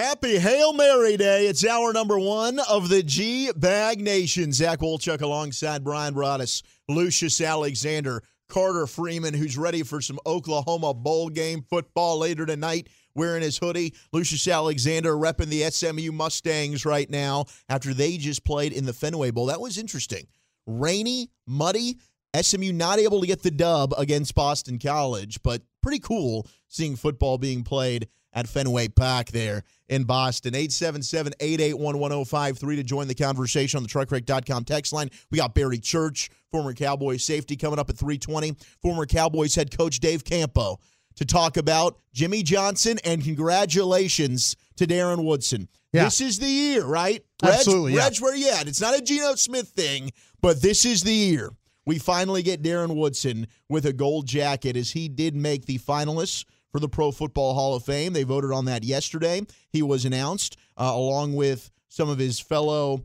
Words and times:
Happy 0.00 0.38
Hail 0.38 0.72
Mary 0.72 1.18
Day. 1.18 1.46
It's 1.46 1.62
hour 1.62 1.92
number 1.92 2.18
one 2.18 2.58
of 2.70 2.88
the 2.88 3.02
G 3.02 3.52
Bag 3.54 4.00
Nation. 4.00 4.50
Zach 4.50 4.78
Wolchuk 4.78 5.20
alongside 5.20 5.84
Bryan 5.84 6.14
Broaddus, 6.14 6.62
Lucius 6.88 7.38
Alexander, 7.38 8.22
Carter 8.48 8.86
Freeman, 8.86 9.34
who's 9.34 9.58
ready 9.58 9.82
for 9.82 10.00
some 10.00 10.18
Oklahoma 10.24 10.94
bowl 10.94 11.28
game 11.28 11.60
football 11.68 12.18
later 12.18 12.46
tonight 12.46 12.88
wearing 13.14 13.42
his 13.42 13.58
hoodie. 13.58 13.92
Lucius 14.10 14.48
Alexander 14.48 15.12
repping 15.12 15.48
the 15.48 15.70
SMU 15.70 16.12
Mustangs 16.12 16.86
right 16.86 17.10
now 17.10 17.44
after 17.68 17.92
they 17.92 18.16
just 18.16 18.42
played 18.42 18.72
in 18.72 18.86
the 18.86 18.94
Fenway 18.94 19.30
Bowl. 19.30 19.44
That 19.46 19.60
was 19.60 19.76
interesting. 19.76 20.26
Rainy, 20.66 21.28
muddy, 21.46 21.98
SMU 22.40 22.72
not 22.72 22.98
able 22.98 23.20
to 23.20 23.26
get 23.26 23.42
the 23.42 23.50
dub 23.50 23.92
against 23.98 24.34
Boston 24.34 24.78
College, 24.78 25.42
but 25.42 25.60
pretty 25.82 25.98
cool 25.98 26.46
seeing 26.68 26.96
football 26.96 27.36
being 27.36 27.62
played 27.62 28.08
at 28.32 28.48
Fenway 28.48 28.88
Park 28.88 29.28
there 29.28 29.64
in 29.88 30.04
Boston. 30.04 30.54
877 30.54 31.34
881 31.40 31.98
1053 31.98 32.76
to 32.76 32.82
join 32.82 33.08
the 33.08 33.14
conversation 33.14 33.78
on 33.78 33.82
the 33.82 33.88
truckwreck.com 33.88 34.64
text 34.64 34.92
line. 34.92 35.10
We 35.30 35.38
got 35.38 35.54
Barry 35.54 35.78
Church, 35.78 36.30
former 36.50 36.72
Cowboys 36.72 37.24
safety, 37.24 37.56
coming 37.56 37.78
up 37.78 37.90
at 37.90 37.96
320. 37.96 38.56
Former 38.82 39.06
Cowboys 39.06 39.54
head 39.54 39.76
coach 39.76 40.00
Dave 40.00 40.24
Campo 40.24 40.78
to 41.16 41.24
talk 41.24 41.56
about 41.56 41.98
Jimmy 42.14 42.42
Johnson 42.42 42.98
and 43.04 43.22
congratulations 43.22 44.56
to 44.76 44.86
Darren 44.86 45.24
Woodson. 45.24 45.68
Yeah. 45.92 46.04
This 46.04 46.20
is 46.20 46.38
the 46.38 46.46
year, 46.46 46.84
right? 46.84 47.24
Reg, 47.42 47.54
Absolutely, 47.54 47.94
yeah. 47.94 48.04
Reg, 48.04 48.18
where 48.18 48.34
you 48.34 48.48
at? 48.50 48.68
It's 48.68 48.80
not 48.80 48.96
a 48.96 49.02
Geno 49.02 49.34
Smith 49.34 49.68
thing, 49.68 50.12
but 50.40 50.62
this 50.62 50.84
is 50.84 51.02
the 51.02 51.12
year. 51.12 51.50
We 51.84 51.98
finally 51.98 52.42
get 52.42 52.62
Darren 52.62 52.94
Woodson 52.94 53.48
with 53.68 53.86
a 53.86 53.92
gold 53.92 54.26
jacket 54.26 54.76
as 54.76 54.92
he 54.92 55.08
did 55.08 55.34
make 55.34 55.66
the 55.66 55.78
finalists 55.78 56.44
for 56.72 56.80
the 56.80 56.88
Pro 56.88 57.10
Football 57.10 57.54
Hall 57.54 57.74
of 57.74 57.84
Fame. 57.84 58.12
They 58.12 58.22
voted 58.22 58.52
on 58.52 58.64
that 58.66 58.84
yesterday. 58.84 59.42
He 59.70 59.82
was 59.82 60.04
announced 60.04 60.56
uh, 60.76 60.92
along 60.94 61.34
with 61.34 61.70
some 61.88 62.08
of 62.08 62.18
his 62.18 62.40
fellow 62.40 63.04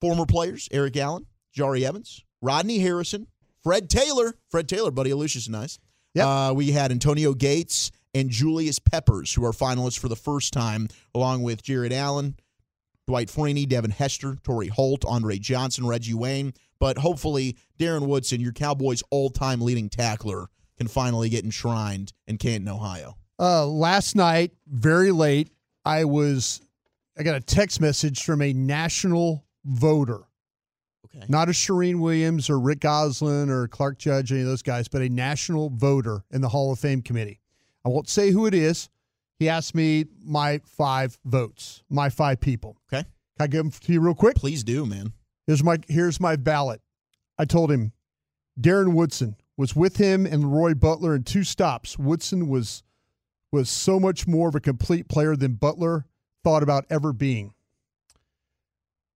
former 0.00 0.26
players 0.26 0.68
Eric 0.72 0.96
Allen, 0.96 1.26
Jahri 1.56 1.82
Evans, 1.82 2.24
Rodney 2.40 2.78
Harrison, 2.78 3.26
Fred 3.62 3.90
Taylor. 3.90 4.34
Fred 4.48 4.68
Taylor, 4.68 4.90
buddy 4.90 5.12
Lucius 5.12 5.46
and 5.46 5.52
nice. 5.52 5.78
Yep. 6.14 6.26
Uh, 6.26 6.52
we 6.54 6.72
had 6.72 6.90
Antonio 6.90 7.34
Gates 7.34 7.90
and 8.14 8.30
Julius 8.30 8.78
Peppers, 8.78 9.34
who 9.34 9.44
are 9.44 9.52
finalists 9.52 9.98
for 9.98 10.08
the 10.08 10.16
first 10.16 10.52
time, 10.52 10.88
along 11.14 11.42
with 11.42 11.62
Jared 11.62 11.92
Allen, 11.92 12.36
Dwight 13.06 13.28
Freeney, 13.28 13.68
Devin 13.68 13.92
Hester, 13.92 14.36
Torry 14.42 14.68
Holt, 14.68 15.04
Andre 15.04 15.38
Johnson, 15.38 15.86
Reggie 15.86 16.14
Wayne. 16.14 16.52
But 16.80 16.98
hopefully, 16.98 17.56
Darren 17.78 18.06
Woodson, 18.06 18.40
your 18.40 18.52
Cowboys' 18.52 19.02
all-time 19.10 19.60
leading 19.60 19.88
tackler, 19.88 20.48
can 20.80 20.88
finally 20.88 21.28
get 21.28 21.44
enshrined 21.44 22.10
in 22.26 22.38
Canton, 22.38 22.66
Ohio. 22.68 23.14
Uh, 23.38 23.66
last 23.66 24.16
night, 24.16 24.52
very 24.66 25.12
late, 25.12 25.50
I 25.84 26.04
was 26.06 26.62
I 27.18 27.22
got 27.22 27.36
a 27.36 27.40
text 27.40 27.82
message 27.82 28.24
from 28.24 28.40
a 28.40 28.52
national 28.54 29.44
voter, 29.66 30.20
Okay. 31.04 31.26
not 31.28 31.48
a 31.48 31.52
Charean 31.52 32.00
Williams 32.00 32.48
or 32.48 32.58
Rick 32.58 32.80
Gosselin 32.80 33.50
or 33.50 33.68
Clark 33.68 33.98
Judge, 33.98 34.32
any 34.32 34.40
of 34.40 34.46
those 34.46 34.62
guys, 34.62 34.88
but 34.88 35.02
a 35.02 35.08
national 35.10 35.68
voter 35.68 36.24
in 36.30 36.40
the 36.40 36.48
Hall 36.48 36.72
of 36.72 36.78
Fame 36.78 37.02
committee. 37.02 37.40
I 37.84 37.90
won't 37.90 38.08
say 38.08 38.30
who 38.30 38.46
it 38.46 38.54
is. 38.54 38.88
He 39.38 39.50
asked 39.50 39.74
me 39.74 40.06
my 40.24 40.60
five 40.64 41.18
votes, 41.26 41.82
my 41.90 42.08
five 42.08 42.40
people. 42.40 42.78
Okay. 42.90 43.02
Can 43.02 43.44
I 43.44 43.46
give 43.48 43.64
them 43.64 43.70
to 43.70 43.92
you 43.92 44.00
real 44.00 44.14
quick? 44.14 44.36
Please 44.36 44.64
do, 44.64 44.86
man. 44.86 45.12
Here's 45.46 45.62
my 45.64 45.78
here's 45.88 46.20
my 46.20 46.36
ballot. 46.36 46.80
I 47.38 47.44
told 47.44 47.70
him 47.70 47.92
Darren 48.58 48.92
Woodson 48.94 49.36
was 49.60 49.76
with 49.76 49.98
him 49.98 50.24
and 50.24 50.56
Roy 50.56 50.72
Butler 50.72 51.14
in 51.14 51.22
two 51.22 51.44
stops. 51.44 51.98
Woodson 51.98 52.48
was 52.48 52.82
was 53.52 53.68
so 53.68 54.00
much 54.00 54.26
more 54.26 54.48
of 54.48 54.54
a 54.54 54.60
complete 54.60 55.06
player 55.06 55.36
than 55.36 55.52
Butler 55.52 56.06
thought 56.42 56.62
about 56.62 56.86
ever 56.88 57.12
being. 57.12 57.52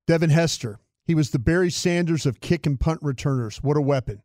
Devin 0.07 0.29
Hester, 0.29 0.81
he 1.07 1.15
was 1.15 1.31
the 1.31 1.39
Barry 1.39 1.71
Sanders 1.71 2.27
of 2.27 2.43
kick 2.43 2.67
and 2.67 2.79
punt 2.79 3.01
returners. 3.01 3.63
What 3.63 3.79
a 3.79 3.81
weapon. 3.81 4.21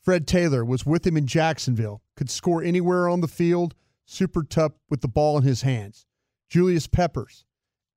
Fred 0.00 0.28
Taylor 0.28 0.64
was 0.64 0.86
with 0.86 1.04
him 1.04 1.16
in 1.16 1.26
Jacksonville, 1.26 2.00
could 2.14 2.30
score 2.30 2.62
anywhere 2.62 3.08
on 3.08 3.20
the 3.20 3.26
field, 3.26 3.74
super 4.04 4.44
tough 4.44 4.74
with 4.88 5.00
the 5.00 5.08
ball 5.08 5.36
in 5.36 5.42
his 5.42 5.62
hands. 5.62 6.06
Julius 6.48 6.86
Peppers, 6.86 7.44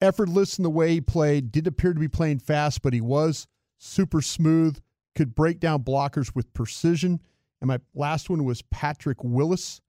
effortless 0.02 0.58
in 0.58 0.64
the 0.64 0.72
way 0.72 0.94
he 0.94 1.02
played, 1.02 1.52
didn't 1.52 1.68
appear 1.68 1.94
to 1.94 2.00
be 2.00 2.08
playing 2.08 2.40
fast, 2.40 2.82
but 2.82 2.94
he 2.94 3.02
was 3.02 3.46
super 3.78 4.24
smooth, 4.24 4.80
could 5.14 5.36
break 5.36 5.60
down 5.60 5.84
blockers 5.84 6.34
with 6.34 6.52
precision. 6.54 7.20
And 7.62 7.68
my 7.68 7.80
last 7.94 8.30
one 8.30 8.44
was 8.46 8.62
Patrick 8.64 9.24
Willis. 9.24 9.82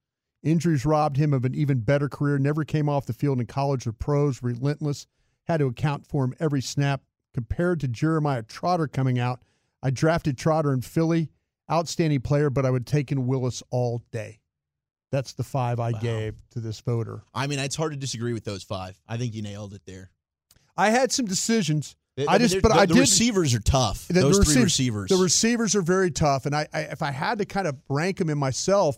Injuries 0.43 0.85
robbed 0.85 1.17
him 1.17 1.33
of 1.33 1.45
an 1.45 1.53
even 1.55 1.79
better 1.79 2.09
career, 2.09 2.37
never 2.39 2.63
came 2.65 2.89
off 2.89 3.05
the 3.05 3.13
field 3.13 3.39
in 3.39 3.45
college 3.45 3.85
or 3.85 3.91
pros, 3.91 4.41
relentless, 4.41 5.05
had 5.45 5.57
to 5.59 5.67
account 5.67 6.05
for 6.07 6.23
him 6.25 6.33
every 6.39 6.61
snap. 6.61 7.01
Compared 7.33 7.79
to 7.79 7.87
Jeremiah 7.87 8.43
Trotter 8.43 8.87
coming 8.87 9.17
out, 9.19 9.41
I 9.81 9.89
drafted 9.91 10.37
Trotter 10.37 10.73
in 10.73 10.81
Philly, 10.81 11.29
outstanding 11.71 12.21
player, 12.21 12.49
but 12.49 12.65
I 12.65 12.71
would 12.71 12.81
have 12.81 12.85
taken 12.93 13.25
Willis 13.27 13.63
all 13.69 14.03
day. 14.11 14.39
That's 15.11 15.33
the 15.33 15.43
five 15.43 15.79
I 15.79 15.91
Wow. 15.91 15.99
gave 15.99 16.35
to 16.51 16.59
this 16.59 16.79
voter. 16.81 17.23
I 17.33 17.47
mean, 17.47 17.59
it's 17.59 17.75
hard 17.75 17.91
to 17.93 17.97
disagree 17.97 18.33
with 18.33 18.43
those 18.43 18.63
five. 18.63 18.99
I 19.07 19.17
think 19.17 19.33
you 19.33 19.41
nailed 19.41 19.73
it 19.73 19.83
there. 19.85 20.09
I 20.75 20.89
had 20.89 21.11
some 21.11 21.25
decisions. 21.25 21.95
I 22.17 22.25
I 22.27 22.37
mean, 22.37 22.47
just, 22.47 22.61
but 22.61 22.69
the, 22.73 22.75
I 22.79 22.85
the 22.85 22.93
did. 22.95 22.99
receivers 22.99 23.53
are 23.53 23.59
tough. 23.61 24.07
the- 24.07 24.15
those 24.21 24.39
the 24.39 24.45
three 24.45 24.63
receivers. 24.63 25.09
The 25.09 25.15
receivers 25.17 25.75
are 25.75 25.81
very 25.81 26.11
tough, 26.11 26.45
and 26.45 26.55
I, 26.55 26.67
I 26.73 26.79
if 26.81 27.01
I 27.01 27.11
had 27.11 27.37
to 27.39 27.45
kind 27.45 27.67
of 27.67 27.77
rank 27.89 28.17
them 28.17 28.29
in 28.29 28.37
myself, 28.37 28.97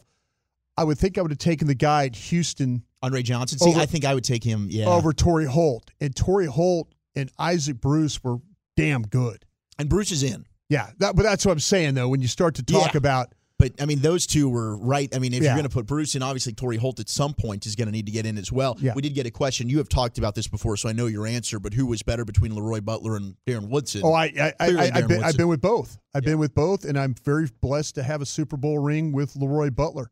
I 0.78 0.84
would 0.84 0.98
think 0.98 1.18
I 1.18 1.22
would 1.22 1.32
have 1.32 1.38
taken 1.38 1.68
the 1.68 1.76
guy 1.76 2.06
at 2.06 2.16
Houston 2.16 2.84
Andre 3.04 3.22
Johnson. 3.22 3.60
See, 3.60 3.70
Over- 3.70 3.80
I 3.82 3.86
think 3.86 4.04
I 4.06 4.14
would 4.16 4.24
take 4.24 4.44
him. 4.44 4.68
Yeah. 4.72 4.88
over 4.88 5.14
Torry 5.14 5.46
Holt, 5.46 5.92
and 6.02 6.16
Torry 6.16 6.48
Holt 6.48 6.92
and 7.16 7.32
Isaac 7.38 7.80
Bruce 7.80 8.24
were 8.24 8.38
damn 8.76 9.04
good. 9.04 9.46
and 9.78 9.88
Bruce 9.90 10.12
is 10.12 10.24
in. 10.24 10.46
Yeah, 10.70 10.90
that, 10.98 11.16
but 11.16 11.22
that's 11.24 11.46
what 11.46 11.52
I'm 11.52 11.60
saying 11.60 11.94
though. 11.94 12.10
When 12.10 12.22
you 12.22 12.28
start 12.28 12.56
to 12.56 12.64
talk 12.64 12.94
Yeah. 12.94 12.98
about 12.98 13.36
But 13.64 13.82
I 13.82 13.86
mean, 13.86 14.00
those 14.00 14.28
two 14.28 14.50
were 14.50 14.76
right. 14.76 15.08
I 15.16 15.20
mean, 15.20 15.34
if 15.34 15.42
Yeah. 15.42 15.50
you're 15.52 15.56
going 15.56 15.70
to 15.70 15.74
put 15.74 15.86
Bruce 15.86 16.16
in, 16.16 16.22
obviously 16.22 16.52
Torry 16.52 16.76
Holt 16.76 17.00
at 17.00 17.08
some 17.08 17.34
point 17.34 17.66
is 17.66 17.78
going 17.78 17.86
to 17.86 17.94
need 17.94 18.06
to 18.08 18.12
get 18.12 18.26
in 18.26 18.38
as 18.38 18.52
well. 18.52 18.76
Yeah. 18.82 18.92
We 18.94 19.02
did 19.02 19.14
get 19.14 19.26
a 19.26 19.32
question. 19.32 19.70
You 19.70 19.78
have 19.78 19.88
talked 19.88 20.18
about 20.18 20.36
this 20.36 20.50
before, 20.50 20.76
so 20.76 20.90
I 20.90 20.92
know 20.92 21.06
your 21.06 21.26
answer. 21.26 21.60
But 21.60 21.74
who 21.74 21.86
was 21.86 22.04
better 22.04 22.26
between 22.26 22.54
Leroy 22.56 22.82
Butler 22.82 23.16
and 23.16 23.36
Darren 23.48 23.70
Woodson? 23.70 24.02
oh, 24.04 24.12
I 24.12 24.26
I, 24.26 24.54
I, 24.60 24.68
I 24.68 24.86
have 25.00 25.08
been 25.08 25.24
I've 25.24 25.38
been 25.38 25.48
with 25.48 25.62
both. 25.62 25.98
I've 26.14 26.24
Yeah. 26.24 26.32
been 26.32 26.40
with 26.40 26.54
both, 26.54 26.84
and 26.84 27.00
I'm 27.00 27.16
very 27.24 27.48
blessed 27.62 27.96
to 27.96 28.04
have 28.04 28.22
a 28.22 28.26
Super 28.26 28.58
Bowl 28.58 28.80
ring 28.80 29.14
with 29.14 29.34
Leroy 29.38 29.70
Butler. 29.70 30.12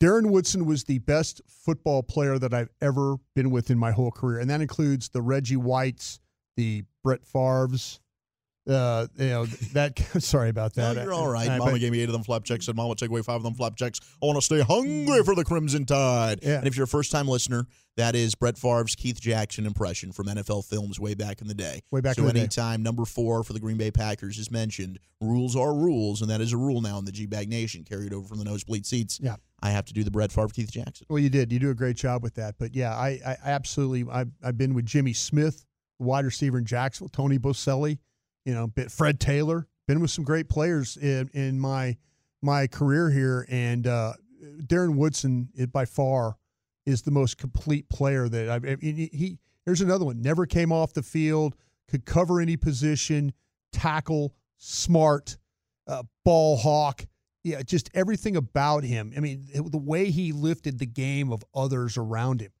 Darren 0.00 0.30
Woodson 0.30 0.64
was 0.64 0.84
the 0.84 0.98
best 0.98 1.40
football 1.48 2.04
player 2.04 2.38
that 2.38 2.54
I've 2.54 2.70
ever 2.80 3.16
been 3.34 3.50
with 3.50 3.70
in 3.72 3.78
my 3.78 3.90
whole 3.90 4.12
career, 4.12 4.38
and 4.38 4.48
that 4.50 4.60
includes 4.60 5.08
the 5.08 5.20
Reggie 5.22 5.56
Whites, 5.56 6.20
the 6.56 6.84
Brett 7.02 7.24
Favre's. 7.26 7.98
Uh, 8.68 9.06
you 9.18 9.26
know 9.28 9.46
that. 9.72 9.98
Sorry 10.22 10.48
about 10.48 10.76
No, 10.76 10.94
that. 10.94 11.02
you're 11.04 11.12
all 11.12 11.28
right. 11.28 11.48
Uh, 11.48 11.58
Mama 11.58 11.72
but- 11.72 11.80
gave 11.80 11.90
me 11.92 12.00
eight 12.00 12.08
of 12.08 12.12
them 12.12 12.22
flapjacks. 12.22 12.66
Said, 12.66 12.76
Mama, 12.76 12.94
take 12.94 13.10
away 13.10 13.22
five 13.22 13.36
of 13.36 13.42
them 13.42 13.54
flapjacks. 13.54 13.98
I 14.22 14.26
want 14.26 14.36
to 14.38 14.42
stay 14.42 14.60
hungry 14.60 15.22
for 15.24 15.34
the 15.34 15.44
Crimson 15.44 15.84
Tide. 15.84 16.38
Yeah. 16.42 16.58
And 16.58 16.66
if 16.68 16.76
you're 16.76 16.84
a 16.84 16.88
first 16.88 17.10
time 17.10 17.26
listener, 17.26 17.66
that 17.96 18.14
is 18.14 18.34
Brett 18.36 18.56
Favre's 18.56 18.94
Keith 18.94 19.20
Jackson 19.20 19.66
impression 19.66 20.12
from 20.12 20.26
NFL 20.26 20.64
films 20.64 21.00
way 21.00 21.14
back 21.14 21.40
in 21.40 21.48
the 21.48 21.54
day. 21.54 21.80
Way 21.90 22.00
back 22.00 22.14
so 22.14 22.22
in 22.22 22.28
the 22.28 22.32
day. 22.34 22.40
anytime 22.40 22.82
number 22.82 23.04
four 23.04 23.42
for 23.42 23.52
the 23.52 23.60
Green 23.60 23.76
Bay 23.76 23.90
Packers 23.90 24.38
is 24.38 24.50
mentioned, 24.50 24.98
rules 25.20 25.56
are 25.56 25.74
rules, 25.74 26.22
and 26.22 26.30
that 26.30 26.40
is 26.40 26.52
a 26.52 26.56
rule 26.56 26.80
now 26.80 26.98
in 26.98 27.04
the 27.04 27.12
G 27.12 27.26
Bag 27.26 27.48
Nation, 27.48 27.82
carried 27.84 28.14
over 28.14 28.26
from 28.28 28.38
the 28.38 28.44
nosebleed 28.44 28.86
seats. 28.86 29.18
Yeah. 29.22 29.36
I 29.60 29.70
have 29.70 29.84
to 29.86 29.92
do 29.92 30.04
the 30.04 30.10
Brett 30.10 30.32
Favre 30.32 30.48
Keith 30.48 30.70
Jackson. 30.70 31.06
Well, 31.10 31.18
you 31.18 31.28
did. 31.28 31.52
You 31.52 31.58
do 31.58 31.70
a 31.70 31.74
great 31.74 31.96
job 31.96 32.22
with 32.22 32.34
that. 32.34 32.54
But 32.58 32.74
yeah, 32.74 32.94
I, 32.94 33.18
I 33.26 33.36
absolutely. 33.44 34.04
I've, 34.10 34.30
I've 34.42 34.56
been 34.56 34.72
with 34.74 34.86
Jimmy 34.86 35.12
Smith, 35.12 35.66
wide 35.98 36.24
receiver 36.24 36.58
in 36.58 36.64
Jacksonville, 36.64 37.10
Tony 37.10 37.38
Boselli, 37.38 37.98
you 38.44 38.54
know, 38.54 38.66
bit 38.66 38.90
Fred 38.90 39.20
Taylor. 39.20 39.66
Been 39.88 40.00
with 40.00 40.10
some 40.10 40.24
great 40.24 40.48
players 40.48 40.96
in, 40.96 41.28
in 41.32 41.58
my 41.58 41.96
my 42.40 42.66
career 42.66 43.10
here, 43.10 43.46
and 43.48 43.86
uh, 43.86 44.14
Darren 44.66 44.96
Woodson, 44.96 45.48
by 45.72 45.84
far, 45.84 46.36
is 46.86 47.02
the 47.02 47.10
most 47.10 47.36
complete 47.38 47.88
player 47.88 48.28
that 48.28 48.48
I've. 48.48 48.80
He, 48.80 49.10
he 49.12 49.38
here's 49.66 49.80
another 49.80 50.04
one. 50.04 50.22
Never 50.22 50.46
came 50.46 50.72
off 50.72 50.92
the 50.92 51.02
field, 51.02 51.56
could 51.88 52.04
cover 52.04 52.40
any 52.40 52.56
position, 52.56 53.32
tackle, 53.72 54.34
smart, 54.56 55.36
uh, 55.86 56.04
ball 56.24 56.56
hawk 56.56 57.06
yeah, 57.44 57.62
just 57.62 57.90
everything 57.94 58.36
about 58.36 58.84
him. 58.84 59.12
I 59.16 59.20
mean, 59.20 59.46
the 59.52 59.78
way 59.78 60.10
he 60.10 60.32
lifted 60.32 60.78
the 60.78 60.86
game 60.86 61.32
of 61.32 61.44
others 61.54 61.96
around 61.96 62.40
him. 62.40 62.52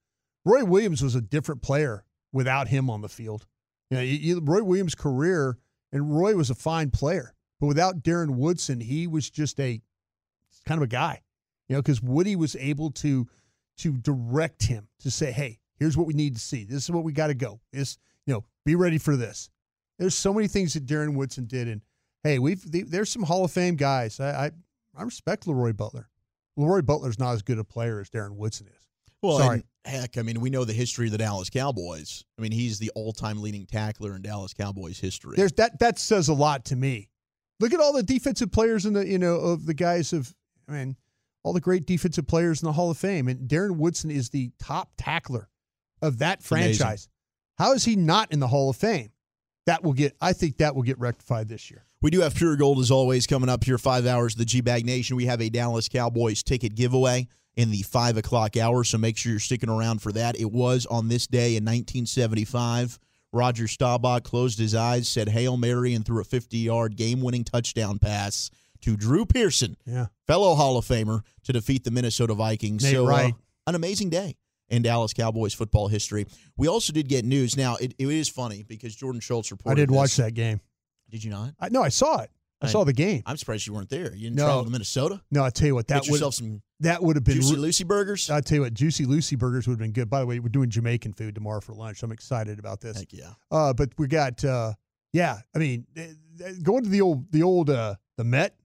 Roy 0.44 0.64
Williams 0.64 1.02
was 1.02 1.14
a 1.14 1.20
different 1.20 1.62
player 1.62 2.04
without 2.32 2.68
him 2.68 2.90
on 2.90 3.00
the 3.00 3.08
field. 3.08 3.46
You 3.90 3.96
know, 3.98 4.02
you, 4.02 4.16
you- 4.16 4.40
Roy 4.40 4.62
Williams' 4.62 4.94
career, 4.94 5.58
and 5.92 6.16
Roy 6.16 6.34
was 6.34 6.50
a 6.50 6.54
fine 6.54 6.90
player, 6.90 7.34
but 7.60 7.66
without 7.66 8.02
Darren 8.02 8.36
Woodson, 8.36 8.80
he 8.80 9.06
was 9.06 9.30
just 9.30 9.60
a 9.60 9.80
kind 10.64 10.78
of 10.78 10.82
a 10.82 10.88
guy. 10.88 11.22
You 11.68 11.76
know, 11.76 11.82
because 11.82 12.02
Woody 12.02 12.36
was 12.36 12.56
able 12.56 12.90
to 12.92 13.28
to 13.78 13.96
direct 13.98 14.64
him 14.64 14.88
to 15.00 15.10
say, 15.10 15.32
"Hey, 15.32 15.60
here's 15.78 15.96
what 15.96 16.06
we 16.06 16.14
need 16.14 16.34
to 16.34 16.40
see. 16.40 16.64
This 16.64 16.84
is 16.84 16.90
what 16.90 17.04
we 17.04 17.12
got 17.12 17.28
to 17.28 17.34
go. 17.34 17.60
This, 17.72 17.98
you 18.26 18.34
know, 18.34 18.44
be 18.64 18.74
ready 18.74 18.98
for 18.98 19.16
this." 19.16 19.50
There's 19.98 20.14
so 20.14 20.34
many 20.34 20.48
things 20.48 20.74
that 20.74 20.86
Darren 20.86 21.14
Woodson 21.14 21.46
did, 21.46 21.68
and 21.68 21.82
hey, 22.24 22.38
we've 22.38 22.70
the, 22.70 22.82
there's 22.82 23.10
some 23.10 23.22
Hall 23.22 23.44
of 23.44 23.52
Fame 23.52 23.76
guys. 23.76 24.20
I, 24.20 24.46
I 24.46 24.50
I 24.94 25.02
respect 25.02 25.46
Leroy 25.46 25.72
Butler. 25.72 26.08
Leroy 26.56 26.82
Butler's 26.82 27.18
not 27.18 27.32
as 27.32 27.42
good 27.42 27.58
a 27.58 27.64
player 27.64 28.00
as 28.00 28.10
Darren 28.10 28.36
Woodson 28.36 28.66
is. 28.66 28.88
Well, 29.22 29.38
Sorry. 29.38 29.62
heck, 29.84 30.18
I 30.18 30.22
mean, 30.22 30.40
we 30.40 30.50
know 30.50 30.64
the 30.64 30.72
history 30.72 31.06
of 31.06 31.12
the 31.12 31.18
Dallas 31.18 31.48
Cowboys. 31.48 32.24
I 32.38 32.42
mean, 32.42 32.52
he's 32.52 32.78
the 32.78 32.90
all-time 32.94 33.40
leading 33.40 33.66
tackler 33.66 34.16
in 34.16 34.22
Dallas 34.22 34.52
Cowboys 34.52 34.98
history. 34.98 35.36
There's 35.36 35.52
that 35.52 35.78
that 35.78 35.98
says 35.98 36.28
a 36.28 36.34
lot 36.34 36.64
to 36.66 36.76
me. 36.76 37.08
Look 37.60 37.72
at 37.72 37.80
all 37.80 37.92
the 37.92 38.02
defensive 38.02 38.50
players 38.50 38.84
in 38.84 38.92
the 38.94 39.06
you 39.06 39.18
know 39.18 39.36
of 39.36 39.66
the 39.66 39.74
guys 39.74 40.12
of 40.12 40.34
I 40.68 40.72
mean 40.72 40.96
all 41.44 41.52
the 41.52 41.60
great 41.60 41.86
defensive 41.86 42.26
players 42.26 42.62
in 42.62 42.66
the 42.66 42.72
Hall 42.72 42.90
of 42.90 42.98
Fame 42.98 43.28
and 43.28 43.48
Darren 43.48 43.76
Woodson 43.76 44.10
is 44.10 44.30
the 44.30 44.50
top 44.58 44.92
tackler 44.96 45.48
of 46.00 46.18
that 46.18 46.38
amazing. 46.50 46.78
franchise. 46.78 47.08
How 47.58 47.72
is 47.72 47.84
he 47.84 47.94
not 47.96 48.32
in 48.32 48.40
the 48.40 48.48
Hall 48.48 48.70
of 48.70 48.76
Fame? 48.76 49.10
That 49.66 49.84
will 49.84 49.92
get 49.92 50.16
I 50.20 50.32
think 50.32 50.56
that 50.56 50.74
will 50.74 50.82
get 50.82 50.98
rectified 50.98 51.48
this 51.48 51.70
year. 51.70 51.84
We 52.00 52.10
do 52.10 52.20
have 52.22 52.34
Pure 52.34 52.56
Gold 52.56 52.80
as 52.80 52.90
always 52.90 53.28
coming 53.28 53.48
up 53.48 53.62
here, 53.62 53.78
five 53.78 54.06
hours 54.06 54.34
of 54.34 54.38
the 54.38 54.44
G 54.44 54.60
Bag 54.60 54.84
Nation. 54.84 55.16
We 55.16 55.26
have 55.26 55.40
a 55.40 55.48
Dallas 55.48 55.88
Cowboys 55.88 56.42
ticket 56.42 56.74
giveaway 56.74 57.28
in 57.56 57.70
the 57.70 57.82
five 57.82 58.16
o'clock 58.16 58.56
hour, 58.56 58.82
so 58.84 58.96
make 58.98 59.16
sure 59.16 59.30
you're 59.32 59.38
sticking 59.40 59.68
around 59.68 60.00
for 60.00 60.12
that. 60.12 60.38
It 60.40 60.50
was 60.50 60.86
on 60.86 61.08
this 61.08 61.26
day 61.26 61.56
in 61.56 61.64
1975. 61.64 62.98
Roger 63.34 63.66
Staubach 63.66 64.24
closed 64.24 64.58
his 64.58 64.74
eyes, 64.74 65.08
said 65.08 65.28
Hail 65.30 65.56
Mary, 65.56 65.94
and 65.94 66.04
threw 66.04 66.20
a 66.20 66.24
50 66.24 66.58
yard 66.58 66.96
game 66.96 67.20
winning 67.22 67.44
touchdown 67.44 67.98
pass 67.98 68.50
to 68.82 68.96
Drew 68.96 69.24
Pearson, 69.24 69.76
Yeah. 69.86 70.06
fellow 70.26 70.54
Hall 70.54 70.76
of 70.76 70.84
Famer, 70.84 71.20
to 71.44 71.52
defeat 71.52 71.84
the 71.84 71.90
Minnesota 71.90 72.34
Vikings. 72.34 72.82
Nate 72.82 72.92
so, 72.94 73.06
uh, 73.08 73.30
an 73.66 73.74
amazing 73.74 74.10
day 74.10 74.36
in 74.68 74.82
Dallas 74.82 75.12
Cowboys 75.12 75.54
football 75.54 75.88
history. 75.88 76.26
We 76.56 76.66
also 76.68 76.92
did 76.92 77.08
get 77.08 77.24
news. 77.24 77.56
Now, 77.56 77.76
it, 77.76 77.94
it 77.98 78.06
is 78.08 78.28
funny 78.28 78.64
because 78.64 78.94
Jordan 78.96 79.20
Schultz 79.20 79.50
reported. 79.50 79.80
I 79.80 79.82
did 79.82 79.90
watch 79.90 80.16
that 80.16 80.34
game. 80.34 80.60
Did 81.08 81.22
you 81.22 81.30
not? 81.30 81.54
I 81.60 81.68
no, 81.68 81.82
I 81.82 81.90
saw 81.90 82.20
it. 82.22 82.30
I 82.60 82.66
I- 82.66 82.70
saw 82.70 82.84
the 82.84 82.92
game. 82.92 83.22
I'm 83.24 83.36
surprised 83.36 83.66
you 83.66 83.72
weren't 83.72 83.88
there. 83.90 84.14
You 84.14 84.24
didn't 84.24 84.36
No. 84.36 84.44
travel 84.46 84.64
to 84.64 84.70
Minnesota? 84.70 85.22
No, 85.30 85.44
I 85.44 85.50
tell 85.50 85.66
you 85.68 85.74
what, 85.74 85.86
that 85.88 86.02
would 86.02 86.08
yourself 86.10 86.34
some 86.34 86.62
that 86.82 87.02
would 87.02 87.16
have 87.16 87.24
been 87.24 87.36
Juicy 87.36 87.56
Lucy 87.56 87.84
burgers? 87.84 88.30
I 88.30 88.40
tell 88.40 88.56
you 88.56 88.62
what, 88.62 88.74
juicy 88.74 89.04
Lucy 89.06 89.36
burgers 89.36 89.66
would 89.66 89.74
have 89.74 89.78
been 89.80 89.92
good. 89.92 90.08
By 90.10 90.20
the 90.20 90.26
way, 90.26 90.38
we're 90.38 90.48
doing 90.48 90.70
Jamaican 90.70 91.14
food 91.14 91.34
tomorrow 91.34 91.60
for 91.60 91.74
lunch. 91.74 91.98
So 92.00 92.04
I'm 92.06 92.12
excited 92.12 92.58
about 92.58 92.80
this. 92.80 92.98
Heck 92.98 93.12
yeah. 93.12 93.32
Uh, 93.50 93.72
but 93.72 93.90
we 93.98 94.06
got 94.06 94.44
uh, 94.44 94.72
yeah. 95.12 95.38
I 95.54 95.58
mean, 95.58 95.86
eh, 95.96 96.08
eh, 96.44 96.52
going 96.62 96.84
to 96.84 96.88
the 96.90 97.00
old 97.00 97.30
the 97.32 97.42
old 97.42 97.70
uh, 97.70 97.94
the 98.16 98.24
Met. 98.24 98.56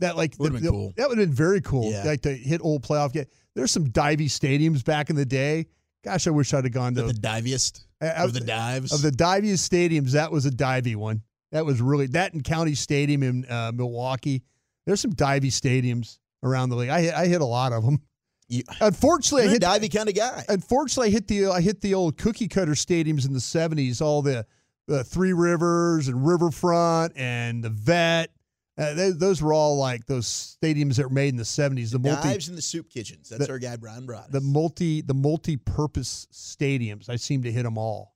That 0.00 0.16
like 0.16 0.34
Would've 0.38 0.52
the- 0.54 0.58
been 0.60 0.64
the- 0.66 0.70
cool. 0.72 0.92
That 0.96 1.08
would 1.08 1.16
have 1.18 1.28
been 1.28 1.34
very 1.34 1.60
cool. 1.62 1.90
Yeah. 1.90 2.04
Like 2.04 2.20
to 2.22 2.34
hit 2.34 2.60
old 2.62 2.82
playoff 2.82 3.12
game. 3.12 3.24
There's 3.54 3.70
some 3.70 3.86
divey 3.86 4.26
stadiums 4.26 4.84
back 4.84 5.08
in 5.08 5.16
the 5.16 5.24
day. 5.24 5.66
Gosh, 6.04 6.26
I 6.26 6.30
wish 6.30 6.52
I'd 6.52 6.64
have 6.64 6.72
gone 6.72 6.94
to 6.96 7.02
The 7.04 7.14
diviest 7.14 7.86
uh, 8.02 8.12
of 8.18 8.34
the 8.34 8.40
dives. 8.40 8.92
of 8.92 9.00
the 9.02 9.10
diviest 9.10 9.70
stadiums. 9.72 10.10
That 10.12 10.30
was 10.30 10.44
a 10.44 10.50
divey 10.50 10.96
one. 10.96 11.22
That 11.52 11.64
was 11.64 11.80
really 11.80 12.06
that 12.08 12.34
in 12.34 12.42
County 12.42 12.74
Stadium 12.74 13.22
in 13.22 13.46
uh, 13.50 13.72
Milwaukee. 13.74 14.42
There's 14.84 15.00
some 15.00 15.12
divey 15.14 15.46
stadiums 15.46 16.18
around 16.42 16.70
the 16.70 16.76
league. 16.76 16.90
I 16.90 17.00
hit, 17.00 17.14
I 17.14 17.26
hit 17.26 17.40
a 17.40 17.44
lot 17.46 17.72
of 17.72 17.84
them. 17.84 18.00
You- 18.48 18.62
Unfortunately, 18.80 19.48
I 19.48 19.50
hit 19.52 19.62
divey 19.62 19.92
kind 19.94 20.08
of 20.08 20.14
guy. 20.14 20.44
unfortunately, 20.48 21.08
I 21.08 21.10
hit 21.10 21.26
the 21.28 21.46
I 21.48 21.60
hit 21.60 21.80
the 21.80 21.94
old 21.94 22.16
cookie 22.16 22.46
cutter 22.48 22.72
stadiums 22.74 23.26
in 23.26 23.32
the 23.32 23.40
'70s. 23.40 24.00
All 24.00 24.22
the 24.22 24.46
the 24.86 25.02
Three 25.02 25.32
Rivers 25.32 26.06
and 26.06 26.24
Riverfront 26.24 27.12
and 27.16 27.64
the 27.64 27.70
Vet. 27.70 28.30
Uh, 28.78 28.92
they, 28.94 29.10
those 29.10 29.40
were 29.42 29.52
all 29.54 29.78
like 29.78 30.04
those 30.06 30.56
stadiums 30.62 30.94
that 30.96 31.04
were 31.04 31.14
made 31.14 31.30
in 31.30 31.36
the 31.36 31.42
'70s. 31.42 31.90
The 31.90 31.98
multi 31.98 32.28
Dives 32.28 32.48
in 32.48 32.54
the 32.54 32.62
soup 32.62 32.88
kitchens. 32.90 33.30
That's 33.30 33.46
the- 33.46 33.52
our 33.52 33.58
guy 33.58 33.74
Brian 33.76 34.06
Broad. 34.06 34.30
the 34.30 34.40
multi 34.42 35.00
the 35.00 35.14
multi-purpose 35.14 36.28
stadiums. 36.32 37.08
I 37.08 37.16
seem 37.16 37.42
to 37.44 37.50
hit 37.52 37.62
them 37.64 37.78
all. 37.78 38.14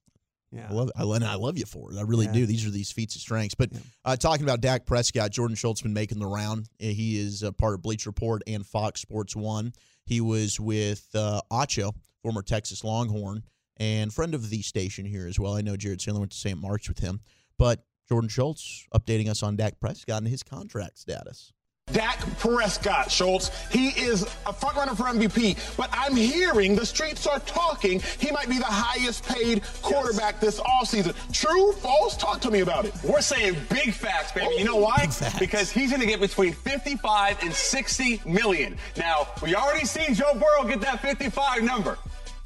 Yeah. 0.52 0.67
I 0.69 0.73
love 0.73 0.88
it. 0.88 0.94
I, 0.97 1.02
and 1.05 1.25
I 1.25 1.35
love 1.37 1.56
you 1.58 1.64
for 1.64 1.93
it. 1.93 1.99
I 1.99 2.02
really 2.02 2.26
Yeah. 2.26 2.32
do. 2.32 2.47
These 2.47 2.67
are 2.67 2.70
these 2.70 2.91
feats 2.91 3.14
of 3.14 3.20
strengths. 3.20 3.55
But 3.55 3.73
Yeah. 3.73 3.79
uh, 4.05 4.17
talking 4.17 4.43
about 4.44 4.61
Dak 4.61 4.85
Prescott, 4.85 5.31
Jordan 5.31 5.55
Schultz 5.55 5.81
been 5.82 5.93
making 5.93 6.19
the 6.19 6.26
round. 6.26 6.69
Uh, 6.82 6.87
He 6.87 7.19
is 7.19 7.43
a 7.43 7.52
part 7.52 7.75
of 7.75 7.82
Bleacher 7.82 8.08
Report 8.11 8.43
and 8.47 8.67
Fox 8.67 9.00
Sports 9.00 9.37
One. 9.37 9.73
He 10.06 10.20
was 10.20 10.58
with 10.58 11.06
uh, 11.14 11.41
Acho, 11.52 11.94
former 12.23 12.43
Texas 12.43 12.82
Longhorn, 12.82 13.44
and 13.76 14.12
friend 14.12 14.35
of 14.35 14.50
the 14.50 14.62
station 14.62 15.05
here 15.06 15.26
as 15.29 15.38
well. 15.38 15.55
I 15.55 15.61
know 15.62 15.76
Jared 15.76 16.00
Sandler 16.00 16.19
went 16.19 16.32
to 16.32 16.38
St. 16.38 16.58
Mark's 16.61 16.88
with 16.88 16.99
him. 16.99 17.20
But 17.56 17.85
Jordan 18.08 18.29
Schultz 18.29 18.87
updating 18.93 19.29
us 19.29 19.43
on 19.44 19.55
Dak 19.55 19.79
Prescott 19.79 20.19
and 20.19 20.26
his 20.29 20.43
contract 20.43 20.99
status. 20.99 21.52
Dak 21.92 22.20
Prescott, 22.38 23.10
Schultz. 23.10 23.50
He 23.70 23.88
is 23.88 24.22
a 24.46 24.52
front 24.52 24.76
runner 24.76 24.94
for 24.94 25.04
MVP, 25.04 25.76
but 25.76 25.88
I'm 25.92 26.16
hearing 26.16 26.76
the 26.76 26.87
streets 26.87 27.26
are 27.26 27.40
talking 27.40 28.00
he 28.19 28.31
might 28.31 28.48
be 28.48 28.58
the 28.58 28.64
highest 28.64 29.25
paid 29.25 29.62
quarterback 29.82 30.40
this 30.40 30.60
offseason. 30.60 31.14
True? 31.32 31.72
False? 31.72 32.16
Talk 32.16 32.40
to 32.42 32.50
me 32.50 32.60
about 32.60 32.84
it. 32.84 32.94
We're 33.04 33.20
saying 33.20 33.56
big 33.69 33.92
facts, 33.92 34.32
baby. 34.32 34.54
You 34.56 34.64
know 34.64 34.78
oh, 34.78 34.82
why? 34.82 34.98
Big 35.00 35.12
facts. 35.12 35.38
Because 35.38 35.70
he's 35.70 35.90
going 35.90 36.00
to 36.00 36.06
get 36.06 36.20
between 36.20 36.52
55 36.52 37.42
and 37.42 37.52
60 37.52 38.22
million. 38.25 38.76
Now, 38.96 39.28
we 39.42 39.54
already 39.54 39.87
seen 39.87 40.14
Joe 40.14 40.34
Burrow 40.34 40.69
get 40.69 40.81
that 40.82 41.00
55 41.00 41.62
number. 41.62 41.98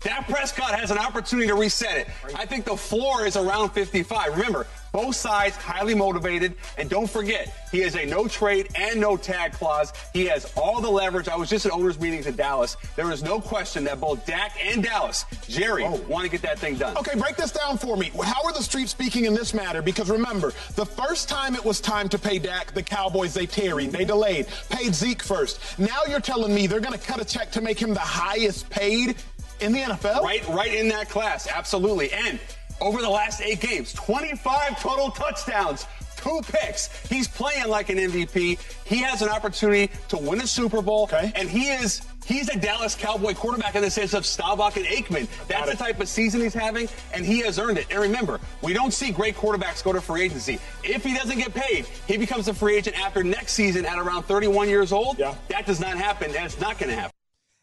Dak 0.05 0.29
Prescott 0.29 0.79
has 0.79 0.91
an 0.91 0.99
opportunity 0.99 1.49
to 1.49 1.55
reset 1.55 1.97
it. 1.97 2.09
I 2.37 2.45
think 2.45 2.67
the 2.67 2.77
floor 2.77 3.25
is 3.25 3.37
around 3.37 3.71
55. 3.71 4.37
Remember, 4.37 4.67
both 4.93 5.17
sides 5.17 5.57
highly 5.57 5.95
motivated, 5.95 6.55
and 6.77 6.91
don't 6.91 7.09
forget, 7.09 7.53
he 7.73 7.81
has 7.81 7.97
a 7.97 8.05
no 8.05 8.29
trade 8.29 8.69
and 8.77 9.01
no 9.01 9.17
tag 9.17 9.53
clause. 9.53 9.95
He 10.13 10.27
has 10.27 10.53
all 10.57 10.83
the 10.83 10.91
leverage. 10.91 11.27
I 11.27 11.37
was 11.37 11.49
just 11.49 11.65
at 11.65 11.73
owners' 11.73 11.99
meetings 11.99 12.27
in 12.27 12.37
Dallas. 12.37 12.77
There 12.97 13.11
is 13.11 13.23
no 13.23 13.41
question 13.41 13.83
that 13.85 13.99
both 13.99 14.25
Dak 14.27 14.53
and 14.63 14.85
Dallas, 14.85 15.25
Jerry, 15.49 15.85
oh. 15.85 15.97
want 16.07 16.27
to 16.27 16.31
get 16.31 16.43
that 16.43 16.59
thing 16.59 16.77
done. 16.77 16.97
Okay, 16.99 17.19
break 17.19 17.37
this 17.37 17.51
down 17.51 17.79
for 17.79 17.97
me. 17.97 18.13
How 18.23 18.45
are 18.45 18.53
the 18.53 18.63
streets 18.63 18.91
speaking 18.91 19.25
in 19.25 19.35
this 19.35 19.55
matter? 19.55 19.81
Because 19.81 20.11
remember, 20.11 20.53
the 20.77 20.87
first 20.87 21.31
time 21.31 21.55
it 21.55 21.65
was 21.65 21.81
time 21.81 22.11
to 22.11 22.19
pay 22.19 22.39
Dak, 22.39 22.75
the 22.75 22.83
Cowboys, 22.83 23.33
they 23.33 23.47
tarried, 23.47 23.91
they 23.91 24.05
delayed, 24.05 24.47
paid 24.69 24.95
Zeke 24.95 25.23
first. 25.23 25.61
Now 25.79 26.03
you're 26.09 26.21
telling 26.21 26.55
me 26.55 26.67
they're 26.67 26.79
going 26.79 26.97
to 26.97 27.05
cut 27.05 27.21
a 27.21 27.25
check 27.25 27.51
to 27.53 27.63
make 27.63 27.81
him 27.81 27.95
the 27.95 28.01
highest 28.01 28.69
paid 28.69 29.17
in 29.61 29.73
the 29.73 29.81
NFL? 29.81 30.23
Right, 30.23 30.47
right 30.49 30.73
in 30.75 30.89
that 30.89 31.09
class, 31.09 31.49
absolutely. 31.49 32.13
And 32.13 32.39
over 32.81 33.01
the 33.01 33.11
last 33.11 33.41
eight 33.41 33.61
games, 33.61 33.93
25 33.93 34.81
total 34.81 35.11
touchdowns, 35.11 35.87
two 36.17 36.41
picks. 36.49 36.89
He's 37.09 37.29
playing 37.29 37.69
like 37.69 37.89
an 37.91 37.99
MVP. 37.99 38.59
He 38.87 38.97
has 38.99 39.23
an 39.23 39.29
opportunity 39.29 39.91
to 40.09 40.17
win 40.17 40.41
a 40.41 40.47
Super 40.47 40.81
Bowl, 40.83 41.05
Okay. 41.05 41.33
and 41.37 41.49
he 41.49 41.69
is. 41.69 42.03
He's 42.27 42.49
a 42.49 42.59
Dallas 42.59 42.95
Cowboy 42.95 43.35
quarterback 43.35 43.75
in 43.75 43.83
the 43.83 43.91
sense 43.91 44.15
of 44.15 44.25
Staubach 44.25 44.79
and 44.79 44.87
Aikman. 44.87 45.29
That's 45.47 45.71
the 45.71 45.77
type 45.77 46.01
of 46.01 46.09
season 46.09 46.41
he's 46.41 46.55
having, 46.55 46.89
and 47.13 47.23
he 47.23 47.41
has 47.41 47.59
earned 47.59 47.77
it. 47.77 47.87
And 47.91 48.01
remember, 48.01 48.41
we 48.63 48.73
don't 48.73 48.95
see 48.95 49.11
great 49.11 49.37
quarterbacks 49.37 49.85
go 49.85 49.93
to 49.93 50.01
free 50.01 50.23
agency. 50.23 50.59
If 50.83 51.05
he 51.05 51.15
doesn't 51.15 51.37
get 51.37 51.53
paid, 51.53 51.85
he 52.07 52.17
becomes 52.17 52.49
a 52.49 52.55
free 52.55 52.77
agent 52.77 52.99
after 52.99 53.23
next 53.23 53.53
season 53.53 53.85
at 53.85 53.99
around 53.99 54.23
31 54.23 54.71
years 54.71 54.91
old. 54.91 55.19
Yeah. 55.19 55.35
That 55.49 55.67
does 55.67 55.81
not 55.81 55.99
happen, 55.99 56.35
and 56.35 56.47
it's 56.47 56.59
not 56.59 56.79
going 56.79 56.89
to 56.89 56.97
happen. 56.97 57.11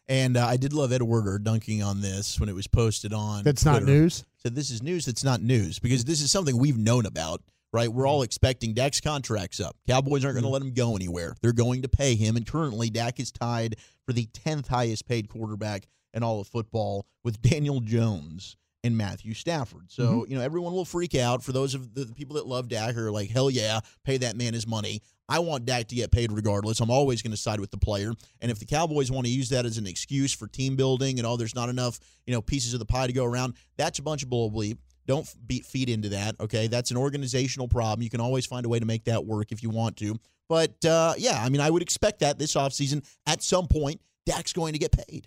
And 0.08 0.36
uh, 0.36 0.46
I 0.46 0.56
did 0.56 0.72
love 0.72 0.92
Ed 0.92 1.02
Werder 1.02 1.38
dunking 1.38 1.82
on 1.82 2.00
this 2.00 2.38
when 2.38 2.48
it 2.48 2.54
was 2.54 2.66
posted 2.66 3.12
on. 3.12 3.44
That's 3.44 3.64
not 3.64 3.84
news. 3.84 4.24
So 4.36 4.48
this 4.48 4.70
is 4.70 4.82
news 4.82 5.06
that's 5.06 5.24
not 5.24 5.40
news 5.40 5.78
because 5.78 6.04
this 6.04 6.20
is 6.20 6.30
something 6.32 6.58
we've 6.58 6.76
known 6.76 7.06
about, 7.06 7.40
right? 7.72 7.88
We're 7.88 8.08
all 8.08 8.22
expecting 8.22 8.74
Dak's 8.74 9.00
contract's 9.00 9.60
up. 9.60 9.76
Cowboys 9.88 10.24
aren't 10.24 10.34
going 10.34 10.44
to 10.44 10.50
let 10.50 10.62
him 10.62 10.74
go 10.74 10.96
anywhere. 10.96 11.34
They're 11.40 11.52
going 11.52 11.82
to 11.82 11.88
pay 11.88 12.16
him, 12.16 12.36
and 12.36 12.46
currently 12.46 12.90
Dak 12.90 13.20
is 13.20 13.30
tied 13.30 13.76
for 14.04 14.12
the 14.12 14.26
tenth 14.26 14.68
highest 14.68 15.06
paid 15.06 15.28
quarterback 15.28 15.86
in 16.12 16.22
all 16.22 16.40
of 16.40 16.48
football 16.48 17.06
with 17.22 17.40
Daniel 17.40 17.80
Jones 17.80 18.56
and 18.84 18.96
Matthew 18.96 19.32
Stafford. 19.34 19.90
So 19.90 20.26
you 20.28 20.36
know 20.36 20.42
everyone 20.42 20.72
will 20.72 20.84
freak 20.84 21.14
out. 21.14 21.42
For 21.42 21.52
those 21.52 21.74
of 21.74 21.94
the 21.94 22.04
the 22.04 22.14
people 22.14 22.36
that 22.36 22.46
love 22.46 22.68
Dak 22.68 22.96
are 22.96 23.12
like, 23.12 23.30
hell 23.30 23.48
yeah, 23.50 23.80
pay 24.04 24.16
that 24.18 24.36
man 24.36 24.54
his 24.54 24.66
money. 24.66 25.02
I 25.28 25.38
want 25.38 25.64
Dak 25.64 25.88
to 25.88 25.94
get 25.94 26.10
paid 26.10 26.32
regardless. 26.32 26.80
I'm 26.80 26.90
always 26.90 27.22
going 27.22 27.30
to 27.30 27.36
side 27.36 27.60
with 27.60 27.70
the 27.70 27.78
player. 27.78 28.12
And 28.40 28.50
if 28.50 28.58
the 28.58 28.66
Cowboys 28.66 29.10
want 29.10 29.26
to 29.26 29.32
use 29.32 29.48
that 29.50 29.64
as 29.64 29.78
an 29.78 29.86
excuse 29.86 30.32
for 30.32 30.46
team 30.46 30.76
building 30.76 31.18
and 31.18 31.26
oh, 31.26 31.36
there's 31.36 31.54
not 31.54 31.68
enough, 31.68 31.98
you 32.26 32.34
know, 32.34 32.42
pieces 32.42 32.74
of 32.74 32.80
the 32.80 32.86
pie 32.86 33.06
to 33.06 33.12
go 33.12 33.24
around, 33.24 33.54
that's 33.76 33.98
a 33.98 34.02
bunch 34.02 34.22
of 34.22 34.30
bull 34.30 34.50
bleep. 34.50 34.78
Don't 35.06 35.26
beat 35.46 35.64
feed 35.64 35.88
into 35.88 36.10
that. 36.10 36.38
Okay, 36.38 36.68
that's 36.68 36.90
an 36.90 36.96
organizational 36.96 37.66
problem. 37.66 38.02
You 38.02 38.10
can 38.10 38.20
always 38.20 38.46
find 38.46 38.64
a 38.64 38.68
way 38.68 38.78
to 38.78 38.86
make 38.86 39.04
that 39.04 39.24
work 39.24 39.50
if 39.50 39.62
you 39.62 39.70
want 39.70 39.96
to. 39.98 40.16
But 40.48 40.84
uh, 40.84 41.14
yeah, 41.16 41.42
I 41.42 41.48
mean, 41.48 41.60
I 41.60 41.70
would 41.70 41.82
expect 41.82 42.20
that 42.20 42.38
this 42.38 42.54
offseason 42.54 43.04
at 43.26 43.42
some 43.42 43.66
point, 43.66 44.00
Dak's 44.26 44.52
going 44.52 44.74
to 44.74 44.78
get 44.78 44.92
paid. 44.92 45.26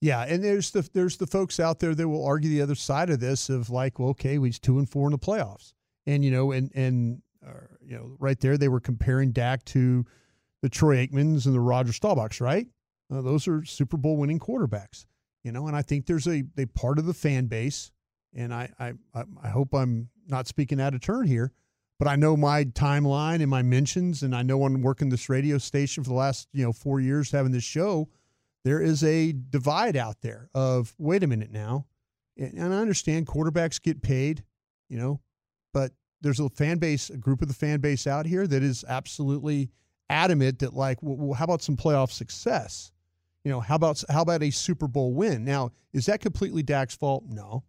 Yeah, 0.00 0.22
and 0.22 0.44
there's 0.44 0.70
the 0.70 0.88
there's 0.92 1.16
the 1.16 1.26
folks 1.26 1.58
out 1.58 1.80
there 1.80 1.94
that 1.94 2.08
will 2.08 2.24
argue 2.24 2.50
the 2.50 2.60
other 2.60 2.74
side 2.74 3.10
of 3.10 3.18
this 3.18 3.48
of 3.48 3.70
like, 3.70 3.98
well, 3.98 4.10
okay, 4.10 4.38
we're 4.38 4.52
two 4.52 4.78
and 4.78 4.88
four 4.88 5.06
in 5.06 5.12
the 5.12 5.18
playoffs, 5.18 5.72
and 6.06 6.24
you 6.24 6.30
know, 6.30 6.52
and 6.52 6.70
and 6.74 7.22
uh, 7.46 7.50
you 7.84 7.96
know, 7.96 8.16
right 8.18 8.38
there 8.40 8.56
they 8.58 8.68
were 8.68 8.80
comparing 8.80 9.32
Dak 9.32 9.64
to 9.66 10.04
the 10.62 10.68
Troy 10.68 11.06
Aikmans 11.06 11.46
and 11.46 11.54
the 11.54 11.60
Roger 11.60 11.92
Staubachs, 11.92 12.40
right? 12.40 12.66
Uh, 13.12 13.20
those 13.22 13.46
are 13.46 13.64
Super 13.64 13.96
Bowl 13.96 14.16
winning 14.16 14.38
quarterbacks, 14.38 15.06
you 15.44 15.52
know, 15.52 15.66
and 15.68 15.76
I 15.76 15.82
think 15.82 16.06
there's 16.06 16.26
a 16.26 16.44
a 16.58 16.66
part 16.66 16.98
of 16.98 17.06
the 17.06 17.14
fan 17.14 17.46
base, 17.46 17.90
and 18.34 18.52
I 18.52 18.70
I 18.78 18.92
I- 19.14 19.24
I 19.44 19.48
hope 19.48 19.74
I'm 19.74 20.08
not 20.26 20.48
speaking 20.48 20.80
out 20.80 20.94
of 20.94 21.00
turn 21.00 21.26
here, 21.26 21.52
but 22.00 22.08
I 22.08 22.16
know 22.16 22.36
my 22.36 22.64
timeline 22.64 23.40
and 23.40 23.48
my 23.48 23.62
mentions, 23.62 24.22
and 24.24 24.34
I 24.34 24.42
know 24.42 24.64
I'm 24.64 24.82
working 24.82 25.08
this 25.10 25.28
radio 25.28 25.58
station 25.58 26.02
for 26.02 26.10
the 26.10 26.16
last 26.16 26.48
you 26.52 26.64
know 26.64 26.72
four 26.72 26.98
years 27.00 27.30
having 27.30 27.52
this 27.52 27.64
show 27.64 28.08
there 28.64 28.82
is 28.82 29.04
a 29.04 29.32
divide 29.32 29.96
out 29.96 30.20
there 30.22 30.50
of 30.52 30.92
wait 30.98 31.22
a 31.22 31.26
minute 31.28 31.52
now 31.52 31.86
and 32.36 32.52
and 32.58 32.74
i 32.74 32.78
understand 32.78 33.24
quarterbacks 33.24 33.80
get 33.80 34.02
paid 34.02 34.42
you 34.88 34.98
know 34.98 35.20
but 35.72 35.92
there's 36.20 36.40
a 36.40 36.48
fan 36.50 36.78
base 36.78 37.10
a 37.10 37.16
group 37.16 37.42
of 37.42 37.48
the 37.48 37.54
fan 37.54 37.80
base 37.80 38.06
out 38.06 38.26
here 38.26 38.46
that 38.46 38.62
is 38.62 38.84
absolutely 38.88 39.70
adamant 40.10 40.58
that 40.60 40.74
like 40.74 40.98
well, 41.02 41.34
how 41.34 41.44
about 41.44 41.62
some 41.62 41.76
playoff 41.76 42.10
success 42.10 42.92
You 43.44 43.52
know, 43.52 43.60
how 43.60 43.76
about 43.76 44.02
how 44.08 44.22
about 44.22 44.42
a 44.42 44.50
Super 44.50 44.88
Bowl 44.88 45.14
win? 45.14 45.44
Now, 45.44 45.70
is 45.92 46.06
that 46.06 46.20
completely 46.20 46.64
Dak's 46.64 46.96
fault? 46.96 47.24
No. 47.28 47.62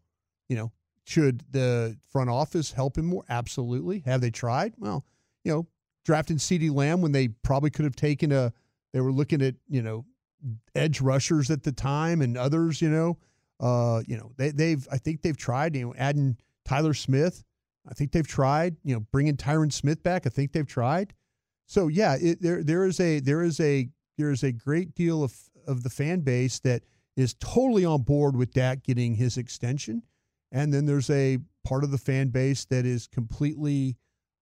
You 0.49 0.55
know, 0.57 0.71
should 1.03 1.43
the 1.51 1.95
front 2.11 2.31
office 2.31 2.71
help 2.71 2.97
him 2.97 3.05
more? 3.05 3.23
Absolutely. 3.29 3.99
Have 4.07 4.21
they 4.21 4.31
tried? 4.31 4.73
Well, 4.79 5.05
you 5.43 5.51
know, 5.51 5.67
drafting 6.03 6.37
CeeDee 6.37 6.73
Lamb 6.73 7.01
when 7.01 7.11
they 7.11 7.27
probably 7.27 7.69
could 7.69 7.85
have 7.85 7.95
taken 7.95 8.31
a 8.31 8.51
they 8.91 9.01
were 9.01 9.11
looking 9.11 9.43
at, 9.43 9.53
you 9.67 9.83
know, 9.83 10.03
edge 10.73 10.99
rushers 10.99 11.51
at 11.51 11.61
the 11.61 11.71
time 11.71 12.21
and 12.23 12.37
others, 12.37 12.81
you 12.81 12.89
know. 12.89 13.17
Uh, 13.59 14.01
you 14.07 14.17
know, 14.17 14.31
they 14.37 14.49
they've 14.49 14.87
I 14.91 14.97
think 14.97 15.21
they've 15.21 15.37
tried, 15.37 15.75
you 15.75 15.85
know, 15.85 15.93
adding 15.95 16.37
Tyler 16.65 16.95
Smith. 16.95 17.43
I 17.89 17.93
think 17.93 18.11
they've 18.11 18.27
tried, 18.27 18.75
you 18.83 18.93
know, 18.93 19.05
bringing 19.11 19.37
Tyron 19.37 19.71
Smith 19.71 20.03
back. 20.03 20.25
I 20.25 20.29
think 20.29 20.51
they've 20.51 20.67
tried. 20.67 21.13
So 21.65 21.87
yeah, 21.87 22.15
it, 22.19 22.41
there 22.41 22.63
there 22.63 22.85
is 22.85 22.99
a 22.99 23.19
there 23.19 23.43
is 23.43 23.59
a 23.59 23.89
there 24.17 24.31
is 24.31 24.43
a 24.43 24.51
great 24.51 24.95
deal 24.95 25.23
of 25.23 25.35
of 25.67 25.83
the 25.83 25.89
fan 25.89 26.21
base 26.21 26.59
that 26.59 26.83
is 27.15 27.33
totally 27.39 27.83
on 27.83 28.03
board 28.03 28.35
with 28.35 28.53
Dak 28.53 28.83
getting 28.83 29.15
his 29.15 29.37
extension, 29.37 30.03
and 30.51 30.73
then 30.73 30.85
there's 30.85 31.09
a 31.09 31.39
part 31.65 31.83
of 31.83 31.91
the 31.91 31.97
fan 31.97 32.29
base 32.29 32.65
that 32.65 32.85
is 32.85 33.07
completely 33.07 33.97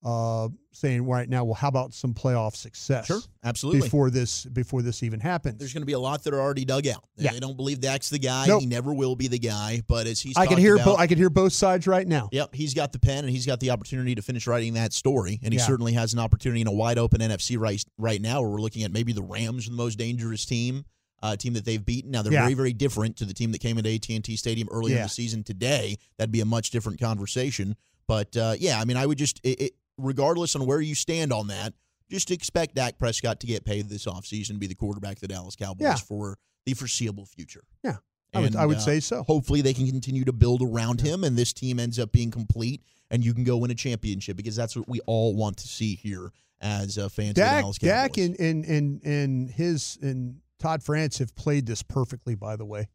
uh, 0.05 0.47
saying 0.71 1.03
right 1.07 1.27
now, 1.27 1.43
well, 1.43 1.55
how 1.55 1.67
about 1.67 1.93
some 1.93 2.13
playoff 2.13 2.55
success? 2.55 3.07
Sure, 3.07 3.19
absolutely. 3.43 3.81
Before 3.81 4.11
this, 4.11 4.45
before 4.45 4.83
this 4.83 5.01
even 5.01 5.19
happens, 5.19 5.57
there's 5.57 5.73
going 5.73 5.81
to 5.81 5.87
be 5.87 5.93
a 5.93 5.99
lot 5.99 6.23
that 6.25 6.33
are 6.33 6.39
already 6.39 6.63
dug 6.63 6.85
out. 6.85 7.03
Yeah. 7.17 7.31
they 7.33 7.39
don't 7.39 7.57
believe 7.57 7.79
Dak's 7.81 8.09
the 8.09 8.19
guy. 8.19 8.45
Nope. 8.45 8.61
He 8.61 8.67
never 8.67 8.93
will 8.93 9.15
be 9.15 9.27
the 9.27 9.39
guy. 9.39 9.81
But 9.87 10.05
as 10.05 10.21
he's 10.21 10.37
I 10.37 10.45
can 10.45 10.59
hear 10.59 10.75
about, 10.75 10.85
bo- 10.85 10.95
I 10.97 11.07
can 11.07 11.17
hear 11.17 11.31
both 11.31 11.53
sides 11.53 11.87
right 11.87 12.07
now. 12.07 12.29
Yep, 12.31 12.53
he's 12.53 12.75
got 12.75 12.91
the 12.93 12.99
pen 12.99 13.19
and 13.25 13.29
he's 13.31 13.47
got 13.47 13.59
the 13.59 13.71
opportunity 13.71 14.13
to 14.15 14.21
finish 14.21 14.45
writing 14.45 14.75
that 14.75 14.93
story, 14.93 15.39
and 15.41 15.51
he 15.53 15.57
Yeah. 15.59 15.65
certainly 15.65 15.93
has 15.93 16.13
an 16.13 16.19
opportunity 16.19 16.61
in 16.61 16.67
a 16.67 16.71
wide 16.73 16.99
open 16.99 17.19
NFC 17.19 17.57
right 17.57 17.83
right 17.97 18.21
now, 18.21 18.41
where 18.41 18.51
we're 18.51 18.61
looking 18.61 18.83
at 18.83 18.91
maybe 18.91 19.11
the 19.11 19.23
Rams, 19.23 19.65
the 19.65 19.71
most 19.73 19.97
dangerous 19.97 20.45
team, 20.45 20.85
uh, 21.23 21.35
team 21.35 21.53
that 21.53 21.65
they've 21.65 21.83
beaten. 21.83 22.11
Now 22.11 22.21
they're 22.21 22.31
Yeah. 22.33 22.41
very 22.43 22.53
very 22.53 22.73
different 22.73 23.17
to 23.17 23.25
the 23.25 23.33
team 23.33 23.51
that 23.53 23.59
came 23.59 23.79
into 23.79 23.89
AT 23.89 24.07
and 24.15 24.23
T 24.23 24.35
Stadium 24.35 24.67
earlier 24.71 24.97
in 24.97 25.01
the 25.03 25.09
season. 25.09 25.43
Today, 25.43 25.97
that'd 26.17 26.31
be 26.31 26.41
a 26.41 26.45
much 26.45 26.69
different 26.69 26.99
conversation. 26.99 27.75
But 28.07 28.37
uh, 28.37 28.53
yeah, 28.59 28.79
I 28.79 28.85
mean, 28.85 28.97
I 28.97 29.05
would 29.07 29.17
just, 29.17 29.39
it, 29.43 29.59
it, 29.61 29.71
regardless 29.97 30.55
on 30.55 30.65
where 30.65 30.81
you 30.81 30.95
stand 30.95 31.31
on 31.33 31.47
that, 31.47 31.73
just 32.09 32.31
expect 32.31 32.75
Dak 32.75 32.97
Prescott 32.99 33.39
to 33.41 33.47
get 33.47 33.65
paid 33.65 33.89
this 33.89 34.05
offseason 34.05 34.59
be 34.59 34.67
the 34.67 34.75
quarterback 34.75 35.13
of 35.17 35.21
the 35.21 35.27
Dallas 35.27 35.55
Cowboys 35.55 35.81
Yeah. 35.83 35.95
for 35.95 36.37
the 36.65 36.73
foreseeable 36.73 37.25
future. 37.25 37.63
Yeah, 37.83 37.97
I 38.33 38.39
would, 38.39 38.47
And, 38.47 38.55
I 38.55 38.65
would 38.65 38.77
uh, 38.77 38.81
say 38.81 38.99
so. 38.99 39.23
hopefully 39.23 39.61
they 39.61 39.73
can 39.73 39.87
continue 39.87 40.23
to 40.25 40.33
build 40.33 40.61
around 40.61 41.01
him 41.01 41.23
and 41.23 41.37
this 41.37 41.53
team 41.53 41.79
ends 41.79 41.97
up 41.99 42.11
being 42.11 42.31
complete 42.31 42.81
and 43.11 43.23
you 43.23 43.33
can 43.33 43.43
go 43.43 43.57
win 43.57 43.71
a 43.71 43.75
championship 43.75 44.35
because 44.37 44.55
that's 44.55 44.75
what 44.75 44.87
we 44.89 44.99
all 45.01 45.35
want 45.35 45.57
to 45.57 45.67
see 45.67 45.95
here 45.95 46.31
as 46.61 46.97
uh, 46.97 47.09
fans 47.09 47.29
of 47.31 47.35
the 47.35 47.41
Dallas 47.41 47.77
Cowboys. 47.77 47.89
Dak, 47.89 48.17
and 48.17 48.39
and 48.39 48.65
and 48.65 49.03
and 49.03 49.49
his 49.51 49.97
and 50.01 50.41
Todd 50.57 50.81
France 50.81 51.17
have 51.19 51.35
played 51.35 51.65
this 51.67 51.83
perfectly. 51.83 52.33
By 52.33 52.55
the 52.55 52.65
way, 52.65 52.87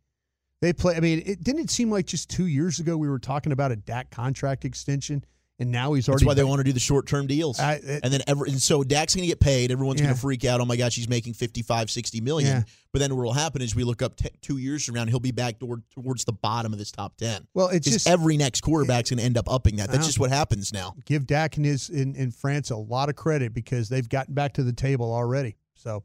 they 0.60 0.72
play. 0.72 0.96
I 0.96 1.00
mean, 1.00 1.22
it 1.24 1.44
didn't 1.44 1.60
it 1.62 1.70
seem 1.70 1.90
like 1.90 2.06
just 2.06 2.28
two 2.30 2.46
years 2.46 2.80
ago 2.80 2.96
we 2.96 3.08
were 3.08 3.18
talking 3.18 3.52
about 3.52 3.70
a 3.70 3.76
Dak 3.76 4.10
contract 4.10 4.64
extension, 4.64 5.24
and 5.60 5.70
now 5.70 5.92
he's 5.92 6.08
already. 6.08 6.24
that's 6.24 6.26
why 6.26 6.34
they 6.34 6.42
want 6.42 6.58
to 6.58 6.64
do 6.64 6.72
the 6.72 6.80
short-term 6.80 7.26
deals. 7.28 7.60
I- 7.60 7.74
it- 7.74 8.00
and 8.02 8.12
then 8.12 8.22
ever 8.26 8.44
and 8.46 8.60
so 8.60 8.82
Dak's 8.82 9.14
going 9.14 9.22
to 9.22 9.28
get 9.28 9.38
paid. 9.38 9.70
Everyone's 9.70 10.00
going 10.00 10.12
to 10.14 10.20
freak 10.20 10.44
out. 10.44 10.60
Oh 10.60 10.64
my 10.64 10.74
gosh, 10.76 10.96
he's 10.96 11.08
making 11.08 11.34
55, 11.34 11.90
60 11.90 12.20
million. 12.20 12.50
Yeah. 12.50 12.62
But 12.92 12.98
then 12.98 13.14
what 13.14 13.22
will 13.24 13.32
happen 13.32 13.62
is 13.62 13.76
we 13.76 13.84
look 13.84 14.02
up 14.02 14.16
t- 14.16 14.30
two 14.40 14.56
years 14.58 14.84
from 14.84 14.96
now 14.96 15.02
and 15.02 15.10
he'll 15.10 15.20
be 15.20 15.30
back 15.30 15.60
toward, 15.60 15.82
towards 15.90 16.24
the 16.24 16.32
bottom 16.32 16.72
of 16.72 16.78
this 16.80 16.90
top 16.90 17.16
10. 17.18 17.46
well, 17.54 17.68
it's 17.68 17.88
Just 17.88 18.08
every 18.08 18.36
next 18.36 18.62
quarterback's 18.62 19.10
going 19.10 19.18
to 19.18 19.24
end 19.24 19.38
up 19.38 19.48
upping 19.48 19.76
that. 19.76 19.90
That's 19.90 20.06
just 20.06 20.18
what 20.18 20.30
happens 20.30 20.72
now. 20.72 20.96
give 21.04 21.26
Dak 21.26 21.56
and 21.56 21.64
his 21.66 21.88
in, 21.88 22.16
in 22.16 22.32
France 22.32 22.70
a 22.70 22.76
lot 22.76 23.08
of 23.08 23.14
credit 23.14 23.54
because 23.54 23.88
they've 23.88 24.08
gotten 24.08 24.34
back 24.34 24.54
to 24.54 24.64
the 24.64 24.72
table 24.72 25.12
already. 25.14 25.54
So 25.74 26.02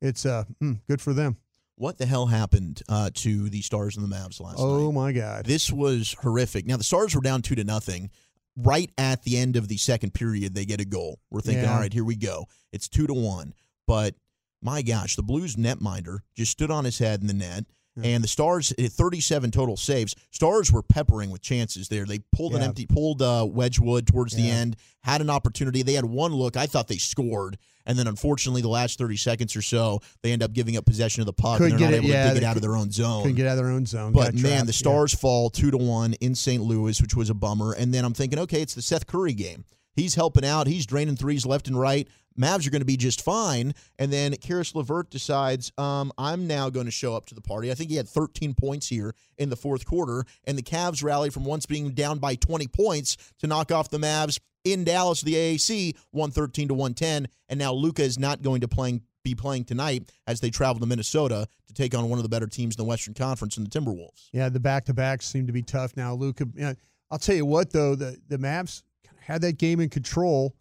it's 0.00 0.26
uh 0.26 0.44
mm, 0.62 0.80
good 0.88 1.00
for 1.00 1.12
them. 1.12 1.36
What 1.76 1.98
the 1.98 2.06
hell 2.06 2.26
happened 2.26 2.82
uh, 2.88 3.10
to 3.14 3.48
the 3.48 3.60
Stars 3.60 3.96
and 3.96 4.08
the 4.08 4.14
Mavs 4.14 4.40
last 4.40 4.58
night? 4.58 4.64
Oh 4.64 4.92
my 4.92 5.10
God! 5.12 5.44
This 5.44 5.72
was 5.72 6.14
horrific. 6.22 6.66
Now 6.66 6.76
the 6.76 6.84
Stars 6.84 7.14
were 7.16 7.20
down 7.20 7.42
two 7.42 7.56
to 7.56 7.64
nothing. 7.64 8.10
Right 8.56 8.90
at 8.96 9.22
the 9.24 9.36
end 9.36 9.56
of 9.56 9.66
the 9.68 9.76
second 9.76 10.14
period, 10.14 10.54
they 10.54 10.64
get 10.64 10.80
a 10.80 10.84
goal. 10.84 11.20
We're 11.30 11.40
thinking, 11.40 11.64
Yeah. 11.64 11.74
all 11.74 11.80
right, 11.80 11.92
here 11.92 12.04
we 12.04 12.14
go. 12.16 12.46
It's 12.72 12.88
two 12.88 13.06
to 13.06 13.14
one. 13.14 13.52
But 13.86 14.14
my 14.62 14.80
gosh, 14.82 15.16
the 15.16 15.22
Blues 15.22 15.56
netminder 15.56 16.20
just 16.36 16.52
stood 16.52 16.70
on 16.70 16.84
his 16.84 16.98
head 16.98 17.20
in 17.20 17.26
the 17.26 17.34
net. 17.34 17.64
And 18.02 18.24
the 18.24 18.28
Stars, 18.28 18.72
at 18.72 18.90
37 18.90 19.52
total 19.52 19.76
saves. 19.76 20.16
Stars 20.32 20.72
were 20.72 20.82
peppering 20.82 21.30
with 21.30 21.42
chances 21.42 21.88
there. 21.88 22.04
They 22.04 22.18
pulled 22.34 22.54
an 22.56 22.62
empty, 22.62 22.86
pulled 22.86 23.22
uh, 23.22 23.46
Wedgewood 23.48 24.06
towards 24.08 24.34
the 24.34 24.50
end, 24.50 24.74
had 25.02 25.20
an 25.20 25.30
opportunity. 25.30 25.82
They 25.82 25.92
had 25.92 26.04
one 26.04 26.32
look. 26.32 26.56
I 26.56 26.66
thought 26.66 26.88
they 26.88 26.96
scored, 26.96 27.56
and 27.86 27.96
then 27.96 28.08
unfortunately, 28.08 28.62
the 28.62 28.68
last 28.68 28.98
30 28.98 29.16
seconds 29.16 29.54
or 29.54 29.62
so, 29.62 30.00
they 30.22 30.32
end 30.32 30.42
up 30.42 30.52
giving 30.52 30.76
up 30.76 30.86
possession 30.86 31.20
of 31.20 31.26
the 31.26 31.32
puck. 31.32 31.58
Couldn't 31.58 31.74
and 31.74 31.80
they're 31.82 31.90
get 31.90 31.96
not 31.98 32.04
it- 32.04 32.06
able 32.08 32.14
yeah, 32.14 32.28
to 32.28 32.34
dig 32.34 32.42
it 32.42 32.46
out 32.46 32.56
of 32.56 32.62
their 32.62 32.74
own 32.76 32.90
zone. 32.90 33.22
Couldn't 33.22 33.36
get 33.36 33.46
out 33.46 33.52
of 33.52 33.64
their 33.64 33.72
own 33.72 33.86
zone. 33.86 34.12
But 34.12 34.24
Got 34.24 34.34
man, 34.34 34.42
trapped. 34.42 34.66
the 34.66 34.72
Yeah. 34.72 34.76
Stars 34.78 35.14
fall 35.14 35.50
two 35.50 35.70
to 35.70 35.76
one 35.78 36.14
in 36.14 36.34
St. 36.34 36.62
Louis, 36.62 37.00
which 37.00 37.14
was 37.14 37.30
a 37.30 37.34
bummer. 37.34 37.74
And 37.74 37.94
then 37.94 38.04
I'm 38.04 38.14
thinking, 38.14 38.40
okay, 38.40 38.60
it's 38.60 38.74
the 38.74 38.82
Seth 38.82 39.06
Curry 39.06 39.34
game. 39.34 39.64
He's 39.94 40.16
helping 40.16 40.44
out. 40.44 40.66
He's 40.66 40.86
draining 40.86 41.14
threes 41.14 41.46
left 41.46 41.68
and 41.68 41.78
right. 41.78 42.08
Mavs 42.38 42.66
are 42.66 42.70
going 42.70 42.80
to 42.80 42.86
be 42.86 42.96
just 42.96 43.22
fine. 43.22 43.74
And 43.98 44.12
then 44.12 44.34
Caris 44.36 44.74
LeVert 44.74 45.10
decides, 45.10 45.72
um, 45.78 46.12
I'm 46.18 46.46
now 46.46 46.70
going 46.70 46.86
to 46.86 46.92
show 46.92 47.14
up 47.14 47.26
to 47.26 47.34
the 47.34 47.40
party. 47.40 47.70
I 47.70 47.74
think 47.74 47.90
he 47.90 47.96
had 47.96 48.08
13 48.08 48.54
points 48.54 48.88
here 48.88 49.14
in 49.38 49.50
the 49.50 49.56
fourth 49.56 49.84
quarter. 49.84 50.24
And 50.44 50.58
the 50.58 50.62
Cavs 50.62 51.02
rally 51.02 51.30
from 51.30 51.44
once 51.44 51.66
being 51.66 51.90
down 51.90 52.18
by 52.18 52.34
20 52.34 52.66
points 52.68 53.16
to 53.38 53.46
knock 53.46 53.70
off 53.70 53.90
the 53.90 53.98
Mavs 53.98 54.38
in 54.64 54.84
Dallas, 54.84 55.20
the 55.20 55.34
AAC, 55.34 55.96
113 56.10 56.68
to 56.68 56.74
110. 56.74 57.28
And 57.48 57.58
now 57.58 57.72
Luka 57.72 58.02
is 58.02 58.18
not 58.18 58.42
going 58.42 58.60
to 58.62 58.68
playing 58.68 59.02
be 59.24 59.34
playing 59.34 59.64
tonight 59.64 60.12
as 60.26 60.40
they 60.40 60.50
travel 60.50 60.78
to 60.78 60.86
Minnesota 60.86 61.48
to 61.66 61.72
take 61.72 61.94
on 61.94 62.08
one 62.10 62.18
of 62.18 62.22
the 62.22 62.28
better 62.28 62.46
teams 62.46 62.76
in 62.76 62.76
the 62.76 62.86
Western 62.86 63.14
Conference 63.14 63.56
in 63.56 63.64
the 63.64 63.70
Timberwolves. 63.70 64.28
Yeah, 64.32 64.50
the 64.50 64.60
back 64.60 64.84
to 64.84 64.94
backs 64.94 65.26
seem 65.26 65.46
to 65.46 65.52
be 65.52 65.62
tough 65.62 65.96
now. 65.96 66.14
Luka, 66.14 66.44
you 66.54 66.60
know, 66.60 66.74
I'll 67.10 67.18
tell 67.18 67.34
you 67.34 67.46
what 67.46 67.72
though, 67.72 67.94
the 67.94 68.18
the 68.28 68.36
Mavs 68.36 68.82
had 69.18 69.40
that 69.40 69.58
game 69.58 69.80
in 69.80 69.88
control, 69.88 70.54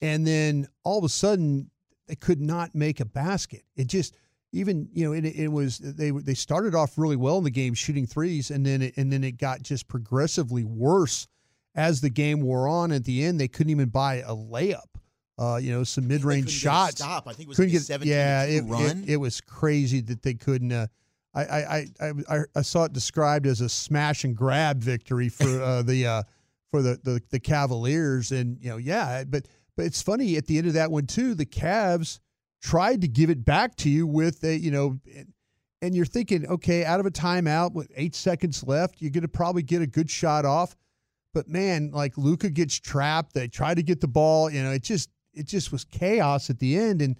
and 0.00 0.26
then 0.26 0.68
all 0.84 0.98
of 0.98 1.04
a 1.04 1.08
sudden 1.08 1.70
they 2.06 2.14
could 2.14 2.40
not 2.40 2.74
make 2.74 3.00
a 3.00 3.04
basket. 3.04 3.62
It 3.76 3.86
just 3.88 4.16
even 4.52 4.88
you 4.92 5.04
know 5.04 5.12
it, 5.12 5.24
it 5.24 5.48
was 5.48 5.78
they 5.78 6.10
they 6.10 6.34
started 6.34 6.74
off 6.74 6.98
really 6.98 7.16
well 7.16 7.38
in 7.38 7.44
the 7.44 7.50
game 7.50 7.74
shooting 7.74 8.06
threes, 8.06 8.50
and 8.50 8.64
then 8.64 8.82
it, 8.82 8.96
and 8.96 9.12
then 9.12 9.24
it 9.24 9.38
got 9.38 9.62
just 9.62 9.88
progressively 9.88 10.64
worse 10.64 11.26
as 11.74 12.00
the 12.00 12.10
game 12.10 12.40
wore 12.40 12.68
on. 12.68 12.92
At 12.92 13.04
the 13.04 13.24
end, 13.24 13.40
they 13.40 13.48
couldn't 13.48 13.70
even 13.70 13.88
buy 13.88 14.16
a 14.16 14.34
layup. 14.34 14.86
Uh, 15.38 15.56
you 15.56 15.70
know, 15.70 15.84
some 15.84 16.08
mid 16.08 16.24
range 16.24 16.50
shots 16.50 16.96
Stop. 16.96 17.28
I 17.28 17.32
think 17.32 17.42
it 17.42 17.48
was 17.48 17.56
couldn't 17.56 17.70
a 17.70 17.72
get 17.72 17.82
17 17.82 18.10
yeah 18.10 18.44
it, 18.44 18.64
run. 18.64 19.02
It, 19.02 19.10
it 19.10 19.16
was 19.16 19.42
crazy 19.42 20.00
that 20.00 20.22
they 20.22 20.32
couldn't 20.32 20.72
uh, 20.72 20.86
I, 21.34 21.42
I, 21.42 21.86
I, 22.00 22.12
I, 22.30 22.38
I 22.56 22.62
saw 22.62 22.84
it 22.84 22.94
described 22.94 23.46
as 23.46 23.60
a 23.60 23.68
smash 23.68 24.24
and 24.24 24.34
grab 24.34 24.78
victory 24.78 25.28
for 25.28 25.62
uh, 25.62 25.82
the 25.82 26.06
uh, 26.06 26.22
for 26.70 26.80
the, 26.80 26.98
the 27.02 27.20
the 27.30 27.38
Cavaliers 27.38 28.32
and 28.32 28.56
you 28.62 28.70
know 28.70 28.78
yeah 28.78 29.24
but 29.24 29.46
but 29.76 29.86
it's 29.86 30.02
funny 30.02 30.36
at 30.36 30.46
the 30.46 30.58
end 30.58 30.66
of 30.66 30.74
that 30.74 30.90
one 30.90 31.06
too 31.06 31.34
the 31.34 31.46
Cavs 31.46 32.20
tried 32.62 33.00
to 33.00 33.08
give 33.08 33.30
it 33.30 33.44
back 33.44 33.76
to 33.76 33.90
you 33.90 34.06
with 34.06 34.42
a 34.44 34.56
you 34.56 34.70
know 34.70 34.98
and, 35.82 35.94
you're 35.94 36.04
thinking 36.04 36.44
okay 36.48 36.84
out 36.84 36.98
of 36.98 37.06
a 37.06 37.10
timeout 37.12 37.72
with 37.72 37.88
eight 37.94 38.14
seconds 38.14 38.64
left 38.64 38.96
you're 38.98 39.10
going 39.10 39.22
to 39.22 39.28
probably 39.28 39.62
get 39.62 39.82
a 39.82 39.86
good 39.86 40.10
shot 40.10 40.44
off 40.44 40.74
but 41.32 41.48
man 41.48 41.92
like 41.92 42.18
Luka 42.18 42.50
gets 42.50 42.76
trapped 42.80 43.34
they 43.34 43.46
try 43.46 43.72
to 43.72 43.84
get 43.84 44.00
the 44.00 44.08
ball 44.08 44.50
you 44.50 44.60
know 44.62 44.72
it 44.72 44.82
just 44.82 45.10
it 45.32 45.46
just 45.46 45.70
was 45.70 45.84
chaos 45.84 46.50
at 46.50 46.58
the 46.58 46.76
end 46.76 47.02
and 47.02 47.16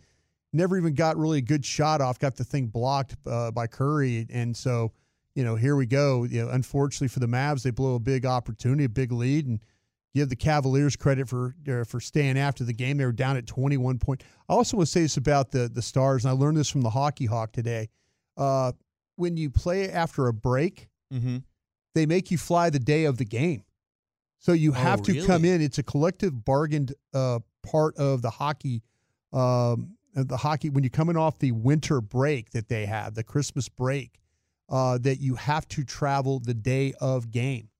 never 0.57 0.77
even 0.77 0.95
got 0.95 1.17
really 1.17 1.39
a 1.39 1.43
good 1.43 1.65
shot 1.65 2.01
off. 2.01 2.19
Got 2.19 2.37
the 2.37 2.45
thing 2.45 2.67
blocked 2.67 3.15
uh, 3.27 3.51
by 3.51 3.67
Curry, 3.67 4.27
and 4.31 4.57
so 4.57 4.93
you 5.35 5.45
know 5.45 5.55
here 5.55 5.77
we 5.77 5.87
go. 5.87 6.25
You 6.25 6.45
know, 6.45 6.51
unfortunately 6.51 7.09
for 7.09 7.21
the 7.21 7.27
Mavs, 7.27 7.63
they 7.63 7.71
blow 7.71 7.95
a 7.95 8.01
big 8.01 8.27
opportunity, 8.27 8.85
a 8.85 8.89
big 8.89 9.13
lead, 9.13 9.47
and 9.47 9.61
give 10.17 10.29
the 10.29 10.37
Cavaliers 10.37 10.97
credit 10.97 11.29
for 11.29 11.55
uh, 11.69 11.85
for 11.85 12.01
staying 12.01 12.39
after 12.39 12.65
the 12.65 12.73
game. 12.73 12.97
They 12.97 13.05
were 13.05 13.13
down 13.13 13.37
at 13.37 13.47
21 13.47 13.99
point. 13.99 14.25
I 14.49 14.55
also 14.55 14.79
want 14.79 14.87
to 14.89 14.93
say 14.93 15.03
this 15.03 15.17
about 15.17 15.51
the 15.51 15.69
the 15.69 15.83
Stars, 15.83 16.25
and 16.25 16.31
I 16.31 16.35
learned 16.35 16.57
this 16.57 16.71
from 16.71 16.81
the 16.81 16.91
Hockey 16.91 17.27
Hawk 17.27 17.53
today. 17.53 17.89
Uh, 18.37 18.73
when 19.17 19.37
you 19.37 19.51
play 19.51 19.91
after 19.91 20.27
a 20.27 20.33
break, 20.33 20.89
mm-hmm. 21.13 21.39
they 21.95 22.07
make 22.07 22.31
you 22.31 22.39
fly 22.39 22.71
the 22.71 22.79
day 22.79 23.05
of 23.05 23.19
the 23.19 23.25
game. 23.25 23.65
So 24.39 24.53
you 24.53 24.73
have 24.73 25.03
to 25.03 25.25
come 25.27 25.45
in. 25.45 25.61
It's 25.61 25.79
a 25.79 25.83
collective 25.83 26.45
bargained 26.45 26.95
uh, 27.15 27.41
part 27.63 27.97
of 27.97 28.23
the 28.23 28.31
hockey, 28.31 28.83
um, 29.33 29.97
the 30.15 30.37
hockey 30.37 30.71
when 30.71 30.85
you're 30.85 30.91
coming 30.91 31.17
off 31.17 31.39
the 31.39 31.53
winter 31.53 32.01
break 32.01 32.51
that 32.51 32.69
they 32.69 32.87
have, 32.87 33.15
the 33.15 33.25
Christmas 33.25 33.69
break, 33.69 34.21
uh, 34.69 34.99
that 34.99 35.21
you 35.21 35.35
have 35.37 35.67
to 35.69 35.85
travel 35.85 36.39
the 36.39 36.55
day 36.55 36.93
of 37.01 37.31
game. 37.31 37.71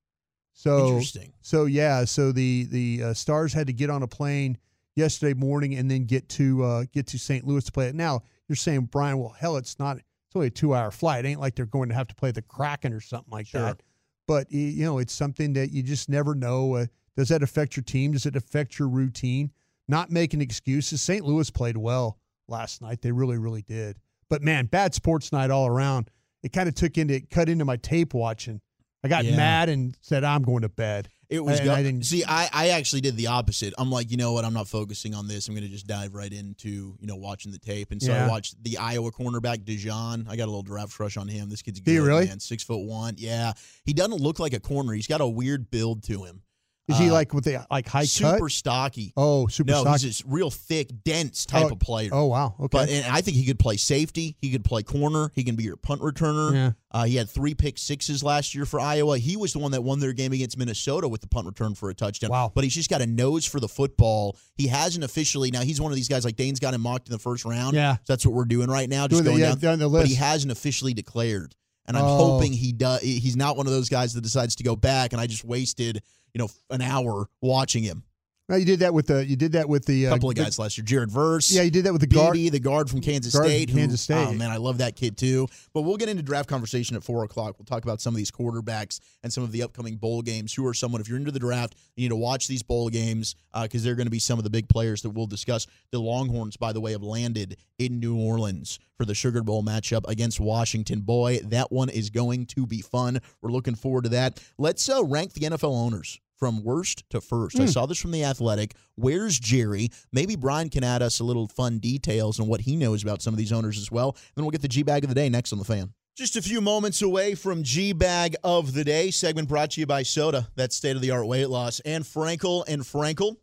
So 0.59 0.87
Interesting. 0.87 1.33
so 1.43 1.65
yeah, 1.65 2.03
so 2.03 2.31
the 2.31 2.65
the 2.71 3.03
uh, 3.03 3.13
Stars 3.13 3.53
had 3.53 3.67
to 3.67 3.73
get 3.73 3.91
on 3.91 4.01
a 4.01 4.07
plane 4.07 4.57
yesterday 4.95 5.35
morning 5.35 5.75
and 5.75 5.89
then 5.89 6.05
get 6.05 6.27
to 6.29 6.63
uh, 6.63 6.83
get 6.91 7.05
to 7.07 7.19
St. 7.19 7.45
Louis 7.45 7.63
to 7.65 7.71
play 7.71 7.89
it. 7.89 7.93
Now 7.95 8.23
you're 8.49 8.55
saying, 8.55 8.85
Bryan, 8.85 9.19
well, 9.19 9.35
hell, 9.37 9.57
it's 9.57 9.77
not. 9.77 9.97
It's 9.97 10.35
only 10.35 10.47
a 10.47 10.49
two 10.49 10.73
hour 10.73 10.89
flight. 10.89 11.25
It 11.25 11.27
ain't 11.27 11.39
like 11.39 11.53
they're 11.53 11.67
going 11.67 11.89
to 11.89 11.95
have 11.95 12.07
to 12.07 12.15
play 12.15 12.31
the 12.31 12.41
Kraken 12.41 12.91
or 12.91 12.99
something 13.01 13.31
like 13.31 13.45
Sure. 13.45 13.61
that. 13.61 13.83
But 14.27 14.51
you 14.51 14.83
know, 14.83 14.97
it's 14.97 15.13
something 15.13 15.53
that 15.53 15.69
you 15.71 15.83
just 15.83 16.09
never 16.09 16.33
know. 16.33 16.73
Uh, 16.73 16.85
does 17.15 17.29
that 17.29 17.43
affect 17.43 17.77
your 17.77 17.83
team? 17.83 18.13
Does 18.13 18.25
it 18.25 18.35
affect 18.35 18.79
your 18.79 18.87
routine? 18.87 19.51
Not 19.87 20.09
making 20.09 20.41
excuses. 20.41 21.01
St. 21.03 21.23
Louis 21.23 21.51
played 21.51 21.77
well 21.77 22.17
last 22.47 22.81
night. 22.81 23.03
They 23.03 23.11
really, 23.11 23.37
really 23.37 23.61
did. 23.61 23.99
But 24.27 24.41
man, 24.41 24.65
bad 24.65 24.95
sports 24.95 25.31
night 25.31 25.51
all 25.51 25.67
around. 25.67 26.09
It 26.41 26.51
kind 26.51 26.67
of 26.67 26.73
took 26.73 26.97
into 26.97 27.13
it 27.13 27.29
cut 27.29 27.47
into 27.47 27.63
my 27.63 27.77
tape 27.77 28.15
watching. 28.15 28.59
I 29.07 29.09
got 29.09 29.25
Yeah. 29.25 29.35
mad 29.37 29.69
and 29.69 29.95
said, 30.01 30.23
"I'm 30.23 30.43
going 30.43 30.61
to 30.61 30.69
bed." 30.69 31.09
It 31.29 31.43
was. 31.43 31.59
And 31.59 31.67
Go- 31.67 31.73
I 31.75 31.83
didn't- 31.83 32.05
see, 32.05 32.23
I, 32.23 32.47
I 32.53 32.69
actually 32.69 33.01
did 33.01 33.17
the 33.17 33.27
opposite. 33.27 33.73
I'm 33.77 33.91
like, 33.91 34.11
you 34.11 34.15
know 34.17 34.31
what? 34.31 34.45
I'm 34.45 34.53
not 34.53 34.69
focusing 34.69 35.13
on 35.13 35.27
this. 35.27 35.47
I'm 35.49 35.55
going 35.55 35.65
to 35.65 35.69
just 35.69 35.85
dive 35.85 36.13
right 36.15 36.31
into 36.31 36.95
you 37.01 37.07
know 37.07 37.17
watching 37.17 37.51
the 37.51 37.59
tape. 37.59 37.91
And 37.91 38.01
so 38.01 38.13
I 38.13 38.27
watched 38.29 38.63
the 38.63 38.77
Iowa 38.77 39.11
cornerback 39.11 39.65
DeJean. 39.65 40.29
I 40.29 40.35
got 40.37 40.45
a 40.45 40.51
little 40.51 40.63
draft 40.63 40.93
crush 40.93 41.17
on 41.17 41.27
him. 41.27 41.49
This 41.49 41.61
kid's 41.61 41.79
good, 41.81 41.91
you 41.93 42.05
really? 42.05 42.27
man. 42.27 42.39
Six 42.39 42.63
foot 42.63 42.85
one. 42.85 43.15
Yeah, 43.17 43.53
he 43.83 43.93
doesn't 43.93 44.21
look 44.21 44.39
like 44.39 44.53
a 44.53 44.59
corner. 44.59 44.93
He's 44.93 45.07
got 45.07 45.19
a 45.21 45.27
weird 45.27 45.69
build 45.69 46.03
to 46.03 46.23
him. 46.23 46.41
Is 46.89 46.97
he 46.97 47.09
Uh, 47.09 47.13
like 47.13 47.33
with 47.33 47.43
the 47.43 47.65
like 47.69 47.85
high 47.85 48.05
super 48.05 48.39
cut? 48.39 48.51
stocky? 48.51 49.11
Oh, 49.17 49.47
super 49.47 49.69
stocky. 49.71 49.71
no, 49.71 49.81
stock. 49.81 50.01
he's 50.01 50.21
this 50.21 50.23
real 50.25 50.49
thick, 50.49 50.89
dense 51.03 51.45
type 51.45 51.65
Oh, 51.65 51.69
of 51.73 51.79
player. 51.79 52.09
Oh 52.13 52.27
wow. 52.27 52.55
Okay. 52.59 52.67
But 52.71 52.89
and 52.89 53.05
I 53.13 53.19
think 53.19 53.35
he 53.35 53.43
could 53.45 53.59
play 53.59 53.75
safety. 53.75 54.37
He 54.39 54.51
could 54.51 54.63
play 54.63 54.83
corner. 54.83 55.29
He 55.35 55.43
can 55.43 55.55
be 55.57 55.65
your 55.65 55.75
punt 55.75 55.99
returner. 56.01 56.53
Yeah. 56.53 56.71
Uh, 56.89 57.03
he 57.03 57.17
had 57.17 57.29
three 57.29 57.53
pick 57.53 57.77
sixes 57.77 58.23
last 58.23 58.55
year 58.55 58.65
for 58.65 58.79
Iowa. 58.79 59.17
He 59.17 59.35
was 59.35 59.51
the 59.51 59.59
one 59.59 59.71
that 59.73 59.81
won 59.83 59.99
their 59.99 60.13
game 60.13 60.31
against 60.31 60.57
Minnesota 60.57 61.09
with 61.09 61.19
the 61.19 61.27
punt 61.27 61.45
return 61.45 61.75
for 61.75 61.89
a 61.89 61.93
touchdown. 61.93 62.29
Wow. 62.29 62.53
But 62.55 62.63
he's 62.63 62.73
just 62.73 62.89
got 62.89 63.01
a 63.01 63.05
nose 63.05 63.45
for 63.45 63.59
the 63.59 63.67
football. 63.67 64.37
He 64.55 64.67
hasn't 64.67 65.03
officially 65.03 65.51
now. 65.51 65.61
He's 65.63 65.81
one 65.81 65.91
of 65.91 65.97
these 65.97 66.07
guys 66.07 66.23
like 66.23 66.37
Dane's 66.37 66.59
got 66.61 66.73
him 66.73 66.81
mocked 66.81 67.09
in 67.09 67.11
the 67.11 67.19
first 67.19 67.43
round. 67.43 67.75
Yeah. 67.75 67.95
So 67.95 68.01
that's 68.13 68.25
what 68.25 68.33
we're 68.33 68.45
doing 68.45 68.69
right 68.69 68.87
now. 68.87 69.07
Just 69.09 69.23
Doing 69.23 69.23
the- 69.25 69.29
going 69.31 69.39
yeah, 69.41 69.49
down, 69.49 69.59
down 69.59 69.79
the 69.79 69.87
list. 69.89 70.03
But 70.03 70.07
he 70.09 70.15
hasn't 70.15 70.53
officially 70.53 70.93
declared. 70.93 71.53
And 71.85 71.97
I'm 71.97 72.03
Oh. 72.05 72.17
hoping 72.33 72.51
he 72.53 72.71
does. 72.71 73.01
He's 73.01 73.35
not 73.37 73.55
one 73.57 73.65
of 73.67 73.73
those 73.73 73.89
guys 73.89 74.13
that 74.13 74.21
decides 74.21 74.55
to 74.57 74.63
go 74.63 74.75
back. 74.75 75.11
And 75.13 75.21
I 75.21 75.27
just 75.27 75.43
wasted 75.45 76.01
you 76.37 76.43
know 76.43 76.49
an 76.69 76.81
hour 76.83 77.27
watching 77.41 77.81
him. 77.83 78.03
no, 78.47 78.55
you 78.55 78.63
did 78.65 78.79
that 78.81 78.93
with 78.93 79.07
the 79.07 79.25
you 79.25 79.35
did 79.35 79.53
that 79.53 79.67
with 79.67 79.85
the 79.85 80.05
uh, 80.07 80.11
couple 80.11 80.29
of 80.29 80.35
the- 80.35 80.43
guys 80.43 80.59
last 80.59 80.77
year. 80.77 80.85
Jared 80.85 81.09
Verse. 81.09 81.51
yeah, 81.51 81.63
you 81.63 81.71
did 81.71 81.85
that 81.85 81.91
with 81.93 82.01
the 82.01 82.07
guard. 82.07 82.33
Beatty, 82.33 82.49
the 82.49 82.59
guard 82.59 82.89
from 82.91 83.01
Kansas 83.01 83.33
Guard 83.33 83.45
from 83.45 83.51
State. 83.51 83.69
who- 83.71 83.77
Kansas 83.79 84.01
State. 84.01 84.27
Oh 84.27 84.33
man, 84.33 84.51
I 84.51 84.57
love 84.57 84.77
that 84.77 84.95
kid 84.95 85.17
too. 85.17 85.47
But 85.73 85.81
we'll 85.81 85.97
get 85.97 86.09
into 86.09 86.21
draft 86.21 86.47
conversation 86.47 86.95
at 86.95 87.03
four 87.03 87.23
o'clock. 87.23 87.55
We'll 87.57 87.65
talk 87.65 87.83
about 87.83 88.01
some 88.01 88.13
of 88.13 88.17
these 88.17 88.29
quarterbacks 88.29 88.99
and 89.23 89.33
some 89.33 89.43
of 89.43 89.51
the 89.51 89.63
upcoming 89.63 89.95
bowl 89.95 90.21
games. 90.21 90.53
Who 90.53 90.65
are 90.67 90.75
someone? 90.75 91.01
If 91.01 91.09
you're 91.09 91.17
into 91.17 91.31
the 91.31 91.39
draft, 91.39 91.75
you 91.95 92.03
need 92.03 92.09
to 92.09 92.15
watch 92.15 92.47
these 92.47 92.61
bowl 92.61 92.89
games 92.89 93.35
because 93.63 93.83
they're 93.83 93.95
going 93.95 94.05
to 94.07 94.11
be 94.11 94.19
some 94.19 94.37
of 94.37 94.43
the 94.43 94.51
big 94.51 94.69
players 94.69 95.01
that 95.01 95.09
we'll 95.09 95.25
discuss. 95.27 95.65
The 95.91 95.99
Longhorns, 95.99 96.55
by 96.57 96.71
the 96.71 96.79
way, 96.79 96.91
have 96.91 97.01
landed 97.03 97.57
in 97.79 97.99
New 97.99 98.15
Orleans 98.17 98.79
for 98.95 99.05
the 99.05 99.13
Sugar 99.15 99.43
Bowl 99.43 99.63
matchup 99.63 100.07
against 100.07 100.39
Washington. 100.39 101.01
Boy, 101.01 101.39
that 101.45 101.71
one 101.71 101.89
is 101.89 102.09
going 102.11 102.45
to 102.47 102.65
be 102.65 102.81
fun. 102.81 103.19
We're 103.41 103.51
looking 103.51 103.75
forward 103.75 104.03
to 104.05 104.09
that. 104.11 104.39
Let's 104.57 104.87
uh, 104.87 105.03
rank 105.03 105.33
the 105.33 105.41
NFL 105.41 105.75
owners 105.75 106.19
from 106.37 106.63
worst 106.63 107.03
to 107.09 107.21
first. 107.21 107.59
I 107.59 107.63
hmm. 107.63 107.69
saw 107.69 107.85
this 107.85 107.99
from 107.99 108.11
the 108.11 108.23
Athletic. 108.23 108.75
Where's 108.95 109.39
Jerry? 109.39 109.89
Maybe 110.11 110.35
Brian 110.35 110.69
can 110.69 110.83
add 110.83 111.01
us 111.01 111.19
a 111.19 111.23
little 111.23 111.47
fun 111.47 111.79
details 111.79 112.39
on 112.39 112.47
what 112.47 112.61
he 112.61 112.75
knows 112.75 113.03
about 113.03 113.21
some 113.21 113.33
of 113.33 113.37
these 113.37 113.51
owners 113.51 113.77
as 113.77 113.91
well. 113.91 114.15
Then 114.35 114.45
we'll 114.45 114.51
get 114.51 114.61
the 114.61 114.67
G 114.67 114.83
bag 114.83 115.03
of 115.03 115.09
the 115.09 115.15
day 115.15 115.29
next 115.29 115.51
on 115.51 115.59
the 115.59 115.65
fan. 115.65 115.93
Just 116.15 116.35
a 116.35 116.41
few 116.41 116.61
moments 116.61 117.03
away 117.03 117.35
from 117.35 117.61
G 117.61 117.93
bag 117.93 118.35
of 118.43 118.73
the 118.73 118.83
day 118.83 119.11
segment 119.11 119.47
brought 119.47 119.71
to 119.71 119.79
you 119.79 119.85
by 119.85 120.01
Soda. 120.01 120.47
That's 120.55 120.75
state 120.75 120.95
of 120.95 121.01
the 121.01 121.11
art 121.11 121.27
weight 121.27 121.49
loss 121.49 121.79
and 121.81 122.03
Frankel 122.03 122.63
and 122.67 122.81
Frankel. 122.81 123.35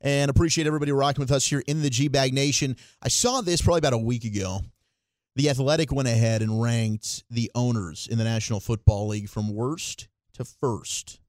And 0.00 0.30
appreciate 0.30 0.66
everybody 0.66 0.92
rocking 0.92 1.20
with 1.20 1.32
us 1.32 1.46
here 1.46 1.62
in 1.66 1.82
the 1.82 1.90
G 1.90 2.08
Bag 2.08 2.34
Nation. 2.34 2.76
I 3.00 3.08
saw 3.08 3.40
this 3.40 3.62
probably 3.62 3.78
about 3.78 3.92
a 3.92 3.98
week 3.98 4.24
ago. 4.24 4.60
The 5.36 5.50
Athletic 5.50 5.92
went 5.92 6.08
ahead 6.08 6.42
and 6.42 6.60
ranked 6.60 7.22
the 7.30 7.50
owners 7.54 8.08
in 8.10 8.18
the 8.18 8.24
National 8.24 8.58
Football 8.58 9.08
League 9.08 9.28
from 9.28 9.54
worst 9.54 10.08
to 10.34 10.44
first. 10.44 11.20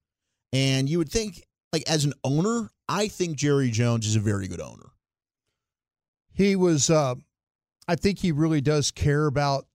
And 0.54 0.90
you 0.90 0.98
would 0.98 1.12
think, 1.12 1.44
like, 1.74 1.84
as 1.90 2.06
an 2.06 2.14
owner, 2.24 2.70
I 2.88 3.08
think 3.08 3.38
Jerry 3.38 3.70
Jones 3.70 4.08
is 4.08 4.16
a 4.16 4.22
very 4.22 4.48
good 4.48 4.62
owner. 4.62 4.92
He 6.34 6.56
was. 6.56 6.90
Uh, 6.90 7.16
I 7.88 7.96
think 7.96 8.20
he 8.20 8.32
really 8.32 8.62
does 8.62 8.92
care 8.92 9.28
about. 9.28 9.66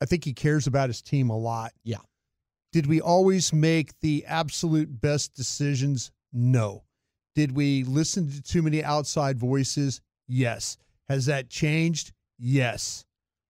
I 0.00 0.06
think 0.06 0.24
he 0.24 0.32
cares 0.32 0.66
about 0.66 0.88
his 0.88 1.02
team 1.02 1.30
a 1.30 1.36
lot. 1.36 1.72
Yeah. 1.82 1.98
Did 2.72 2.86
we 2.86 3.00
always 3.00 3.52
make 3.52 3.98
the 4.00 4.24
absolute 4.26 5.00
best 5.00 5.34
decisions? 5.34 6.12
No. 6.32 6.84
Did 7.34 7.52
we 7.52 7.82
listen 7.84 8.30
to 8.30 8.42
too 8.42 8.62
many 8.62 8.84
outside 8.84 9.38
voices? 9.38 10.00
Yes. 10.28 10.76
Has 11.08 11.26
that 11.26 11.48
changed? 11.48 12.12
Yes. 12.38 13.04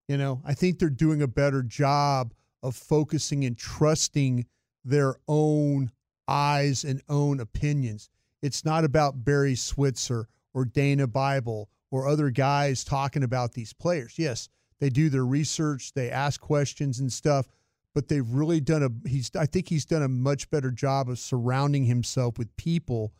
You 0.09 0.16
know, 0.16 0.40
I 0.44 0.54
think 0.54 0.78
they're 0.78 0.88
doing 0.88 1.20
a 1.20 1.28
better 1.28 1.62
job 1.62 2.33
of 2.62 2.76
focusing 2.76 3.44
and 3.44 3.59
trusting 3.59 4.46
their 4.85 5.16
own 5.26 5.90
eyes 6.28 6.84
and 6.84 7.02
own 7.08 7.40
opinions. 7.40 8.10
It's 8.42 8.64
not 8.64 8.84
about 8.84 9.24
Barry 9.24 9.54
Switzer 9.54 10.28
or 10.54 10.64
Dana 10.64 11.06
Bible 11.06 11.68
or 11.90 12.06
other 12.06 12.30
guys 12.30 12.84
talking 12.84 13.22
about 13.22 13.52
these 13.52 13.72
players. 13.72 14.18
Yes, 14.18 14.48
they 14.78 14.90
do 14.90 15.08
their 15.08 15.26
research, 15.26 15.92
they 15.94 16.10
ask 16.10 16.40
questions 16.40 17.00
and 17.00 17.12
stuff, 17.12 17.48
but 17.94 18.08
they've 18.08 18.28
really 18.28 18.60
done 18.60 18.82
a 18.82 19.08
he's 19.08 19.30
I 19.34 19.46
think 19.46 19.68
he's 19.68 19.84
done 19.84 20.02
a 20.02 20.08
much 20.08 20.50
better 20.50 20.70
job 20.70 21.08
of 21.08 21.18
surrounding 21.18 21.84
himself 21.84 22.38
with 22.38 22.54
people 22.56 23.12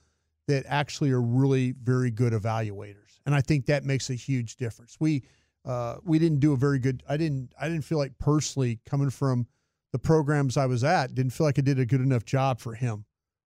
that 0.47 0.65
actually 0.67 1.11
are 1.11 1.21
really 1.21 1.73
very 1.73 2.11
good 2.11 2.33
evaluators. 2.33 3.21
And 3.27 3.35
I 3.35 3.41
think 3.41 3.67
that 3.67 3.85
makes 3.85 4.09
a 4.11 4.15
huge 4.15 4.57
difference. 4.57 4.97
We 5.01 5.25
uh, 5.65 5.97
we 6.05 6.19
didn't 6.19 6.41
do 6.41 6.53
a 6.53 6.57
very 6.57 6.79
good 6.79 7.03
I 7.09 7.17
didn't 7.17 7.53
I 7.61 7.69
didn't 7.69 7.85
feel 7.85 7.99
like 7.99 8.19
personally 8.19 8.81
coming 8.87 9.11
from 9.11 9.47
the 9.93 9.99
programs 9.99 10.57
I 10.57 10.67
was 10.67 10.85
at, 10.85 11.15
didn't 11.15 11.33
feel 11.33 11.47
like 11.47 11.59
I 11.59 11.63
did 11.63 11.79
a 11.79 11.87
good 11.87 12.01
enough 12.01 12.25
job 12.25 12.61
for 12.61 12.75
him. 12.75 13.05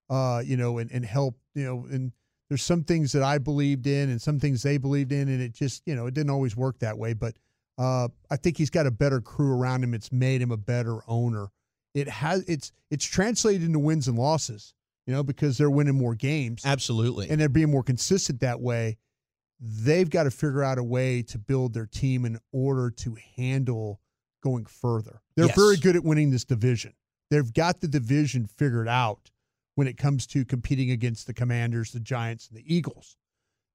Uh, 0.09 0.41
you 0.43 0.57
know, 0.57 0.77
and, 0.77 0.91
and 0.91 1.05
help, 1.05 1.37
you 1.55 1.63
know, 1.63 1.85
and 1.89 2.11
there's 2.49 2.63
some 2.63 2.83
things 2.83 3.13
that 3.13 3.23
I 3.23 3.37
believed 3.37 3.87
in 3.87 4.09
and 4.09 4.21
some 4.21 4.39
things 4.39 4.61
they 4.61 4.77
believed 4.77 5.13
in, 5.13 5.29
and 5.29 5.41
it 5.41 5.53
just, 5.53 5.83
you 5.85 5.95
know, 5.95 6.05
it 6.05 6.13
didn't 6.13 6.31
always 6.31 6.57
work 6.57 6.79
that 6.79 6.97
way. 6.97 7.13
But 7.13 7.37
uh, 7.77 8.09
I 8.29 8.35
think 8.35 8.57
he's 8.57 8.69
got 8.69 8.85
a 8.85 8.91
better 8.91 9.21
crew 9.21 9.53
around 9.53 9.83
him. 9.85 9.93
It's 9.93 10.11
made 10.11 10.41
him 10.41 10.51
a 10.51 10.57
better 10.57 10.99
owner. 11.07 11.47
It 11.93 12.09
has 12.09 12.43
it's 12.43 12.73
it's 12.89 13.05
translated 13.05 13.63
into 13.63 13.79
wins 13.79 14.07
and 14.09 14.17
losses, 14.17 14.73
you 15.05 15.13
know, 15.13 15.23
because 15.23 15.57
they're 15.57 15.69
winning 15.69 15.97
more 15.97 16.13
games 16.13 16.63
Absolutely. 16.65 17.29
and 17.29 17.39
they're 17.39 17.49
being 17.49 17.71
more 17.71 17.83
consistent 17.83 18.41
that 18.41 18.59
way. 18.59 18.97
They've 19.59 20.09
got 20.09 20.23
to 20.23 20.31
figure 20.31 20.63
out 20.63 20.77
a 20.77 20.83
way 20.83 21.21
to 21.23 21.37
build 21.37 21.73
their 21.73 21.85
team 21.85 22.25
in 22.25 22.37
order 22.51 22.89
to 22.89 23.15
handle 23.37 24.01
going 24.41 24.65
further. 24.65 25.21
They're 25.35 25.47
Yes. 25.47 25.55
very 25.55 25.77
good 25.77 25.95
at 25.95 26.03
winning 26.03 26.31
this 26.31 26.43
division. 26.45 26.93
They've 27.29 27.53
got 27.53 27.79
the 27.81 27.87
division 27.87 28.45
figured 28.47 28.87
out 28.87 29.31
when 29.75 29.87
it 29.87 29.97
comes 29.97 30.27
to 30.27 30.43
competing 30.43 30.91
against 30.91 31.27
the 31.27 31.33
Commanders, 31.33 31.91
the 31.91 31.99
Giants, 31.99 32.49
and 32.49 32.57
the 32.57 32.75
Eagles. 32.75 33.15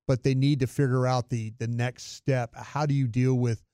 But 0.07 0.23
they 0.23 0.35
need 0.35 0.61
to 0.61 0.67
figure 0.67 1.07
out 1.07 1.31
the 1.31 1.51
the 1.59 1.67
next 1.67 2.13
step. 2.15 2.55
How 2.55 2.87
do 2.87 2.95
you 2.95 3.07
deal 3.09 3.35
with 3.35 3.65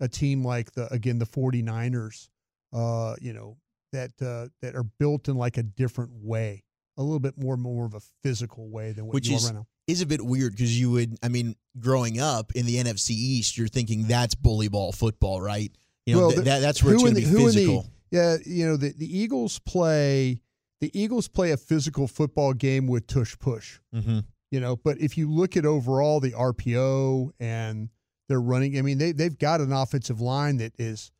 a 0.00 0.08
team 0.08 0.44
like 0.44 0.72
the 0.72 0.90
again 0.92 1.18
the 1.18 1.26
49ers 1.26 2.28
uh, 2.72 3.14
you 3.20 3.32
know, 3.34 3.58
that 3.92 4.12
uh, 4.22 4.48
that 4.62 4.74
are 4.74 4.84
built 4.84 5.28
in 5.28 5.36
like 5.36 5.58
a 5.58 5.62
different 5.62 6.12
way, 6.22 6.64
a 6.96 7.02
little 7.02 7.20
bit 7.20 7.36
more 7.36 7.56
more 7.58 7.84
of 7.84 7.92
a 7.94 8.00
physical 8.22 8.70
way 8.70 8.92
than 8.92 9.04
what 9.06 9.14
Which 9.14 9.28
you 9.28 9.36
is- 9.36 9.44
are 9.44 9.48
right 9.48 9.54
now. 9.56 9.66
is 9.86 10.00
a 10.00 10.06
bit 10.06 10.22
weird 10.24 10.52
because 10.52 10.78
you 10.80 10.90
would, 10.92 11.18
I 11.22 11.28
mean, 11.28 11.56
growing 11.78 12.18
up 12.20 12.52
in 12.52 12.64
the 12.64 12.76
NFC 12.76 13.10
East, 13.10 13.58
you're 13.58 13.68
thinking 13.68 14.06
that's 14.06 14.34
bully 14.34 14.68
ball 14.68 14.92
football, 14.92 15.42
right? 15.42 15.76
You 16.06 16.14
know, 16.14 16.20
Well, 16.22 16.30
th- 16.32 16.44
that, 16.44 16.58
that's 16.60 16.82
where 16.82 16.94
it's 16.94 17.02
going 17.02 17.16
in 17.16 17.22
to 17.22 17.28
the- 17.28 17.36
be 17.36 17.42
in 17.42 17.46
the- 17.48 17.52
physical. 17.52 17.86
Yeah, 18.10 18.36
you 18.44 18.66
know 18.66 18.76
the 18.76 18.92
the 18.92 19.18
Eagles 19.18 19.58
play 19.60 20.40
the 20.80 20.90
Eagles 21.00 21.28
play 21.28 21.50
a 21.52 21.56
physical 21.56 22.06
football 22.08 22.52
game 22.52 22.86
with 22.86 23.06
tush 23.06 23.38
push. 23.38 23.78
mm-hmm. 23.94 24.20
You 24.50 24.60
know, 24.60 24.76
but 24.76 24.98
if 24.98 25.16
you 25.16 25.30
look 25.30 25.56
at 25.56 25.64
overall 25.64 26.20
the 26.20 26.32
RPO 26.32 27.30
and 27.40 27.88
they're 28.28 28.40
running, 28.40 28.76
I 28.78 28.82
mean 28.82 28.98
they 28.98 29.12
they've 29.12 29.38
got 29.38 29.62
an 29.62 29.72
offensive 29.72 30.20
line 30.20 30.58
that 30.58 30.74
is 30.78 31.10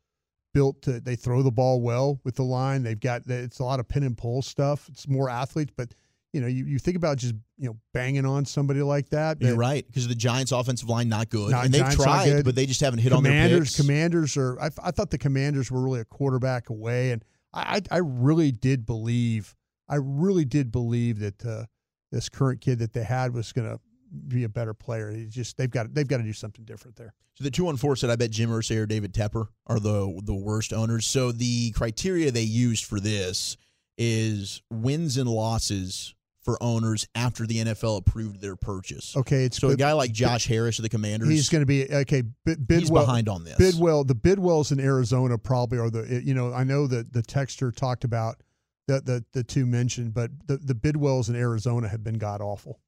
built 0.53 0.83
to 0.83 0.99
they 0.99 1.15
throw 1.15 1.41
the 1.41 1.49
ball 1.51 1.81
well 1.81 2.19
with 2.23 2.35
the 2.35 2.43
line. 2.43 2.83
They've 2.83 2.99
got 2.99 3.23
it's 3.25 3.57
a 3.59 3.63
lot 3.63 3.79
of 3.79 3.87
pin 3.87 4.03
and 4.03 4.15
pull 4.15 4.43
stuff. 4.43 4.87
It's 4.89 5.07
more 5.07 5.29
athletes, 5.31 5.73
but 5.75 5.95
you 6.33 6.41
know 6.41 6.47
you, 6.47 6.65
you 6.65 6.79
think 6.79 6.97
about 6.97 7.17
just 7.17 7.35
you 7.57 7.67
know 7.69 7.77
banging 7.93 8.25
on 8.25 8.43
somebody 8.45 8.81
like 8.81 9.09
that. 9.09 9.39
You're 9.41 9.55
right 9.55 9.85
because 9.85 10.07
the 10.07 10.15
Giants' 10.15 10.51
offensive 10.51 10.89
line 10.89 11.07
not 11.07 11.29
good, 11.29 11.51
Not- 11.51 11.65
and 11.65 11.73
they've 11.73 11.81
Giants 11.81 12.03
tried, 12.03 12.43
but 12.43 12.55
they 12.55 12.65
just 12.65 12.81
haven't 12.81 12.99
hit 12.99 13.13
on 13.13 13.23
their 13.23 13.31
commanders 13.31 13.69
picks. 13.69 13.75
commanders 13.79 14.35
are 14.35 14.59
I, 14.59 14.69
I 14.83 14.91
thought 14.91 15.11
the 15.11 15.17
commanders 15.17 15.71
were 15.71 15.81
really 15.81 15.99
a 16.01 16.05
quarterback 16.05 16.69
away 16.69 17.11
and 17.11 17.23
i 17.53 17.81
i, 17.91 17.95
I 17.95 17.99
really 17.99 18.51
did 18.51 18.85
believe 18.85 19.55
i 19.87 19.95
really 19.95 20.43
did 20.45 20.71
believe 20.71 21.19
that 21.19 21.45
uh, 21.45 21.65
this 22.11 22.29
current 22.29 22.61
kid 22.61 22.79
that 22.79 22.93
they 22.93 23.03
had 23.03 23.33
was 23.33 23.51
going 23.53 23.69
to 23.69 23.79
be 24.27 24.43
a 24.43 24.49
better 24.49 24.73
player 24.73 25.15
just 25.27 25.57
they've 25.57 25.69
got 25.69 25.93
they've 25.93 26.07
got 26.07 26.17
to 26.17 26.23
do 26.23 26.33
something 26.33 26.65
different 26.65 26.95
there 26.97 27.13
So 27.35 27.43
the 27.43 27.51
two 27.51 27.67
on 27.67 27.77
four 27.77 27.95
said, 27.95 28.09
I 28.09 28.15
bet 28.15 28.31
Jim 28.31 28.49
Irsay 28.49 28.77
or 28.77 28.85
David 28.85 29.13
Tepper 29.13 29.47
are 29.67 29.79
the 29.79 30.19
the 30.23 30.35
worst 30.35 30.71
owners. 30.73 31.05
So 31.07 31.31
the 31.31 31.71
criteria 31.71 32.31
they 32.31 32.41
used 32.43 32.85
for 32.85 32.99
this 32.99 33.57
is 33.97 34.61
wins 34.71 35.17
and 35.17 35.27
losses 35.29 36.13
for 36.43 36.61
owners 36.61 37.07
after 37.15 37.47
the 37.47 37.63
NFL 37.63 37.97
approved 37.99 38.41
their 38.41 38.55
purchase. 38.55 39.15
okay 39.15 39.45
it's 39.45 39.57
So 39.57 39.69
a 39.69 39.75
guy 39.75 39.93
like 39.93 40.11
Josh 40.11 40.45
Harris 40.45 40.77
of 40.79 40.83
the 40.83 40.89
Commanders, 40.89 41.29
he's 41.29 41.49
going 41.49 41.61
to 41.61 41.65
be 41.65 41.89
okay 41.91 42.23
Bid, 42.45 42.65
he's 42.69 42.91
behind 42.91 43.29
on 43.29 43.43
this. 43.43 43.57
Bidwell 43.57 44.03
the 44.03 44.15
Bidwells 44.15 44.71
in 44.71 44.79
Arizona 44.79 45.37
probably 45.37 45.79
are 45.79 45.89
the 45.89 46.21
you 46.23 46.33
know 46.33 46.53
I 46.53 46.63
know 46.63 46.87
that 46.87 47.13
the 47.13 47.21
texture 47.21 47.71
talked 47.71 48.03
about 48.03 48.41
the 48.87 48.99
the 49.01 49.25
the 49.33 49.43
two 49.43 49.65
mentioned 49.65 50.13
but 50.13 50.31
the 50.47 50.57
the 50.57 50.75
Bidwells 50.75 51.29
in 51.29 51.35
Arizona 51.35 51.87
have 51.87 52.03
been 52.03 52.17
god 52.17 52.41
awful 52.41 52.79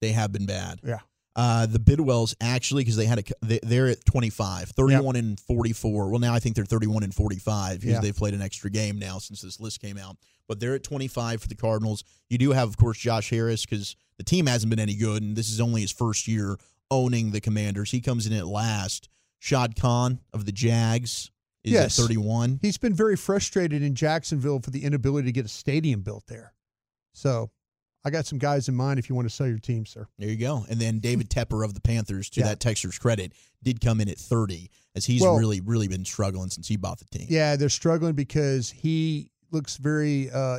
They 0.00 0.12
have 0.12 0.32
been 0.32 0.46
bad. 0.46 0.80
Yeah. 0.82 1.00
Uh, 1.36 1.66
the 1.66 1.80
Bidwells 1.80 2.34
actually, 2.40 2.82
because 2.82 2.96
they 2.96 3.06
had 3.06 3.18
a, 3.18 3.22
they, 3.44 3.58
they're 3.62 3.88
at 3.88 4.04
25, 4.04 4.68
31 4.70 5.16
and 5.16 5.40
44. 5.40 6.08
Well, 6.10 6.20
now 6.20 6.32
I 6.32 6.38
think 6.38 6.54
they're 6.54 6.64
31 6.64 7.02
and 7.02 7.12
45 7.14 7.80
because 7.80 7.94
Yeah. 7.94 8.00
they've 8.00 8.16
played 8.16 8.34
an 8.34 8.42
extra 8.42 8.70
game 8.70 8.98
now 9.00 9.18
since 9.18 9.40
this 9.42 9.58
list 9.58 9.80
came 9.80 9.98
out. 9.98 10.16
But 10.46 10.60
they're 10.60 10.74
at 10.74 10.84
25 10.84 11.42
for 11.42 11.48
the 11.48 11.54
Cardinals. 11.56 12.04
You 12.28 12.38
do 12.38 12.52
have, 12.52 12.68
of 12.68 12.76
course, 12.76 12.98
Josh 12.98 13.30
Harris 13.30 13.64
because 13.66 13.96
the 14.18 14.22
team 14.24 14.46
hasn't 14.46 14.70
been 14.70 14.78
any 14.78 14.94
good, 14.94 15.22
and 15.22 15.34
this 15.34 15.48
is 15.50 15.60
only 15.60 15.80
his 15.80 15.90
first 15.90 16.28
year 16.28 16.56
owning 16.90 17.32
the 17.32 17.40
Commanders. 17.40 17.90
He 17.90 18.00
comes 18.00 18.26
in 18.26 18.32
at 18.32 18.46
last. 18.46 19.08
Shad 19.40 19.74
Khan 19.74 20.20
of 20.32 20.44
the 20.46 20.52
Jags 20.52 21.30
is 21.64 21.72
Yes. 21.72 21.98
at 21.98 22.02
31. 22.02 22.60
He's 22.62 22.78
been 22.78 22.94
very 22.94 23.16
frustrated 23.16 23.82
in 23.82 23.94
Jacksonville 23.94 24.60
for 24.60 24.70
the 24.70 24.84
inability 24.84 25.26
to 25.26 25.32
get 25.32 25.46
a 25.46 25.48
stadium 25.48 26.02
built 26.02 26.24
there. 26.28 26.52
So 27.12 27.50
I 28.04 28.10
got 28.10 28.26
some 28.26 28.38
guys 28.38 28.68
in 28.68 28.74
mind 28.74 28.98
if 28.98 29.08
you 29.08 29.14
want 29.14 29.28
to 29.28 29.34
sell 29.34 29.46
your 29.46 29.58
team, 29.58 29.86
sir. 29.86 30.06
There 30.18 30.28
you 30.28 30.36
go. 30.36 30.66
And 30.68 30.78
then 30.80 30.98
David 30.98 31.30
Tepper 31.30 31.64
of 31.64 31.72
the 31.74 31.80
Panthers, 31.80 32.28
to 32.30 32.40
Yeah. 32.40 32.46
that 32.48 32.60
Texer's 32.60 32.98
credit, 32.98 33.32
did 33.62 33.80
come 33.80 34.00
in 34.00 34.08
at 34.10 34.18
30 34.18 34.70
as 34.94 35.06
he's 35.06 35.22
Well- 35.22 35.36
really, 35.38 35.60
really 35.60 35.88
been 35.88 36.04
struggling 36.04 36.50
since 36.50 36.68
he 36.68 36.76
bought 36.76 36.98
the 36.98 37.06
team. 37.06 37.26
Yeah, 37.30 37.56
they're 37.56 37.68
struggling 37.70 38.14
because 38.14 38.70
he 38.70 39.30
looks 39.50 39.76
very 39.78 40.30
uh 40.30 40.58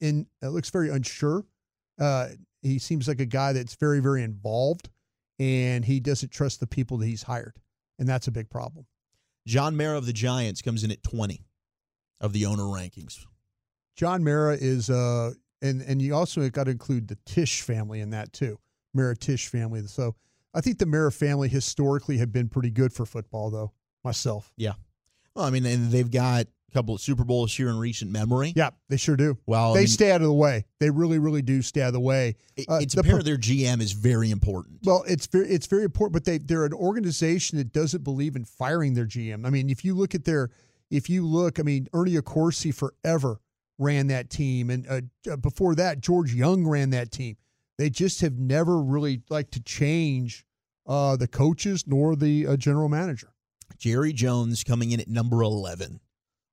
in 0.00 0.26
uh, 0.42 0.48
looks 0.48 0.68
very 0.70 0.90
unsure. 0.90 1.46
Uh 1.98 2.30
he 2.60 2.78
seems 2.78 3.08
like 3.08 3.20
a 3.20 3.26
guy 3.26 3.52
that's 3.52 3.74
very 3.76 4.00
very 4.00 4.22
involved 4.22 4.90
and 5.38 5.84
he 5.84 5.98
doesn't 6.00 6.30
trust 6.30 6.60
the 6.60 6.66
people 6.66 6.98
that 6.98 7.06
he's 7.06 7.22
hired. 7.22 7.58
And 7.98 8.06
that's 8.08 8.26
a 8.28 8.30
big 8.32 8.50
problem. 8.50 8.86
John 9.46 9.76
Mara 9.76 9.96
of 9.96 10.06
the 10.06 10.12
Giants 10.12 10.60
comes 10.60 10.84
in 10.84 10.90
at 10.90 11.02
20 11.02 11.44
of 12.20 12.32
the 12.32 12.44
owner 12.46 12.64
rankings. 12.64 13.24
John 13.96 14.22
Mara 14.24 14.56
is 14.56 14.90
uh 14.90 15.32
and 15.62 15.80
and 15.82 16.02
you 16.02 16.14
also 16.14 16.48
got 16.50 16.64
to 16.64 16.70
include 16.70 17.08
the 17.08 17.16
Tisch 17.24 17.62
family 17.62 18.00
in 18.00 18.10
that 18.10 18.32
too. 18.32 18.58
Mara 18.94 19.16
Tisch 19.16 19.48
family. 19.48 19.86
So 19.86 20.14
I 20.52 20.60
think 20.60 20.78
the 20.78 20.86
Mara 20.86 21.10
family 21.12 21.48
historically 21.48 22.18
have 22.18 22.32
been 22.32 22.48
pretty 22.48 22.70
good 22.70 22.92
for 22.92 23.06
football 23.06 23.50
though, 23.50 23.72
myself. 24.04 24.52
Yeah. 24.56 24.72
Well, 25.34 25.46
I 25.46 25.50
mean, 25.50 25.64
and 25.64 25.90
they've 25.90 26.10
got 26.10 26.44
a 26.44 26.72
couple 26.74 26.94
of 26.94 27.00
Super 27.00 27.24
Bowls 27.24 27.56
here 27.56 27.70
in 27.70 27.78
recent 27.78 28.10
memory. 28.10 28.52
Yeah, 28.54 28.70
they 28.90 28.98
sure 28.98 29.16
do. 29.16 29.38
Well, 29.46 29.70
I 29.70 29.74
they 29.74 29.80
mean, 29.80 29.86
stay 29.88 30.10
out 30.12 30.20
of 30.20 30.26
the 30.26 30.32
way. 30.34 30.66
They 30.78 30.90
really, 30.90 31.18
really 31.18 31.40
do 31.40 31.62
stay 31.62 31.80
out 31.80 31.86
of 31.88 31.92
the 31.94 32.00
way. 32.00 32.36
it- 32.56 32.68
uh, 32.68 32.80
it's 32.82 32.94
the 32.94 33.00
apparent 33.00 33.24
their 33.24 33.38
GM 33.38 33.80
is 33.80 33.92
very 33.92 34.30
important. 34.30 34.80
Well, 34.84 35.04
it's 35.08 35.26
very 35.26 35.48
it's 35.48 35.66
very 35.66 35.84
important, 35.84 36.12
but 36.12 36.24
they 36.24 36.36
they're 36.38 36.66
an 36.66 36.74
organization 36.74 37.56
that 37.58 37.72
doesn't 37.72 38.04
believe 38.04 38.36
in 38.36 38.44
firing 38.44 38.92
their 38.92 39.06
GM. 39.06 39.46
I 39.46 39.50
mean, 39.50 39.70
if 39.70 39.84
you 39.86 39.94
look 39.94 40.14
at 40.14 40.24
their 40.24 40.50
if 40.90 41.08
you 41.08 41.26
look, 41.26 41.58
I 41.58 41.62
mean, 41.62 41.88
Ernie 41.94 42.16
Accorsi 42.16 42.74
forever 42.74 43.40
ran 43.82 44.06
that 44.08 44.30
team, 44.30 44.70
and 44.70 44.86
uh, 44.88 45.00
uh, 45.30 45.36
before 45.36 45.74
that, 45.74 46.00
George 46.00 46.32
Young 46.32 46.66
ran 46.66 46.90
that 46.90 47.10
team. 47.10 47.36
They 47.78 47.90
just 47.90 48.20
have 48.20 48.38
never 48.38 48.80
really 48.80 49.22
liked 49.28 49.52
to 49.54 49.62
change 49.62 50.44
uh, 50.86 51.16
the 51.16 51.28
coaches 51.28 51.84
nor 51.86 52.16
the 52.16 52.46
uh, 52.46 52.56
general 52.56 52.88
manager. 52.88 53.32
Jerry 53.76 54.12
Jones 54.12 54.62
coming 54.62 54.92
in 54.92 55.00
at 55.00 55.08
number 55.08 55.42
11 55.42 56.00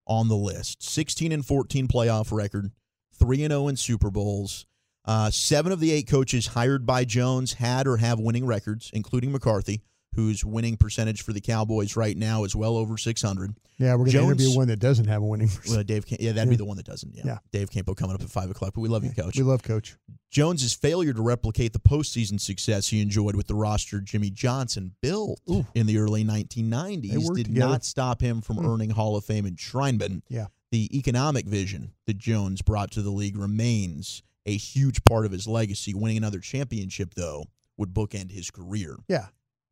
on 0.07 0.27
the 0.27 0.35
list. 0.35 0.81
16 0.81 1.31
and 1.31 1.45
14 1.45 1.87
playoff 1.87 2.31
record, 2.31 2.71
3 3.13 3.43
and 3.43 3.51
0 3.51 3.67
in 3.67 3.75
Super 3.75 4.09
Bowls. 4.09 4.65
Uh, 5.05 5.31
seven 5.31 5.71
of 5.71 5.79
the 5.79 5.91
eight 5.91 6.07
coaches 6.07 6.47
hired 6.47 6.85
by 6.85 7.05
Jones 7.05 7.53
had 7.53 7.87
or 7.87 7.97
have 7.97 8.19
winning 8.19 8.45
records, 8.45 8.91
including 8.93 9.31
McCarthy, 9.31 9.81
whose 10.15 10.43
winning 10.43 10.75
percentage 10.75 11.21
for 11.21 11.33
the 11.33 11.39
Cowboys 11.41 11.95
right 11.95 12.17
now 12.17 12.43
is 12.43 12.55
well 12.55 12.75
over 12.75 12.97
600. 12.97 13.53
Yeah, 13.77 13.91
we're 13.93 14.05
going 14.05 14.11
to 14.11 14.23
interview 14.23 14.55
one 14.57 14.67
that 14.67 14.79
doesn't 14.79 15.05
have 15.07 15.21
a 15.21 15.25
winning. 15.25 15.47
percentage. 15.47 15.71
Well, 15.71 15.83
Dave, 15.83 16.05
Cam- 16.05 16.17
yeah, 16.19 16.31
that'd 16.33 16.49
be 16.49 16.55
the 16.57 16.65
one 16.65 16.77
that 16.77 16.85
doesn't. 16.85 17.15
Yeah. 17.15 17.23
Yeah. 17.25 17.37
Dave 17.51 17.71
Campo 17.71 17.93
coming 17.93 18.15
up 18.15 18.21
at 18.21 18.29
five 18.29 18.49
o'clock, 18.49 18.73
but 18.73 18.81
we 18.81 18.89
love 18.89 19.03
you, 19.03 19.11
Coach. 19.11 19.37
We 19.37 19.43
love 19.43 19.63
Coach. 19.63 19.95
Jones's 20.31 20.73
failure 20.73 21.13
to 21.13 21.21
replicate 21.21 21.73
the 21.73 21.79
postseason 21.79 22.39
success 22.39 22.87
he 22.89 23.01
enjoyed 23.01 23.35
with 23.35 23.47
the 23.47 23.55
roster 23.55 24.01
Jimmy 24.01 24.29
Johnson 24.29 24.93
built 25.01 25.39
Ooh. 25.49 25.65
in 25.73 25.85
the 25.87 25.97
early 25.97 26.23
1990s 26.23 27.35
did 27.35 27.45
together. 27.45 27.67
not 27.67 27.83
stop 27.85 28.21
him 28.21 28.41
from 28.41 28.57
Hmm. 28.57 28.65
earning 28.67 28.89
Hall 28.91 29.15
of 29.15 29.23
Fame 29.25 29.45
enshrinement. 29.45 30.21
Yeah. 30.27 30.47
The 30.71 30.95
economic 30.97 31.45
vision 31.47 31.93
that 32.05 32.17
Jones 32.17 32.61
brought 32.61 32.91
to 32.91 33.01
the 33.01 33.09
league 33.09 33.37
remains 33.37 34.21
a 34.45 34.55
huge 34.55 35.03
part 35.03 35.25
of 35.25 35.31
his 35.31 35.47
legacy. 35.47 35.93
Winning 35.93 36.17
another 36.17 36.39
championship, 36.39 37.13
though, 37.15 37.45
would 37.77 37.93
bookend 37.93 38.31
his 38.31 38.51
career. 38.51 38.97
Yeah. 39.07 39.27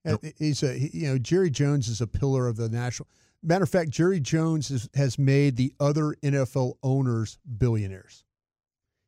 Yep. 0.07 0.19
Uh, 0.23 0.29
He's 0.37 0.63
a 0.63 0.73
he- 0.73 0.91
you 0.93 1.07
know 1.07 1.17
Jerry 1.17 1.49
Jones 1.49 1.87
is 1.87 2.01
a 2.01 2.07
pillar 2.07 2.47
of 2.47 2.57
the 2.57 2.69
national. 2.69 3.07
Matter 3.43 3.63
of 3.63 3.69
fact, 3.69 3.91
Jerry 3.91 4.19
Jones 4.19 4.71
is, 4.71 4.89
has 4.95 5.19
made 5.19 5.55
the 5.57 5.73
other 5.79 6.15
NFL 6.23 6.73
owners 6.81 7.37
billionaires. 7.57 8.23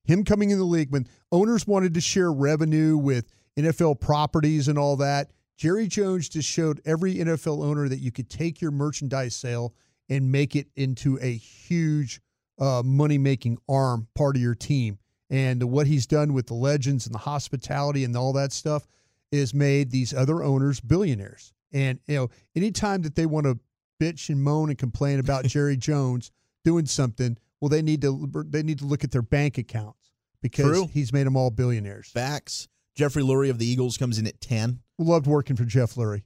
Him 0.06 0.24
coming 0.24 0.52
in 0.52 0.60
the 0.60 0.66
league 0.66 0.92
when 0.92 1.08
owners 1.32 1.66
wanted 1.68 1.94
to 1.96 2.02
share 2.02 2.32
revenue 2.32 2.96
with 2.96 3.26
NFL 3.58 4.00
properties 4.00 4.68
and 4.68 4.78
all 4.78 4.96
that, 4.98 5.32
Jerry 5.58 5.88
Jones 5.88 6.30
just 6.30 6.48
showed 6.48 6.80
every 6.86 7.16
NFL 7.16 7.64
owner 7.64 7.90
that 7.90 8.00
you 8.00 8.12
could 8.12 8.30
take 8.30 8.62
your 8.62 8.72
merchandise 8.72 9.36
sale 9.36 9.74
and 10.08 10.32
make 10.32 10.56
it 10.56 10.68
into 10.76 11.20
a 11.22 11.36
huge 11.36 12.22
uh, 12.60 12.82
money 12.86 13.18
making 13.18 13.58
arm 13.68 14.08
part 14.16 14.36
of 14.36 14.42
your 14.42 14.56
team. 14.56 15.00
And 15.30 15.64
what 15.66 15.86
he's 15.86 16.08
done 16.08 16.34
with 16.34 16.48
the 16.48 16.56
legends 16.56 17.06
and 17.06 17.14
the 17.14 17.20
hospitality 17.20 18.04
and 18.04 18.16
all 18.16 18.34
that 18.34 18.52
stuff 18.52 18.88
is 19.32 19.54
made 19.54 19.92
these 19.92 20.14
other 20.14 20.44
owners 20.44 20.80
billionaires. 20.80 21.54
And 21.72 22.00
you 22.08 22.16
know, 22.16 22.30
anytime 22.56 23.02
that 23.04 23.16
they 23.16 23.26
want 23.26 23.46
to 23.46 23.60
bitch 24.02 24.30
and 24.30 24.42
moan 24.42 24.70
and 24.70 24.78
complain 24.78 25.20
about 25.20 25.46
Jerry 25.46 25.78
Jones 25.78 26.32
doing 26.64 26.86
something, 26.86 27.38
well, 27.62 27.70
they 27.70 27.82
need 27.82 28.02
to 28.02 28.46
they 28.50 28.64
need 28.64 28.80
to 28.80 28.86
look 28.86 29.04
at 29.04 29.12
their 29.12 29.22
bank 29.22 29.58
accounts 29.58 30.12
because 30.42 30.66
True. 30.66 30.88
he's 30.92 31.14
made 31.14 31.26
them 31.26 31.36
all 31.36 31.50
billionaires. 31.50 32.10
Facts. 32.10 32.68
Jeffrey 32.96 33.24
Lurie 33.24 33.50
of 33.50 33.60
the 33.60 33.66
Eagles 33.66 33.98
comes 33.98 34.18
in 34.20 34.28
at 34.28 34.42
10. 34.42 34.80
Loved 34.98 35.28
working 35.28 35.56
for 35.56 35.64
Jeff 35.64 35.96
Lurie. 35.96 36.24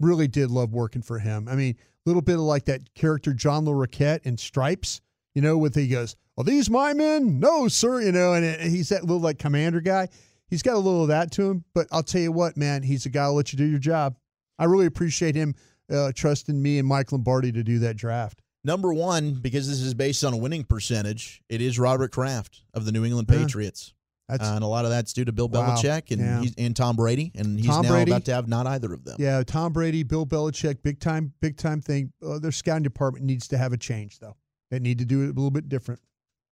Really 0.00 0.26
did 0.26 0.50
love 0.50 0.72
working 0.72 1.02
for 1.02 1.18
him. 1.18 1.48
I 1.48 1.54
mean, 1.54 1.76
a 1.78 2.08
little 2.08 2.22
bit 2.22 2.34
of 2.34 2.40
like 2.40 2.64
that 2.64 2.94
character 2.94 3.32
John 3.32 3.64
Larroquette 3.64 4.24
in 4.24 4.36
Stripes. 4.36 5.00
You 5.34 5.42
know, 5.42 5.58
with 5.58 5.74
he 5.74 5.88
goes, 5.88 6.16
"Are 6.38 6.44
these 6.44 6.70
my 6.70 6.94
men?" 6.94 7.38
No, 7.40 7.68
sir. 7.68 8.00
You 8.00 8.12
know, 8.12 8.32
and 8.32 8.60
he's 8.60 8.88
that 8.88 9.02
little 9.02 9.20
like 9.20 9.38
commander 9.38 9.80
guy. 9.80 10.08
He's 10.48 10.62
got 10.62 10.74
a 10.74 10.78
little 10.78 11.02
of 11.02 11.08
that 11.08 11.32
to 11.32 11.50
him. 11.50 11.64
But 11.74 11.86
I'll 11.90 12.02
tell 12.02 12.20
you 12.20 12.32
what, 12.32 12.56
man, 12.56 12.82
he's 12.82 13.06
a 13.06 13.08
guy 13.10 13.26
who'll 13.26 13.34
let 13.34 13.52
you 13.52 13.56
do 13.56 13.64
your 13.64 13.78
job. 13.78 14.16
I 14.58 14.64
really 14.64 14.86
appreciate 14.86 15.34
him 15.34 15.54
uh, 15.92 16.12
trusting 16.14 16.60
me 16.60 16.78
and 16.78 16.86
Mike 16.88 17.12
Lombardi 17.12 17.52
to 17.52 17.62
do 17.62 17.78
that 17.80 17.96
draft. 17.96 18.42
Number 18.64 18.92
one, 18.92 19.34
because 19.34 19.68
this 19.68 19.80
is 19.80 19.94
based 19.94 20.24
on 20.24 20.32
a 20.32 20.36
winning 20.36 20.64
percentage, 20.64 21.40
it 21.48 21.60
is 21.60 21.78
Robert 21.78 22.10
Kraft 22.10 22.62
of 22.74 22.84
the 22.84 22.90
New 22.92 23.04
England. 23.04 23.28
Patriots. 23.28 23.92
Uh, 24.28 24.38
and 24.40 24.64
a 24.64 24.66
lot 24.66 24.84
of 24.84 24.90
that's 24.90 25.12
due 25.12 25.24
to 25.24 25.30
Bill 25.30 25.48
Wow. 25.48 25.76
Belichick 25.76 26.10
and 26.10 26.20
Yeah. 26.20 26.40
he's, 26.40 26.52
and 26.58 26.74
Tom 26.74 26.96
Brady, 26.96 27.30
and 27.36 27.56
he's 27.60 27.68
Tom 27.68 27.82
now 27.84 27.90
Brady. 27.90 28.10
about 28.10 28.24
to 28.24 28.34
have 28.34 28.48
not 28.48 28.66
either 28.66 28.92
of 28.92 29.04
them. 29.04 29.14
yeah, 29.20 29.40
Tom 29.46 29.72
Brady, 29.72 30.02
Bill 30.02 30.26
Belichick, 30.26 30.82
big 30.82 30.98
time, 30.98 31.32
big 31.40 31.56
time 31.56 31.80
thing. 31.80 32.12
Uh, 32.20 32.40
their 32.40 32.50
scouting 32.50 32.82
department 32.82 33.24
needs 33.24 33.46
to 33.46 33.56
have 33.58 33.72
a 33.72 33.76
change 33.76 34.18
though. 34.18 34.34
They 34.72 34.80
need 34.80 34.98
to 34.98 35.04
do 35.04 35.20
it 35.22 35.26
a 35.26 35.28
little 35.28 35.52
bit 35.52 35.68
different. 35.68 36.00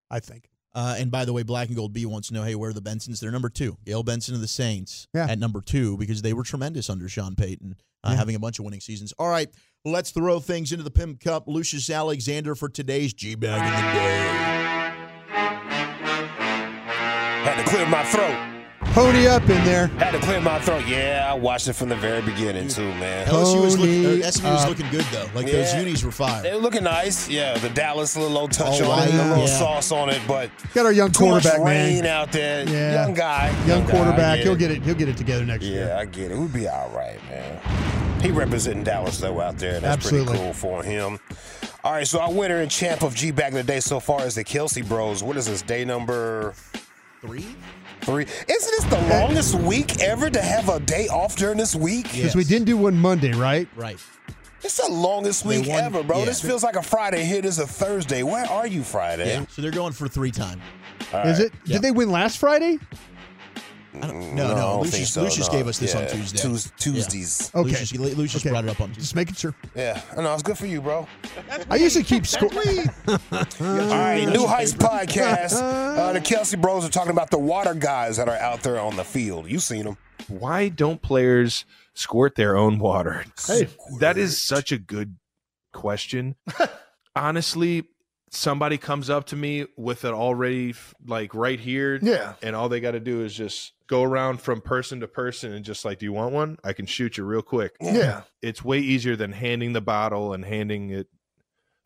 I 0.08 0.20
think. 0.20 0.50
Uh, 0.74 0.96
and 0.98 1.10
by 1.10 1.24
the 1.24 1.32
way, 1.32 1.42
Black 1.44 1.68
and 1.68 1.76
Gold 1.76 1.92
B 1.92 2.04
wants 2.04 2.28
to 2.28 2.34
know, 2.34 2.42
hey, 2.42 2.54
where 2.56 2.70
are 2.70 2.72
the 2.72 2.82
Bensons? 2.82 3.20
They're 3.20 3.30
number 3.30 3.48
two. 3.48 3.76
Gail 3.84 4.02
Benson 4.02 4.34
of 4.34 4.40
the 4.40 4.48
Saints 4.48 5.06
Yeah. 5.14 5.26
at 5.30 5.38
number 5.38 5.60
two 5.60 5.96
because 5.98 6.22
they 6.22 6.32
were 6.32 6.42
tremendous 6.42 6.90
under 6.90 7.08
Sean 7.08 7.36
Payton, 7.36 7.76
uh, 8.02 8.10
Yeah. 8.10 8.16
having 8.16 8.34
a 8.34 8.40
bunch 8.40 8.58
of 8.58 8.64
winning 8.64 8.80
seasons. 8.80 9.12
All 9.18 9.28
right, 9.28 9.48
let's 9.84 10.10
throw 10.10 10.40
things 10.40 10.72
into 10.72 10.82
the 10.82 10.90
Pimp 10.90 11.20
Cup. 11.20 11.44
Lucius 11.46 11.88
Alexander 11.90 12.54
for 12.56 12.68
today's 12.68 13.12
G 13.14 13.34
Bag 13.36 13.60
of 13.60 13.76
the 13.76 13.92
Day. 13.98 14.30
Had 17.44 17.62
to 17.62 17.70
clear 17.70 17.86
my 17.86 18.02
throat. 18.04 18.53
Pony 18.94 19.26
up 19.26 19.42
in 19.42 19.64
there. 19.64 19.88
Had 19.98 20.12
to 20.12 20.20
clear 20.20 20.40
my 20.40 20.60
throat. 20.60 20.86
Yeah, 20.86 21.26
I 21.28 21.34
watched 21.34 21.66
it 21.66 21.72
from 21.72 21.88
the 21.88 21.96
very 21.96 22.22
beginning 22.22 22.68
too, 22.68 22.86
man. 22.94 23.26
LSU 23.26 23.60
was 23.60 23.76
looking, 23.76 24.06
uh, 24.06 24.08
Pony 24.08 24.20
or 24.22 24.30
SMU 24.30 24.50
was 24.52 24.62
up. 24.62 24.68
looking 24.68 24.88
good 24.90 25.04
though. 25.10 25.26
Like 25.34 25.46
those 25.46 25.72
Yeah. 25.72 25.80
unis 25.80 26.04
were 26.04 26.12
fire. 26.12 26.42
They 26.42 26.52
were 26.52 26.60
looking 26.60 26.84
nice. 26.84 27.28
Yeah, 27.28 27.58
the 27.58 27.70
Dallas 27.70 28.16
little 28.16 28.30
low 28.30 28.46
touch 28.46 28.80
Oh, 28.80 28.92
on 28.92 29.08
it, 29.08 29.14
a 29.14 29.18
wow. 29.18 29.28
little 29.30 29.46
Yeah. 29.48 29.58
sauce 29.58 29.90
on 29.90 30.10
it, 30.10 30.20
but 30.28 30.48
Got 30.74 30.86
our 30.86 30.92
young 30.92 31.10
too 31.10 31.26
much 31.26 31.42
quarterback, 31.42 31.66
rain 31.66 32.02
man. 32.04 32.06
out 32.06 32.30
there. 32.30 32.68
Yeah. 32.68 33.02
Young 33.02 33.14
guy. 33.14 33.52
Young 33.66 33.84
guy, 33.84 33.90
quarterback. 33.90 34.20
I 34.20 34.36
get 34.36 34.44
He'll 34.44 34.52
it. 34.52 34.58
get 34.60 34.70
it. 34.70 34.82
He'll 34.84 34.94
get 34.94 35.08
it 35.08 35.16
together 35.16 35.44
next 35.44 35.64
year. 35.64 35.88
Yeah, 35.88 35.98
I 35.98 36.04
get 36.04 36.30
it. 36.30 36.38
We'll 36.38 36.46
be 36.46 36.68
all 36.68 36.88
right, 36.94 37.18
man. 37.28 38.20
He 38.22 38.30
representing 38.30 38.84
Dallas 38.84 39.18
though 39.18 39.40
out 39.40 39.58
there. 39.58 39.80
That's 39.80 40.04
Absolutely. 40.06 40.28
pretty 40.38 40.44
cool 40.44 40.52
for 40.54 40.84
him. 40.84 41.18
All 41.82 41.92
right, 41.92 42.06
so 42.06 42.20
our 42.20 42.30
winner 42.30 42.60
and 42.60 42.70
champ 42.70 43.02
of 43.02 43.16
G 43.16 43.32
back 43.32 43.48
in 43.48 43.54
the 43.54 43.64
day 43.64 43.80
so 43.80 43.98
far 43.98 44.24
is 44.24 44.36
the 44.36 44.44
Kelce 44.44 44.86
Bros. 44.86 45.24
What 45.24 45.36
is 45.36 45.46
this 45.46 45.62
day 45.62 45.84
number 45.84 46.54
Three? 47.20 47.56
Three? 48.02 48.24
Isn't 48.24 48.48
this 48.48 48.84
the 48.84 49.00
longest 49.08 49.54
week 49.54 50.00
ever 50.00 50.30
to 50.30 50.40
have 50.40 50.68
a 50.68 50.80
day 50.80 51.08
off 51.08 51.36
during 51.36 51.56
this 51.58 51.74
week? 51.74 52.10
Because 52.12 52.34
we 52.36 52.44
didn't 52.44 52.66
do 52.66 52.76
one 52.76 52.96
Monday, 52.96 53.32
right? 53.32 53.68
Right. 53.76 53.98
It's 54.62 54.78
the 54.86 54.90
longest 54.92 55.44
week 55.44 55.66
won- 55.66 55.78
ever, 55.84 56.02
bro. 56.02 56.20
yeah. 56.20 56.24
This 56.24 56.40
feels 56.40 56.62
like 56.62 56.76
a 56.76 56.82
Friday. 56.82 57.22
Here 57.24 57.38
it 57.38 57.44
is 57.44 57.58
a 57.58 57.66
Thursday. 57.66 58.22
Where 58.22 58.46
are 58.46 58.66
you, 58.66 58.82
Friday? 58.82 59.28
Yeah. 59.28 59.44
So 59.50 59.60
they're 59.60 59.70
going 59.70 59.92
for 59.92 60.08
three 60.08 60.30
time. 60.30 60.60
All 61.12 61.20
Is 61.22 61.38
right. 61.38 61.46
it? 61.48 61.52
Yeah. 61.66 61.74
Did 61.74 61.82
they 61.82 61.90
win 61.90 62.10
last 62.10 62.38
Friday? 62.38 62.78
I 64.02 64.06
don't, 64.08 64.34
no, 64.34 64.44
I 64.46 64.48
no. 64.48 64.54
don't 64.56 64.82
Lucius, 64.82 65.12
so, 65.12 65.22
Lucius 65.22 65.46
no. 65.48 65.52
gave 65.52 65.68
us 65.68 65.78
this 65.78 65.94
on 65.94 66.02
Yeah, 66.02 66.08
Tuesday. 66.08 66.38
Tues- 66.42 66.66
Yeah. 66.66 66.72
Tuesdays. 66.78 67.50
Okay. 67.54 67.68
Lucius, 67.70 67.92
Lucius 68.16 68.42
Okay. 68.42 68.50
brought 68.50 68.64
it 68.64 68.70
up 68.70 68.80
on 68.80 68.88
Tuesday. 68.88 69.00
Just 69.02 69.14
making 69.14 69.34
sure. 69.36 69.54
Yeah, 69.74 70.00
I 70.16 70.22
know. 70.22 70.34
It's 70.34 70.42
good 70.42 70.58
for 70.58 70.66
you, 70.66 70.80
bro. 70.80 71.06
I 71.70 71.76
usually 71.76 72.04
keep 72.04 72.26
score. 72.26 72.50
All 73.08 73.18
right, 73.60 74.24
New 74.28 74.46
Heights 74.46 74.72
podcast. 74.74 75.60
Uh, 75.94 76.12
the 76.12 76.20
Kelce 76.20 76.60
Bros 76.60 76.84
are 76.84 76.88
talking 76.90 77.12
about 77.12 77.30
the 77.30 77.38
water 77.38 77.72
guys 77.72 78.16
that 78.16 78.28
are 78.28 78.36
out 78.36 78.62
there 78.62 78.80
on 78.80 78.96
the 78.96 79.04
field. 79.04 79.48
You 79.48 79.60
seen 79.60 79.84
them? 79.84 79.96
Why 80.26 80.68
don't 80.68 81.00
players 81.00 81.64
squirt 81.94 82.34
their 82.34 82.56
own 82.56 82.78
water? 82.80 83.24
Hey. 83.46 83.68
that 84.00 84.18
is 84.18 84.42
such 84.42 84.72
a 84.72 84.78
good 84.78 85.14
question. 85.72 86.34
Honestly, 87.16 87.84
somebody 88.34 88.76
comes 88.78 89.08
up 89.10 89.26
to 89.26 89.36
me 89.36 89.66
with 89.76 90.04
it 90.04 90.12
already 90.12 90.74
like 91.06 91.34
right 91.34 91.58
here, 91.60 91.98
Yeah. 92.02 92.34
and 92.42 92.54
all 92.56 92.68
they 92.68 92.80
got 92.80 92.92
to 92.92 93.00
do 93.00 93.22
is 93.24 93.34
just 93.34 93.72
go 93.86 94.02
around 94.02 94.40
from 94.40 94.60
person 94.60 95.00
to 95.00 95.08
person 95.08 95.52
and 95.52 95.64
just 95.64 95.84
like, 95.84 95.98
"Do 95.98 96.06
you 96.06 96.12
want 96.12 96.32
one? 96.32 96.58
I 96.64 96.72
can 96.72 96.86
shoot 96.86 97.16
you 97.16 97.24
real 97.24 97.42
quick." 97.42 97.76
Yeah. 97.80 98.22
It's 98.42 98.64
way 98.64 98.78
easier 98.80 99.16
than 99.16 99.32
handing 99.32 99.72
the 99.72 99.80
bottle 99.80 100.32
and 100.32 100.44
handing 100.44 100.90
it. 100.90 101.08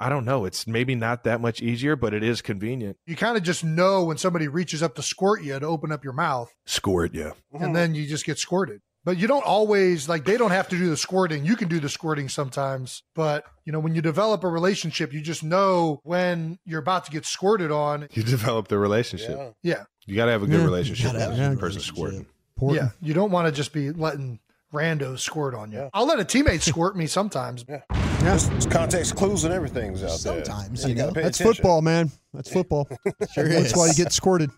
I 0.00 0.08
don't 0.08 0.24
know. 0.24 0.44
It's 0.44 0.64
maybe 0.66 0.94
not 0.94 1.24
that 1.24 1.40
much 1.40 1.60
easier, 1.60 1.96
but 1.96 2.14
it 2.14 2.22
is 2.22 2.40
convenient. 2.40 2.98
You 3.04 3.16
kind 3.16 3.36
of 3.36 3.42
just 3.42 3.64
know 3.64 4.04
when 4.04 4.16
somebody 4.16 4.46
reaches 4.46 4.80
up 4.80 4.94
to 4.94 5.02
squirt 5.02 5.42
you 5.42 5.58
to 5.58 5.66
open 5.66 5.90
up 5.90 6.04
your 6.04 6.12
mouth, 6.12 6.52
Squirt, 6.66 7.14
yeah. 7.14 7.32
and 7.52 7.74
then 7.74 7.96
you 7.96 8.06
just 8.06 8.24
get 8.24 8.38
squirted. 8.38 8.80
But 9.08 9.16
you 9.16 9.26
don't 9.26 9.42
always 9.46 10.06
like 10.06 10.26
they 10.26 10.36
don't 10.36 10.50
have 10.50 10.68
to 10.68 10.76
do 10.76 10.90
the 10.90 10.96
squirting. 10.98 11.42
You 11.46 11.56
can 11.56 11.68
do 11.68 11.80
the 11.80 11.88
squirting 11.88 12.28
sometimes, 12.28 13.02
but 13.14 13.44
you 13.64 13.72
know 13.72 13.80
when 13.80 13.94
you 13.94 14.02
develop 14.02 14.44
a 14.44 14.48
relationship, 14.48 15.14
you 15.14 15.22
just 15.22 15.42
know 15.42 16.00
when 16.04 16.58
you're 16.66 16.80
about 16.80 17.06
to 17.06 17.10
get 17.10 17.24
squirted 17.24 17.70
on. 17.70 18.08
You 18.12 18.22
develop 18.22 18.68
the 18.68 18.76
relationship. 18.78 19.30
Yeah. 19.62 19.76
Yeah, 19.78 19.84
You 20.04 20.14
got 20.14 20.26
to 20.26 20.32
have 20.32 20.42
a 20.42 20.46
good 20.46 20.58
Yeah. 20.58 20.64
relationship 20.66 21.14
with 21.14 21.22
the 21.22 21.28
good 21.28 21.36
person 21.38 21.56
relationship. 21.56 21.82
squirting. 21.96 22.26
Important. 22.58 22.82
yeah. 23.00 23.08
You 23.08 23.14
don't 23.14 23.30
want 23.30 23.46
to 23.46 23.52
just 23.52 23.72
be 23.72 23.92
letting 23.92 24.40
randos 24.74 25.20
squirt 25.20 25.54
on 25.54 25.72
you. 25.72 25.78
Yeah. 25.78 25.88
I'll 25.94 26.04
let 26.06 26.20
a 26.20 26.24
teammate 26.24 26.60
squirt 26.60 26.94
me 26.94 27.06
sometimes. 27.06 27.64
Yeah. 27.66 27.80
There's, 28.20 28.46
there's 28.50 28.66
context 28.66 29.16
clues 29.16 29.44
and 29.44 29.54
everything's 29.54 30.02
out 30.02 30.08
there. 30.22 30.44
Sometimes, 30.44 30.82
Yeah, 30.82 30.88
you 30.88 30.94
know. 30.96 31.10
That's 31.12 31.40
attention. 31.40 31.54
football, 31.54 31.80
man. 31.80 32.10
That's 32.34 32.52
football. 32.52 32.86
Sure 33.32 33.48
That's 33.48 33.74
why 33.74 33.86
you 33.86 33.94
get 33.94 34.12
squirted. 34.12 34.50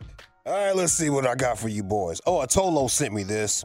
All 0.44 0.52
right, 0.54 0.74
let's 0.74 0.92
see 0.92 1.08
what 1.08 1.24
I 1.24 1.36
got 1.36 1.56
for 1.56 1.68
you 1.68 1.84
boys. 1.84 2.20
Oh, 2.26 2.38
Atolo 2.44 2.90
sent 2.90 3.14
me 3.14 3.22
this. 3.22 3.62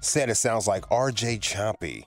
Said 0.00 0.30
it 0.30 0.36
sounds 0.36 0.66
like 0.66 0.82
RJ 0.88 1.40
Choppy. 1.42 2.06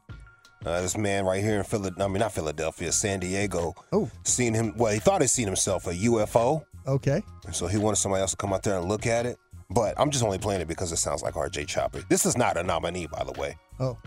Uh, 0.66 0.82
this 0.82 0.98
man 0.98 1.26
right 1.26 1.44
here 1.44 1.58
in 1.58 1.64
Philadelphia, 1.64 2.06
I 2.06 2.08
mean, 2.08 2.20
not 2.20 2.32
Philadelphia, 2.32 2.92
San 2.92 3.20
Diego. 3.20 3.76
Oh. 3.92 4.10
Seen 4.24 4.54
him, 4.54 4.74
well, 4.78 4.94
he 4.94 5.00
thought 5.00 5.22
he'd 5.22 5.28
seen 5.28 5.46
himself 5.46 5.88
a 5.88 5.94
UFO. 5.94 6.64
Okay. 6.88 7.22
So 7.52 7.68
he 7.68 7.78
wanted 7.78 7.98
somebody 7.98 8.22
else 8.22 8.32
to 8.32 8.38
come 8.38 8.54
out 8.54 8.64
there 8.64 8.78
and 8.78 8.88
look 8.88 9.06
at 9.06 9.26
it. 9.26 9.38
But 9.70 9.94
I'm 10.00 10.10
just 10.10 10.24
only 10.24 10.38
playing 10.38 10.62
it 10.62 10.68
because 10.68 10.92
it 10.92 10.98
sounds 10.98 11.22
like 11.22 11.36
RJ 11.36 11.68
Choppy. 11.68 12.02
This 12.10 12.26
is 12.26 12.38
not 12.38 12.58
a 12.58 12.64
nominee, 12.64 13.08
by 13.08 13.24
the 13.24 13.40
way. 13.40 13.58
Oh. 13.80 13.98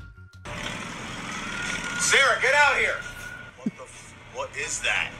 Sarah, 2.00 2.40
get 2.40 2.54
out 2.54 2.76
here. 2.76 2.96
What 3.58 3.76
the? 3.76 3.82
F- 3.82 4.14
what 4.34 4.50
is 4.56 4.80
that? 4.82 5.10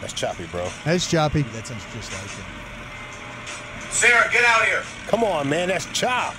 That's 0.00 0.12
Choppy, 0.12 0.46
bro. 0.46 0.68
That's 0.84 1.10
choppy. 1.10 1.42
That 1.42 1.66
sounds 1.66 1.82
just 1.94 2.12
like 2.12 2.30
him. 2.30 2.44
Sarah, 3.90 4.30
get 4.30 4.44
out 4.44 4.64
here. 4.66 4.82
Come 5.06 5.24
on, 5.24 5.48
man, 5.48 5.68
that's 5.68 5.86
Chop. 5.98 6.34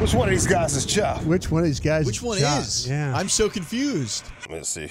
Which 0.00 0.14
one 0.14 0.28
of 0.28 0.32
these 0.32 0.46
guys 0.46 0.74
is 0.76 0.86
Chop? 0.86 1.22
Which 1.24 1.50
one 1.50 1.62
of 1.62 1.66
these 1.66 1.80
guys? 1.80 2.06
Which 2.06 2.22
one 2.22 2.38
Chop? 2.38 2.60
is? 2.60 2.88
Yeah. 2.88 3.14
I'm 3.16 3.28
so 3.28 3.48
confused. 3.48 4.24
Let's 4.48 4.68
see. 4.68 4.88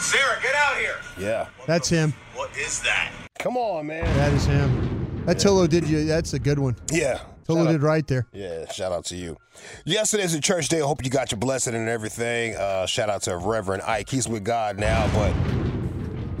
Sarah, 0.00 0.40
get 0.42 0.54
out 0.54 0.76
here. 0.78 0.96
Yeah. 1.18 1.48
That's 1.66 1.88
him. 1.88 2.14
What 2.34 2.56
is 2.56 2.80
that? 2.82 3.12
Come 3.38 3.56
on, 3.56 3.86
man. 3.86 4.04
That 4.16 4.32
is 4.32 4.46
him. 4.46 5.22
That 5.26 5.36
Tolo 5.36 5.68
did 5.68 5.86
you. 5.86 6.04
That's 6.04 6.32
a 6.32 6.38
good 6.38 6.58
one. 6.58 6.76
Yeah. 6.90 7.20
Tolo 7.46 7.58
Shout 7.58 7.66
out- 7.66 7.72
did 7.72 7.82
right 7.82 8.06
there. 8.06 8.26
Yeah, 8.32 8.70
shout 8.72 8.92
out 8.92 9.04
to 9.06 9.16
you. 9.16 9.36
Yesterday's 9.84 10.34
a 10.34 10.40
church 10.40 10.68
day. 10.68 10.80
I 10.80 10.86
hope 10.86 11.04
you 11.04 11.10
got 11.10 11.30
your 11.30 11.38
blessing 11.38 11.74
and 11.74 11.88
everything. 11.88 12.56
Uh, 12.56 12.86
shout 12.86 13.10
out 13.10 13.22
to 13.22 13.36
Reverend 13.36 13.82
Ike. 13.82 14.08
He's 14.10 14.28
with 14.28 14.44
God 14.44 14.78
now, 14.78 15.08
but 15.14 15.32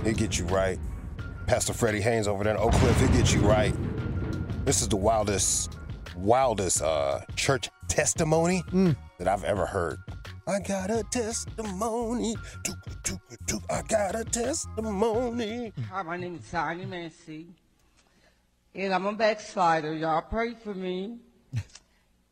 he'll 0.04 0.14
get 0.14 0.38
you 0.38 0.44
right. 0.46 0.78
Pastor 1.46 1.72
Freddie 1.72 2.00
Haynes 2.02 2.28
over 2.28 2.44
there 2.44 2.54
in 2.54 2.60
Oak 2.60 2.72
Cliff, 2.72 2.98
he'll 3.00 3.08
get 3.12 3.32
you 3.34 3.40
right. 3.40 3.74
This 4.66 4.82
is 4.82 4.88
the 4.88 4.96
wildest, 4.96 5.76
wildest 6.18 6.82
uh, 6.82 7.20
church 7.36 7.70
testimony 7.88 8.62
that 9.18 9.28
I've 9.28 9.44
ever 9.44 9.66
heard. 9.66 9.98
I 10.46 10.60
got 10.60 10.90
a 10.90 11.04
testimony. 11.10 12.36
Doo, 12.64 12.72
doo, 13.04 13.18
doo, 13.46 13.60
I 13.70 13.82
got 13.82 14.14
a 14.14 14.24
testimony. 14.24 15.72
Hi, 15.90 16.02
my 16.02 16.16
name 16.16 16.36
is 16.36 16.44
Sonia 16.46 16.86
Massey, 16.86 17.46
and 18.74 18.92
I'm 18.92 19.06
a 19.06 19.12
backslider. 19.12 19.94
Y'all 19.94 20.22
pray 20.22 20.54
for 20.54 20.74
me. 20.74 21.18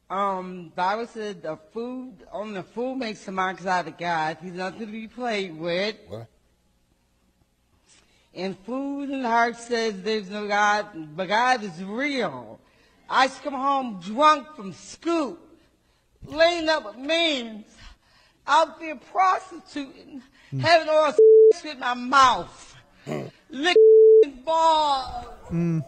Um, 0.09 0.73
Bible 0.77 1.09
said 1.09 1.43
the 1.43 1.59
food 1.73 2.15
on 2.31 2.55
the 2.55 2.63
food 2.63 2.97
makes 2.97 3.25
the 3.25 3.33
mind 3.33 3.67
out 3.67 3.89
of 3.89 3.99
God. 3.99 4.39
He's 4.41 4.53
nothing 4.53 4.81
to 4.81 4.87
be 4.87 5.09
played 5.09 5.59
with. 5.59 5.97
What? 6.07 6.27
And 8.33 8.57
food 8.61 9.09
and 9.09 9.25
heart 9.25 9.57
says 9.57 10.01
there's 10.03 10.31
no 10.31 10.47
God, 10.47 11.17
but 11.17 11.27
God 11.27 11.65
is 11.65 11.83
real. 11.83 12.61
I 13.09 13.25
used 13.25 13.37
to 13.37 13.43
come 13.43 13.55
home 13.55 14.01
drunk 14.01 14.49
from 14.57 14.73
school, 14.73 15.39
laying 16.25 16.69
up 16.69 16.85
with 16.85 16.97
men, 16.97 17.65
out 18.47 18.81
there 18.81 18.97
prostituting, 18.97 20.23
hmm. 20.51 20.59
having 20.59 20.89
all 20.89 21.13
sex 21.13 21.65
with 21.65 21.79
my 21.79 21.95
mouth, 21.95 22.77
licking 23.51 24.43
balls. 24.45 25.27
Hmm. 25.49 25.81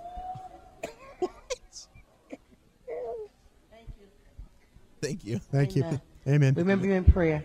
Thank 5.00 5.24
you. 5.24 5.38
Thank 5.38 5.76
you. 5.76 5.84
Amen. 5.84 6.00
Amen. 6.26 6.54
Remember 6.54 6.86
you 6.86 6.94
in 6.94 7.04
prayer. 7.04 7.44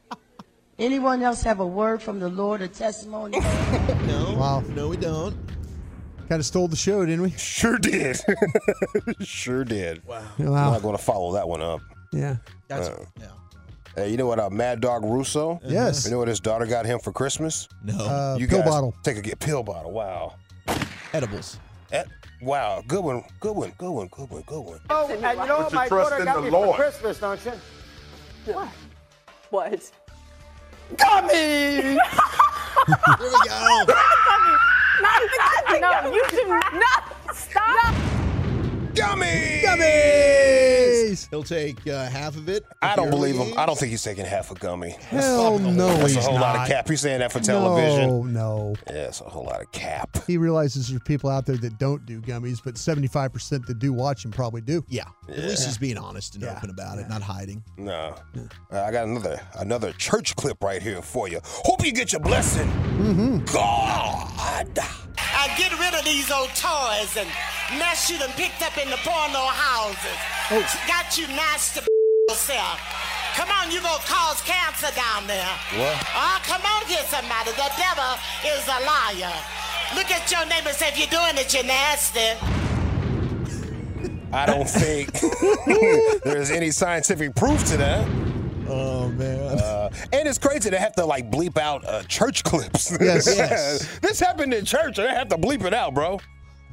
Anyone 0.78 1.22
else 1.22 1.42
have 1.42 1.58
a 1.58 1.66
word 1.66 2.00
from 2.00 2.20
the 2.20 2.28
Lord, 2.28 2.62
a 2.62 2.68
testimony? 2.68 3.40
No. 4.06 4.36
Wow. 4.38 4.60
No, 4.68 4.88
we 4.88 4.96
don't. 4.96 5.36
Kind 6.28 6.40
of 6.40 6.46
stole 6.46 6.68
the 6.68 6.76
show, 6.76 7.06
didn't 7.06 7.22
we? 7.22 7.30
Sure 7.30 7.78
did. 7.78 8.20
sure 9.20 9.64
did. 9.64 10.04
Wow. 10.06 10.22
I'm 10.38 10.44
not 10.44 10.82
going 10.82 10.96
to 10.96 11.02
follow 11.02 11.32
that 11.32 11.48
one 11.48 11.62
up. 11.62 11.80
Yeah. 12.12 12.36
That's 12.68 12.88
Uh. 12.88 13.06
yeah. 13.18 13.26
Hey, 13.96 14.10
you 14.10 14.18
know 14.18 14.26
what? 14.26 14.38
Uh, 14.38 14.50
Mad 14.50 14.82
Dog 14.82 15.04
Russo. 15.04 15.58
Yes. 15.64 16.04
You 16.04 16.10
know 16.10 16.18
what 16.18 16.28
his 16.28 16.38
daughter 16.38 16.66
got 16.66 16.84
him 16.84 16.98
for 16.98 17.12
Christmas? 17.12 17.66
No. 17.82 17.96
Uh, 17.98 18.36
you 18.38 18.46
pill 18.46 18.62
bottle. 18.62 18.94
Take 19.02 19.16
a 19.16 19.22
get 19.22 19.38
pill 19.40 19.62
bottle. 19.62 19.90
Wow. 19.90 20.34
Edibles. 21.14 21.58
Wow. 22.42 22.82
Good 22.86 23.02
one. 23.02 23.24
Good 23.40 23.56
one. 23.56 23.72
Good 23.78 23.90
one. 23.90 24.08
Good 24.08 24.30
one. 24.30 24.42
Good 24.42 24.60
one. 24.60 24.80
Oh, 24.90 25.08
and 25.10 25.20
you 25.20 25.46
know 25.46 25.58
what 25.60 25.72
my 25.72 25.88
daughter 25.88 26.24
got 26.24 26.44
me 26.44 26.50
for 26.50 26.74
Christmas, 26.74 27.18
don't 27.18 27.42
you? 27.44 27.52
What? 28.52 28.68
What? 29.50 29.90
Gummy! 30.96 31.82
Here 31.82 31.98
we 33.18 33.48
go. 33.48 33.84
no, 35.80 36.12
you 36.12 36.24
do 36.30 36.46
not 36.46 37.36
stop. 37.36 37.94
Gummy. 37.94 38.17
Gummies. 38.98 41.28
He'll 41.30 41.42
take 41.42 41.86
uh, 41.86 42.08
half 42.08 42.36
of 42.36 42.48
it. 42.48 42.64
I 42.82 42.96
don't 42.96 43.10
believe 43.10 43.36
him. 43.36 43.56
I 43.58 43.66
don't 43.66 43.78
think 43.78 43.90
he's 43.90 44.02
taking 44.02 44.24
half 44.24 44.50
a 44.50 44.54
gummy. 44.54 44.90
Hell 44.90 45.58
no, 45.58 45.86
That's 45.88 46.14
he's 46.14 46.16
a 46.16 46.20
whole 46.22 46.34
not. 46.38 46.56
lot 46.56 46.62
of 46.62 46.68
cap. 46.68 46.88
He's 46.88 47.00
saying 47.00 47.20
that 47.20 47.32
for 47.32 47.40
television. 47.40 48.08
No, 48.08 48.22
no. 48.22 48.74
Yeah, 48.88 49.08
it's 49.08 49.20
a 49.20 49.24
whole 49.24 49.44
lot 49.44 49.60
of 49.62 49.70
cap. 49.72 50.16
He 50.26 50.36
realizes 50.36 50.88
there's 50.88 51.02
people 51.02 51.30
out 51.30 51.46
there 51.46 51.56
that 51.56 51.78
don't 51.78 52.04
do 52.06 52.20
gummies, 52.20 52.60
but 52.62 52.74
75% 52.74 53.66
that 53.66 53.78
do 53.78 53.92
watch 53.92 54.24
him 54.24 54.30
probably 54.32 54.60
do. 54.60 54.84
Yeah. 54.88 55.04
At 55.28 55.38
least 55.38 55.66
he's 55.66 55.78
being 55.78 55.98
honest 55.98 56.34
and 56.34 56.44
Yeah. 56.44 56.56
open 56.56 56.70
about 56.70 56.98
it, 56.98 57.08
not 57.08 57.22
hiding. 57.22 57.62
No. 57.76 58.14
Uh, 58.72 58.82
I 58.82 58.90
got 58.90 59.06
another 59.06 59.40
another 59.58 59.92
church 59.92 60.34
clip 60.36 60.62
right 60.62 60.82
here 60.82 61.02
for 61.02 61.28
you. 61.28 61.40
Hope 61.44 61.84
you 61.84 61.92
get 61.92 62.12
your 62.12 62.20
blessing. 62.20 62.68
Mm-hmm. 62.68 63.44
God. 63.52 64.78
I 65.20 65.54
get 65.56 65.72
rid 65.78 65.94
of 65.94 66.04
these 66.04 66.30
old 66.30 66.48
toys 66.50 67.16
and 67.16 67.28
mess 67.76 68.08
you 68.10 68.18
done 68.18 68.30
picked 68.36 68.62
up 68.62 68.76
in 68.78 68.88
the 68.88 68.96
porno 69.04 69.44
houses. 69.52 70.18
Got 70.86 71.18
you 71.18 71.26
nasty 71.28 71.80
yourself. 72.28 72.80
Come 73.34 73.48
on, 73.50 73.70
you 73.70 73.80
gonna 73.80 74.02
cause 74.04 74.40
cancer 74.42 74.90
down 74.96 75.26
there. 75.26 75.46
What? 75.76 75.94
Oh, 76.14 76.40
come 76.42 76.62
on 76.62 76.86
here, 76.86 77.04
somebody. 77.06 77.50
The 77.52 77.70
devil 77.76 78.18
is 78.46 78.64
a 78.66 78.80
liar. 78.84 79.34
Look 79.94 80.10
at 80.10 80.30
your 80.30 80.44
neighbor 80.46 80.68
and 80.68 80.76
say, 80.76 80.88
if 80.88 80.98
you're 80.98 81.06
doing 81.08 81.36
it, 81.36 81.52
you're 81.54 81.64
nasty. 81.64 82.34
I 84.32 84.44
don't 84.46 84.68
think 84.68 85.12
there's 86.24 86.50
any 86.50 86.70
scientific 86.70 87.34
proof 87.34 87.64
to 87.66 87.76
that. 87.76 88.06
Oh 88.68 89.08
man. 89.08 89.58
Uh, 89.58 89.90
and 90.12 90.28
it's 90.28 90.36
crazy 90.38 90.68
to 90.70 90.78
have 90.78 90.92
to 90.96 91.04
like 91.06 91.30
bleep 91.30 91.56
out 91.56 91.86
uh, 91.86 92.02
church 92.02 92.44
clips. 92.44 92.90
Yes. 93.00 93.26
Yes. 93.34 93.98
this 94.00 94.20
happened 94.20 94.52
in 94.52 94.64
church, 94.64 94.98
and 94.98 95.08
they 95.08 95.14
have 95.14 95.28
to 95.28 95.38
bleep 95.38 95.64
it 95.64 95.72
out, 95.72 95.94
bro. 95.94 96.20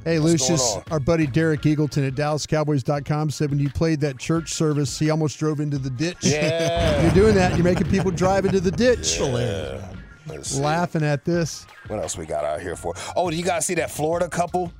Hey, 0.06 0.20
What's 0.20 0.48
Lucius, 0.48 0.78
our 0.92 1.00
buddy 1.00 1.26
Derek 1.26 1.62
Eagleton 1.62 2.06
at 2.06 2.14
DallasCowboys.com 2.14 3.28
said 3.28 3.50
when 3.50 3.58
you 3.58 3.68
played 3.68 4.00
that 4.02 4.18
church 4.18 4.52
service, 4.52 4.96
he 5.00 5.10
almost 5.10 5.36
drove 5.36 5.58
into 5.58 5.78
the 5.78 5.90
ditch. 5.90 6.18
Yeah. 6.20 7.02
You're 7.02 7.10
doing 7.10 7.34
that. 7.34 7.56
You're 7.56 7.64
making 7.64 7.90
people 7.90 8.12
drive 8.12 8.44
into 8.44 8.60
the 8.60 8.70
ditch. 8.70 9.16
Hilarious. 9.16 9.82
man. 9.82 9.98
Let's 10.28 10.50
see. 10.50 10.60
Laughing 10.60 11.02
at 11.02 11.24
this. 11.24 11.66
What 11.88 11.98
else 11.98 12.16
we 12.16 12.24
got 12.24 12.44
out 12.44 12.60
here 12.60 12.76
for? 12.76 12.94
Oh, 13.16 13.32
do 13.32 13.36
you 13.36 13.42
guys 13.42 13.66
see 13.66 13.74
that 13.74 13.90
Florida 13.90 14.28
couple 14.28 14.72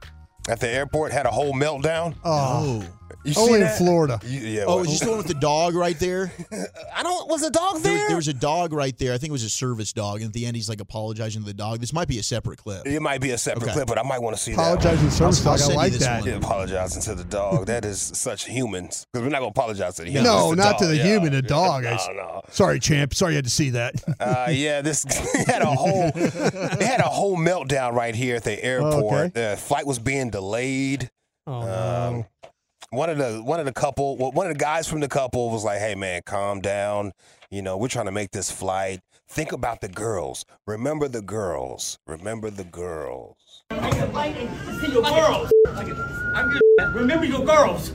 at 0.49 0.61
the 0.61 0.69
airport 0.69 1.11
had 1.11 1.27
a 1.27 1.31
whole 1.33 1.55
meltdown? 1.55 2.15
Oh, 2.25 2.85
You 3.27 3.35
see 3.35 3.41
Only 3.41 3.55
in 3.55 3.61
that? 3.61 3.79
Florida. 3.79 4.21
You- 4.25 4.41
yeah. 4.41 4.65
Oh, 4.67 4.77
well, 4.77 4.85
is 4.85 4.91
this 4.91 5.01
the 5.01 5.09
one 5.09 5.19
with 5.19 5.27
the 5.27 5.35
dog 5.35 5.75
right 5.75 5.99
there? 5.99 6.33
I 6.95 7.03
don't. 7.03 7.29
Was 7.29 7.43
a 7.43 7.51
dog 7.51 7.81
There, 7.83 7.93
there? 7.95 8.07
there 8.09 8.17
was 8.17 8.29
a 8.29 8.33
dog 8.35 8.73
right 8.73 8.97
there. 8.99 9.13
I 9.13 9.19
think 9.19 9.31
it 9.31 9.33
was 9.33 9.43
a 9.45 9.51
service 9.51 9.93
dog. 9.93 10.21
And 10.21 10.29
at 10.29 10.33
the 10.33 10.47
end, 10.47 10.57
he's 10.57 10.69
like 10.69 10.81
apologizing 10.81 11.43
to 11.43 11.47
the 11.47 11.55
dog. 11.55 11.81
This 11.81 11.93
might 11.93 12.09
be 12.09 12.19
a 12.19 12.23
separate 12.23 12.59
clip. 12.59 12.87
it 12.87 13.01
might 13.03 13.21
be 13.21 13.31
a 13.33 13.39
separate 13.39 13.65
Okay. 13.65 13.73
clip, 13.73 13.89
but 13.89 13.99
I 13.99 14.03
might 14.03 14.23
want 14.23 14.37
to 14.37 14.43
see 14.43 14.53
Apologizing 14.53 15.09
to 15.09 15.11
service 15.15 15.45
I'll 15.45 15.45
dog. 15.45 15.55
I 15.55 15.57
send 15.59 15.71
you 15.73 15.77
like 15.77 15.93
that. 15.95 16.25
Yeah, 16.25 16.33
apologizing 16.37 17.03
to 17.03 17.15
the 17.15 17.25
dog. 17.25 17.67
that 17.67 17.85
is 17.85 18.01
such 18.01 18.47
humans. 18.47 19.07
Because 19.13 19.25
we're 19.25 19.31
not 19.31 19.39
gonna 19.41 19.51
apologize 19.51 19.97
to 19.97 20.03
the 20.03 20.11
human. 20.11 20.25
No, 20.25 20.51
the 20.51 20.57
not 20.57 20.79
to 20.79 20.87
the 20.87 20.97
Yeah. 20.97 21.05
human, 21.05 21.33
the 21.33 21.43
dog. 21.59 21.83
No, 21.85 21.97
no. 22.15 22.43
Sorry, 22.51 22.79
champ. 22.81 23.13
Sorry 23.15 23.33
you 23.33 23.37
had 23.37 23.45
to 23.45 23.51
see 23.51 23.71
that. 23.71 23.95
Uh, 24.21 24.49
yeah, 24.51 24.81
this 24.83 25.05
had 25.47 25.63
a 25.63 25.67
whole 25.67 26.11
it 26.15 26.83
had 26.83 27.01
a 27.01 27.05
whole 27.09 27.37
meltdown 27.37 27.93
right 27.93 28.15
here 28.15 28.37
at 28.37 28.45
the 28.45 28.63
airport. 28.65 29.15
Okay. 29.37 29.51
The 29.53 29.57
flight 29.57 29.87
was 29.87 29.99
being 29.99 30.31
delayed. 30.31 31.11
oh, 31.47 31.53
Um, 31.61 31.67
no. 32.19 32.27
One 32.91 33.11
of 33.11 33.19
the 33.19 33.43
one 33.43 33.61
of 33.61 33.67
the 33.67 33.73
couple, 33.73 34.17
one 34.17 34.47
of 34.47 34.53
the 34.53 34.59
guys 34.59 34.87
from 34.87 35.01
the 35.01 35.09
couple 35.09 35.51
was 35.51 35.65
like, 35.65 35.79
"Hey, 35.79 35.95
man, 35.95 36.23
calm 36.25 36.61
down. 36.61 37.13
You 37.51 37.63
know, 37.63 37.77
we're 37.77 37.89
trying 37.89 38.07
to 38.07 38.13
make 38.13 38.31
this 38.31 38.51
flight. 38.51 39.01
Think 39.29 39.53
about 39.53 39.81
the 39.81 39.89
girls. 39.89 40.45
Remember 40.67 41.09
the 41.09 41.23
girls. 41.23 41.99
Remember 42.07 42.51
the 42.51 42.65
girls." 42.65 43.37
See 43.71 44.93
your 44.93 45.03
girls. 45.03 45.51
I'm 46.35 46.51
good. 46.51 46.63
Remember 46.95 47.25
your 47.25 47.45
girls. 47.45 47.91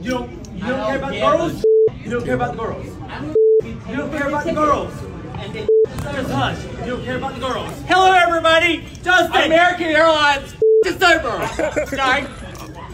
You 0.00 0.10
don't. 0.10 0.30
You 0.54 0.66
don't 0.66 0.86
care 0.86 0.96
about 0.96 1.12
the 1.12 1.20
girls. 1.20 1.64
You 2.04 2.10
don't 2.10 2.24
care 2.24 2.34
about 2.34 2.52
the 2.52 2.62
girls. 2.62 2.86
You 3.88 3.96
don't 3.96 4.10
care 4.10 4.28
about 4.28 4.44
the 4.44 4.52
girls. 4.52 4.92
Just 6.12 6.30
hush. 6.30 6.64
You 6.84 6.90
don't 6.90 7.04
care 7.04 7.16
about 7.16 7.34
the 7.34 7.40
girls. 7.40 7.72
Hello, 7.86 8.12
everybody. 8.12 8.84
Justin. 9.02 9.44
American 9.44 9.86
Airlines. 9.86 10.54
Just 10.84 11.02
over. 11.02 12.40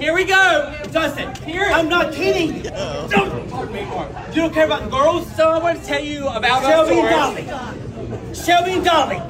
Okay. 0.01 0.07
Here 0.07 0.15
we 0.15 0.25
go. 0.25 0.75
Justin. 0.91 1.35
Here. 1.45 1.69
I'm 1.71 1.89
not 1.89 2.13
kidding. 2.15 2.63
Don't. 2.63 3.51
Pardon 3.51 3.75
me, 3.75 3.85
Mark. 3.85 4.11
You 4.29 4.35
don't 4.37 4.55
care 4.55 4.65
about 4.65 4.85
the 4.85 4.89
girls. 4.91 5.31
So 5.37 5.51
I 5.51 5.59
want 5.59 5.79
to 5.79 5.85
tell 5.85 6.03
you 6.03 6.27
about 6.27 6.63
Shelby 6.63 7.01
and 7.01 7.11
Dolly. 7.11 8.35
Shelby 8.35 8.73
and 8.73 8.85
Dolly. 8.85 9.21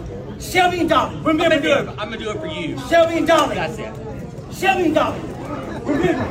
Shelby 0.40 0.80
and 0.80 0.88
Dolly. 0.88 1.16
Remember 1.16 1.44
I'm 1.44 1.50
gonna 1.50 1.61
do 1.61 1.72
it. 1.72 1.88
I'm 1.88 1.96
gonna 1.96 2.18
do 2.18 2.30
it 2.30 2.38
for 2.38 2.46
you. 2.46 2.78
Shelby 2.88 3.18
and 3.18 3.26
Dolly. 3.26 3.56
That's 3.56 3.78
it. 3.78 3.92
Shelby 4.54 4.85
and 4.85 4.94
Dolly. 4.94 5.20
Remember. 5.85 6.24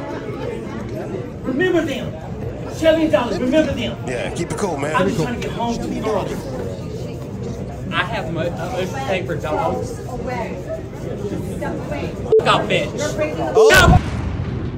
Remember 1.43 1.81
them. 1.85 2.75
Shelby 2.77 3.03
and 3.03 3.11
Dolly. 3.11 3.39
Remember 3.39 3.73
them. 3.73 4.07
Yeah, 4.07 4.33
keep 4.33 4.51
it 4.51 4.57
cool, 4.57 4.77
man. 4.77 4.95
I'm 4.95 5.09
just 5.09 5.21
trying 5.21 5.35
to 5.35 5.41
get 5.47 5.51
home 5.51 5.75
to 5.77 5.85
the 5.85 5.99
girls. 5.99 6.31
I 7.91 8.03
have 8.03 8.31
mo- 8.33 8.49
most 8.49 8.95
pay 8.95 9.25
for 9.25 9.35
dogs. 9.35 9.89
Stop, 12.39 12.69
bitch. 12.69 13.53
Oh. 13.55 14.15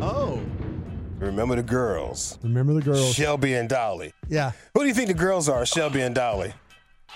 Oh. 0.01 0.41
Remember 1.19 1.55
the 1.55 1.63
girls. 1.63 2.39
Remember 2.41 2.73
the 2.73 2.81
girls. 2.81 3.13
Shelby 3.13 3.53
and 3.53 3.69
Dolly. 3.69 4.13
Yeah. 4.27 4.51
Who 4.73 4.81
do 4.81 4.87
you 4.87 4.93
think 4.93 5.07
the 5.07 5.13
girls 5.13 5.47
are, 5.47 5.65
Shelby 5.65 6.01
and 6.01 6.15
Dolly? 6.15 6.53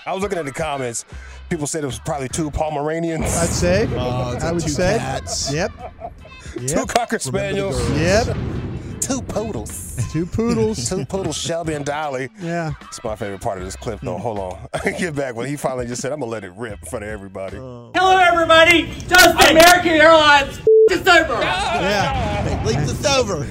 I 0.06 0.12
was 0.12 0.22
looking 0.22 0.38
at 0.38 0.44
the 0.44 0.52
comments. 0.52 1.04
People 1.50 1.66
said 1.66 1.82
it 1.82 1.86
was 1.86 1.98
probably 1.98 2.28
two 2.28 2.50
Pomeranians, 2.50 3.24
I'd 3.24 3.48
say. 3.48 3.88
Oh, 3.96 4.32
it's 4.34 4.44
I 4.44 4.52
would 4.52 4.62
two 4.62 4.68
say. 4.68 4.98
cats. 4.98 5.52
Yep. 5.52 5.72
two 6.68 6.86
cocker 6.86 7.18
spaniels. 7.18 7.90
Yep. 7.98 8.36
two 9.00 9.20
poodles, 9.22 9.96
Two 10.12 10.24
poodles. 10.26 10.88
two 10.88 11.04
poodles, 11.06 11.36
Shelby 11.36 11.74
and 11.74 11.84
Dolly. 11.84 12.28
yeah. 12.40 12.72
It's 12.82 13.02
my 13.02 13.16
favorite 13.16 13.40
part 13.40 13.58
of 13.58 13.64
this 13.64 13.74
clip, 13.74 14.00
though. 14.00 14.16
Mm. 14.16 14.20
Hold 14.20 14.38
on. 14.38 14.68
Get 14.98 15.16
back 15.16 15.34
when 15.34 15.48
he 15.48 15.56
finally 15.56 15.86
just 15.86 16.00
said, 16.02 16.12
"I'm 16.12 16.20
gonna 16.20 16.30
let 16.30 16.44
it 16.44 16.52
rip 16.52 16.80
in 16.82 16.88
front 16.88 17.04
of 17.04 17.10
everybody." 17.10 17.56
Hello, 17.56 18.16
everybody. 18.18 18.84
Justin. 19.08 19.56
American 19.56 19.90
Airlines. 19.92 20.60
Just 20.88 21.08
over. 21.08 21.34
Yeah. 21.34 22.42
Hey, 22.42 22.64
leap 22.64 22.78
the 22.86 22.94
over. 23.18 23.44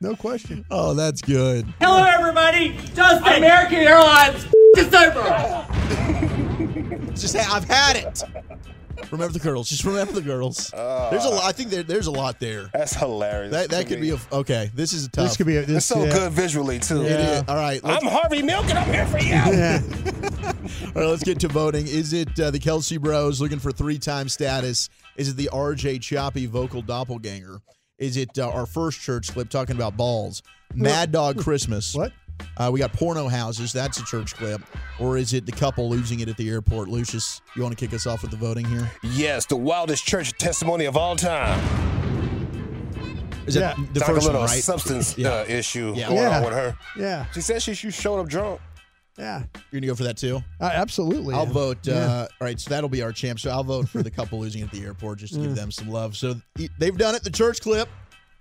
No 0.00 0.14
question. 0.16 0.64
Oh, 0.70 0.94
that's 0.94 1.20
good. 1.22 1.66
Hello, 1.80 2.04
everybody. 2.04 2.76
Justin. 2.94 3.34
American 3.34 3.78
Airlines. 3.78 4.46
Just 4.76 4.94
over. 4.94 5.22
Just 7.14 7.34
hey, 7.36 7.44
I've 7.50 7.64
had 7.64 7.96
it. 7.96 8.22
Remember 9.10 9.32
the 9.32 9.38
girls. 9.38 9.68
Just 9.68 9.84
remember 9.84 10.12
the 10.12 10.22
girls. 10.22 10.70
there's 10.70 11.24
a 11.24 11.28
lot. 11.28 11.44
I 11.44 11.52
think 11.52 11.70
there, 11.70 11.82
there's 11.82 12.06
a 12.06 12.10
lot 12.10 12.40
there. 12.40 12.70
That's 12.72 12.94
hilarious. 12.94 13.52
That 13.52 13.70
that 13.70 13.86
could 13.86 14.00
me. 14.00 14.10
be 14.10 14.16
a 14.16 14.34
okay. 14.34 14.70
This 14.74 14.92
is 14.92 15.06
a 15.06 15.10
tough. 15.10 15.24
This 15.26 15.36
could 15.36 15.46
be 15.46 15.56
a, 15.56 15.62
It's 15.62 15.86
so 15.86 16.04
yeah. 16.04 16.12
good 16.12 16.32
visually 16.32 16.78
too. 16.78 17.02
It 17.02 17.20
is. 17.20 17.44
All 17.48 17.56
right. 17.56 17.80
I'm 17.84 18.04
Harvey 18.04 18.42
Milk 18.42 18.68
and 18.68 18.78
I'm 18.78 18.92
here 18.92 19.06
for 19.06 19.18
you. 19.18 19.28
Yeah. 19.28 19.80
all 20.46 20.52
right. 20.94 21.06
Let's 21.06 21.24
get 21.24 21.40
to 21.40 21.48
voting. 21.48 21.86
Is 21.86 22.12
it 22.12 22.38
uh, 22.40 22.50
the 22.50 22.58
Kelce 22.58 23.00
Bros 23.00 23.40
looking 23.40 23.58
for 23.58 23.72
three-time 23.72 24.28
status? 24.28 24.88
Is 25.16 25.28
it 25.28 25.36
the 25.36 25.50
RJ 25.52 26.00
Choppy 26.02 26.46
vocal 26.46 26.82
doppelganger? 26.82 27.60
Is 27.98 28.16
it 28.16 28.38
uh, 28.38 28.50
our 28.50 28.66
first 28.66 29.00
church 29.00 29.32
clip 29.32 29.48
talking 29.50 29.76
about 29.76 29.96
balls? 29.96 30.42
Mad 30.74 31.12
Dog 31.12 31.38
Christmas. 31.38 31.94
What? 31.94 32.12
Uh, 32.56 32.70
we 32.72 32.78
got 32.80 32.92
porno 32.92 33.28
houses. 33.28 33.72
That's 33.72 33.98
a 33.98 34.04
church 34.04 34.34
clip. 34.34 34.60
Or 35.00 35.16
is 35.16 35.32
it 35.34 35.44
the 35.46 35.52
couple 35.52 35.88
losing 35.88 36.20
it 36.20 36.28
at 36.28 36.36
the 36.36 36.48
airport? 36.48 36.88
Lucius, 36.88 37.40
you 37.56 37.62
want 37.62 37.76
to 37.76 37.84
kick 37.84 37.94
us 37.94 38.06
off 38.06 38.22
with 38.22 38.30
the 38.30 38.36
voting 38.36 38.64
here? 38.64 38.90
Yes, 39.02 39.46
the 39.46 39.56
wildest 39.56 40.04
church 40.06 40.32
testimony 40.38 40.84
of 40.84 40.96
all 40.96 41.16
time. 41.16 41.58
Is 43.46 43.56
Yeah. 43.56 43.74
that 43.74 43.76
the 43.92 44.00
Sounds 44.00 44.00
like 44.00 44.06
first 44.06 44.08
a 44.08 44.26
little 44.26 44.40
one, 44.40 44.50
right? 44.50 44.62
substance 44.62 45.18
Yeah. 45.18 45.28
uh, 45.30 45.44
issue 45.48 45.92
Yeah. 45.96 46.08
going 46.08 46.20
Yeah. 46.22 46.36
on 46.38 46.44
with 46.44 46.52
her. 46.54 46.76
Yeah. 46.98 47.26
She 47.34 47.40
said 47.40 47.62
she, 47.62 47.74
she 47.74 47.90
showed 47.90 48.20
up 48.20 48.28
drunk. 48.28 48.60
Yeah. 49.18 49.42
You're 49.70 49.80
gonna 49.80 49.86
go 49.88 49.94
for 49.94 50.04
that 50.04 50.16
too. 50.16 50.42
Uh, 50.60 50.70
absolutely. 50.72 51.34
I'll 51.34 51.46
yeah. 51.46 51.52
vote. 51.52 51.78
Yeah. 51.82 51.94
Uh, 51.94 52.20
all 52.40 52.46
right, 52.46 52.58
so 52.58 52.70
that'll 52.70 52.88
be 52.88 53.02
our 53.02 53.12
champ. 53.12 53.38
So 53.38 53.50
I'll 53.50 53.62
vote 53.62 53.88
for 53.88 54.02
the 54.02 54.10
couple 54.10 54.38
losing 54.40 54.62
at 54.62 54.70
the 54.70 54.82
airport 54.82 55.18
just 55.18 55.34
to 55.34 55.40
give 55.40 55.54
them 55.54 55.70
some 55.70 55.88
love. 55.90 56.16
So 56.16 56.34
they've 56.78 56.96
done 56.96 57.14
it. 57.14 57.22
The 57.22 57.30
church 57.30 57.60
clip, 57.60 57.88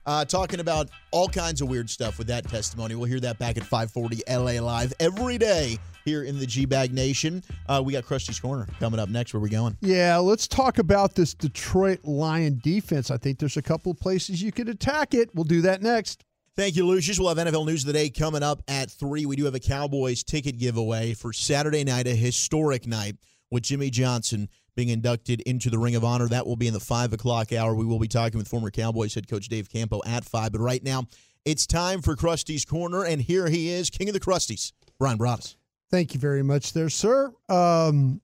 uh, 0.05 0.25
talking 0.25 0.59
about 0.59 0.89
all 1.11 1.27
kinds 1.27 1.61
of 1.61 1.69
weird 1.69 1.89
stuff 1.89 2.17
with 2.17 2.27
that 2.27 2.47
testimony. 2.47 2.95
We'll 2.95 3.09
hear 3.09 3.19
that 3.21 3.39
back 3.39 3.57
at 3.57 3.63
5:40 3.63 4.21
LA 4.27 4.61
Live 4.61 4.93
every 4.99 5.37
day 5.37 5.77
here 6.05 6.23
in 6.23 6.39
the 6.39 6.45
G 6.45 6.65
Bag 6.65 6.93
Nation. 6.93 7.43
Uh, 7.67 7.81
we 7.83 7.93
got 7.93 8.05
Crusty's 8.05 8.39
Corner 8.39 8.67
coming 8.79 8.99
up 8.99 9.09
next. 9.09 9.33
Where 9.33 9.39
we 9.41 9.49
going? 9.49 9.77
Yeah, 9.81 10.17
let's 10.17 10.47
talk 10.47 10.77
about 10.77 11.15
this 11.15 11.33
Detroit 11.33 12.03
Lion 12.03 12.59
defense. 12.63 13.11
I 13.11 13.17
think 13.17 13.39
there's 13.39 13.57
a 13.57 13.61
couple 13.61 13.91
of 13.91 13.99
places 13.99 14.41
you 14.41 14.51
could 14.51 14.69
attack 14.69 15.13
it. 15.13 15.29
We'll 15.33 15.45
do 15.45 15.61
that 15.61 15.81
next. 15.81 16.23
Thank 16.55 16.75
you, 16.75 16.85
Lucius. 16.85 17.19
We'll 17.19 17.33
have 17.33 17.47
NFL 17.47 17.65
News 17.65 17.81
of 17.81 17.87
the 17.87 17.93
Day 17.93 18.11
coming 18.11 18.43
up 18.43 18.61
at 18.67 18.91
3. 18.91 19.25
We 19.25 19.35
do 19.35 19.45
have 19.45 19.55
a 19.55 19.59
Cowboys 19.59 20.23
ticket 20.23 20.59
giveaway 20.59 21.15
for 21.15 21.33
Saturday 21.33 21.83
night, 21.83 22.05
a 22.05 22.15
historic 22.15 22.85
night 22.85 23.15
with 23.49 23.63
Jimmy 23.63 23.89
Johnson 23.89 24.49
being 24.75 24.89
inducted 24.89 25.41
into 25.41 25.69
the 25.69 25.77
Ring 25.77 25.95
of 25.95 26.03
Honor. 26.03 26.27
That 26.27 26.47
will 26.47 26.55
be 26.55 26.67
in 26.67 26.73
the 26.73 26.79
5 26.79 27.13
o'clock 27.13 27.51
hour. 27.53 27.75
We 27.75 27.85
will 27.85 27.99
be 27.99 28.07
talking 28.07 28.37
with 28.37 28.47
former 28.47 28.71
Cowboys 28.71 29.13
head 29.15 29.27
coach 29.27 29.47
Dave 29.47 29.69
Campo 29.69 30.01
at 30.05 30.25
5. 30.25 30.51
But 30.51 30.59
right 30.61 30.83
now, 30.83 31.03
it's 31.45 31.67
time 31.67 32.01
for 32.01 32.15
Crusty's 32.15 32.65
Corner, 32.65 33.03
and 33.03 33.21
here 33.21 33.47
he 33.47 33.69
is, 33.69 33.89
King 33.89 34.09
of 34.09 34.13
the 34.13 34.19
Krusties, 34.19 34.71
Bryan 34.97 35.17
Broaddus. 35.17 35.55
Thank 35.91 36.13
you 36.13 36.19
very 36.19 36.41
much 36.43 36.73
there, 36.73 36.89
sir. 36.89 37.31
Um, 37.49 38.21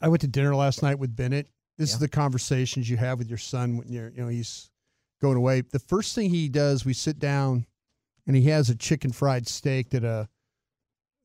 I 0.00 0.08
went 0.08 0.20
to 0.20 0.28
dinner 0.28 0.54
last 0.54 0.82
night 0.82 0.98
with 0.98 1.14
Bennett. 1.16 1.48
This 1.78 1.90
Yeah. 1.90 1.94
is 1.96 2.00
the 2.00 2.08
conversations 2.08 2.88
you 2.88 2.96
have 2.98 3.18
with 3.18 3.28
your 3.28 3.38
son 3.38 3.76
when 3.78 3.90
you're, 3.90 4.10
you 4.10 4.18
know, 4.22 4.28
he's 4.28 4.70
going 5.20 5.36
away. 5.36 5.62
The 5.62 5.78
first 5.78 6.14
thing 6.14 6.30
he 6.30 6.48
does, 6.48 6.84
we 6.84 6.92
sit 6.92 7.18
down 7.18 7.66
and 8.26 8.36
he 8.36 8.42
has 8.44 8.70
a 8.70 8.74
chicken 8.76 9.10
fried 9.10 9.48
steak 9.48 9.90
that 9.90 10.04
a 10.04 10.28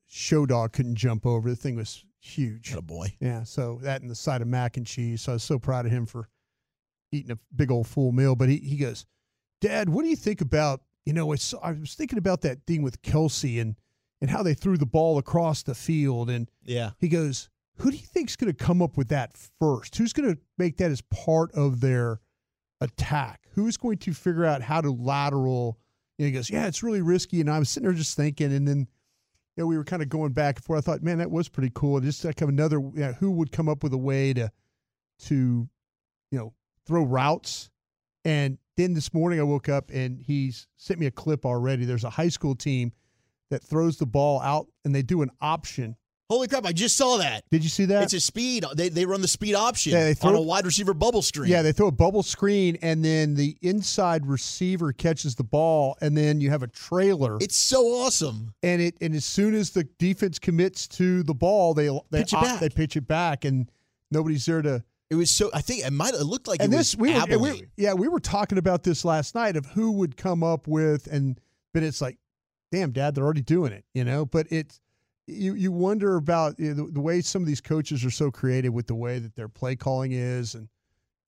show 0.06 0.46
dog 0.46 0.72
couldn't 0.72 0.96
jump 0.96 1.26
over. 1.26 1.50
The 1.50 1.56
thing 1.56 1.76
was 1.76 2.02
huge. 2.20 2.72
a 2.74 2.82
boy. 2.82 3.14
Yeah. 3.20 3.42
So 3.44 3.78
that 3.82 4.02
and 4.02 4.10
the 4.10 4.14
side 4.14 4.42
of 4.42 4.48
mac 4.48 4.76
and 4.76 4.86
cheese. 4.86 5.22
So 5.22 5.32
I 5.32 5.34
was 5.34 5.42
so 5.44 5.58
proud 5.58 5.86
of 5.86 5.92
him 5.92 6.06
for 6.06 6.28
eating 7.12 7.30
a 7.30 7.38
big 7.54 7.70
old 7.70 7.86
full 7.86 8.12
meal. 8.12 8.34
But 8.36 8.48
he, 8.48 8.56
he 8.58 8.76
goes, 8.76 9.06
Dad, 9.60 9.88
what 9.88 10.02
do 10.02 10.08
you 10.08 10.16
think 10.16 10.40
about, 10.40 10.82
you 11.06 11.12
know, 11.12 11.32
it's, 11.32 11.54
I 11.62 11.72
was 11.72 11.94
thinking 11.94 12.18
about 12.18 12.42
that 12.42 12.58
thing 12.66 12.82
with 12.82 13.00
Kelce 13.02 13.60
and, 13.60 13.76
and 14.20 14.30
how 14.30 14.42
they 14.42 14.54
threw 14.54 14.76
the 14.76 14.86
ball 14.86 15.18
across 15.18 15.62
the 15.62 15.74
field. 15.74 16.28
And 16.30 16.50
Yeah. 16.64 16.90
he 16.98 17.08
goes, 17.08 17.48
Who 17.78 17.90
do 17.90 17.96
you 17.96 18.06
think's 18.06 18.36
going 18.36 18.52
to 18.52 18.64
come 18.64 18.82
up 18.82 18.96
with 18.96 19.08
that 19.08 19.36
first? 19.60 19.96
Who's 19.96 20.12
going 20.12 20.34
to 20.34 20.40
make 20.58 20.76
that 20.78 20.90
as 20.90 21.00
part 21.02 21.52
of 21.52 21.80
their 21.80 22.20
attack? 22.80 23.42
Who's 23.54 23.76
going 23.76 23.98
to 23.98 24.12
figure 24.14 24.44
out 24.44 24.62
how 24.62 24.80
to 24.80 24.90
lateral? 24.90 25.78
And 26.18 26.26
he 26.26 26.32
goes, 26.32 26.50
Yeah, 26.50 26.66
it's 26.66 26.82
really 26.82 27.02
risky. 27.02 27.40
And 27.40 27.50
I 27.50 27.58
was 27.58 27.68
sitting 27.70 27.88
there 27.88 27.96
just 27.96 28.16
thinking, 28.16 28.52
and 28.52 28.66
then 28.66 28.88
you 29.58 29.64
know, 29.64 29.66
we 29.66 29.76
were 29.76 29.82
kind 29.82 30.02
of 30.02 30.08
going 30.08 30.30
back 30.30 30.58
and 30.58 30.64
forth. 30.64 30.88
I 30.88 30.92
thought, 30.92 31.02
man, 31.02 31.18
that 31.18 31.32
was 31.32 31.48
pretty 31.48 31.72
cool. 31.74 31.98
Just 31.98 32.24
like 32.24 32.40
another, 32.42 32.78
you 32.78 32.92
know, 32.94 33.12
who 33.14 33.32
would 33.32 33.50
come 33.50 33.68
up 33.68 33.82
with 33.82 33.92
a 33.92 33.98
way 33.98 34.32
to, 34.34 34.52
to, 35.24 35.68
you 36.30 36.38
know, 36.38 36.54
throw 36.86 37.02
routes. 37.02 37.68
And 38.24 38.58
then 38.76 38.94
this 38.94 39.12
morning 39.12 39.40
I 39.40 39.42
woke 39.42 39.68
up 39.68 39.90
and 39.92 40.22
he's 40.22 40.68
sent 40.76 41.00
me 41.00 41.06
a 41.06 41.10
clip 41.10 41.44
already. 41.44 41.84
There's 41.84 42.04
a 42.04 42.10
high 42.10 42.28
school 42.28 42.54
team 42.54 42.92
that 43.50 43.64
throws 43.64 43.96
the 43.96 44.06
ball 44.06 44.40
out 44.42 44.68
and 44.84 44.94
they 44.94 45.02
do 45.02 45.22
an 45.22 45.30
option. 45.40 45.96
Holy 46.30 46.46
crap, 46.46 46.66
I 46.66 46.72
just 46.72 46.94
saw 46.96 47.16
that. 47.16 47.44
Did 47.50 47.62
you 47.64 47.70
see 47.70 47.86
that? 47.86 48.02
It's 48.02 48.12
a 48.12 48.20
speed. 48.20 48.64
They, 48.74 48.90
they 48.90 49.06
run 49.06 49.22
the 49.22 49.28
speed 49.28 49.54
option 49.54 49.92
Yeah, 49.92 50.04
they 50.04 50.10
on 50.10 50.14
throw- 50.16 50.34
a 50.36 50.42
wide 50.42 50.66
receiver 50.66 50.92
bubble 50.92 51.22
screen. 51.22 51.50
Yeah, 51.50 51.62
they 51.62 51.72
throw 51.72 51.86
a 51.86 51.90
bubble 51.92 52.22
screen 52.22 52.76
and 52.82 53.02
then 53.02 53.34
the 53.34 53.56
inside 53.62 54.26
receiver 54.26 54.92
catches 54.92 55.36
the 55.36 55.44
ball 55.44 55.96
and 56.02 56.14
then 56.16 56.40
you 56.42 56.50
have 56.50 56.62
a 56.62 56.66
trailer. 56.66 57.38
It's 57.40 57.56
so 57.56 57.86
awesome. 57.86 58.52
and 58.62 58.82
it 58.82 58.96
and 59.00 59.14
as 59.14 59.24
soon 59.24 59.54
as 59.54 59.70
the 59.70 59.84
defense 59.98 60.38
commits 60.38 60.86
to 60.88 61.22
the 61.22 61.34
ball, 61.34 61.72
they 61.72 61.88
they 62.10 62.18
Pitch 62.20 62.34
it 62.34 62.36
opt- 62.36 62.44
back. 62.46 62.60
they 62.60 62.68
pitch 62.68 62.96
it 62.96 63.06
back 63.08 63.46
and 63.46 63.70
nobody's 64.10 64.44
there 64.44 64.60
to 64.60 64.84
It 65.08 65.14
was 65.14 65.30
so. 65.30 65.48
I 65.54 65.62
think 65.62 65.86
it 65.86 65.90
might. 65.92 66.12
It 66.12 66.24
looked 66.24 66.46
like 66.46 66.60
and 66.60 66.70
it 66.72 66.76
this 66.76 66.94
was 66.94 67.10
we 67.30 67.36
were, 67.38 67.52
we 67.52 67.62
yeah 67.78 67.94
we 67.94 68.06
were 68.08 68.20
talking 68.20 68.58
about 68.58 68.82
this 68.82 69.02
last 69.02 69.34
night 69.34 69.56
of 69.56 69.64
who 69.64 69.92
would 69.92 70.18
come 70.18 70.42
up 70.44 70.68
with 70.68 71.06
and 71.06 71.40
but 71.72 71.82
it's 71.82 72.02
like 72.02 72.18
damn 72.70 72.90
dad 72.92 73.14
they're 73.14 73.24
already 73.24 73.40
doing 73.40 73.72
it 73.72 73.86
you 73.94 74.04
know 74.04 74.26
but 74.26 74.46
it's 74.50 74.78
you 75.28 75.54
you 75.54 75.70
wonder 75.70 76.16
about 76.16 76.58
you 76.58 76.74
know, 76.74 76.86
the, 76.86 76.92
the 76.92 77.00
way 77.00 77.20
some 77.20 77.42
of 77.42 77.46
these 77.46 77.60
coaches 77.60 78.04
are 78.04 78.10
so 78.10 78.30
creative 78.30 78.72
with 78.72 78.86
the 78.86 78.94
way 78.94 79.18
that 79.18 79.34
their 79.36 79.48
play 79.48 79.76
calling 79.76 80.12
is 80.12 80.54
and 80.54 80.68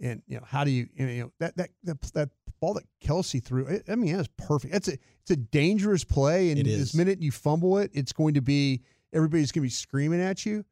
and 0.01 0.23
you 0.27 0.37
know 0.37 0.45
how 0.47 0.65
do 0.65 0.71
you 0.71 0.89
you 0.95 1.07
know 1.07 1.33
that 1.39 1.57
that 1.57 1.71
that, 1.85 2.01
that 2.13 2.29
ball 2.61 2.75
that 2.75 2.85
Kelce 3.03 3.43
threw 3.43 3.67
it, 3.67 3.85
I 3.89 3.95
mean 3.95 4.17
that's 4.17 4.29
perfect. 4.37 4.75
It's 4.75 4.89
a 4.89 4.93
it's 4.93 5.31
a 5.31 5.37
dangerous 5.37 6.05
play 6.05 6.51
and 6.51 6.65
this 6.65 6.95
minute 6.95 7.23
you 7.23 7.31
fumble 7.31 7.79
it 7.79 7.91
it's 7.95 8.13
going 8.13 8.35
to 8.35 8.43
be 8.43 8.83
everybody's 9.13 9.53
going 9.53 9.63
to 9.63 9.67
be 9.67 9.71
screaming 9.71 10.21
at 10.21 10.47
you. 10.47 10.65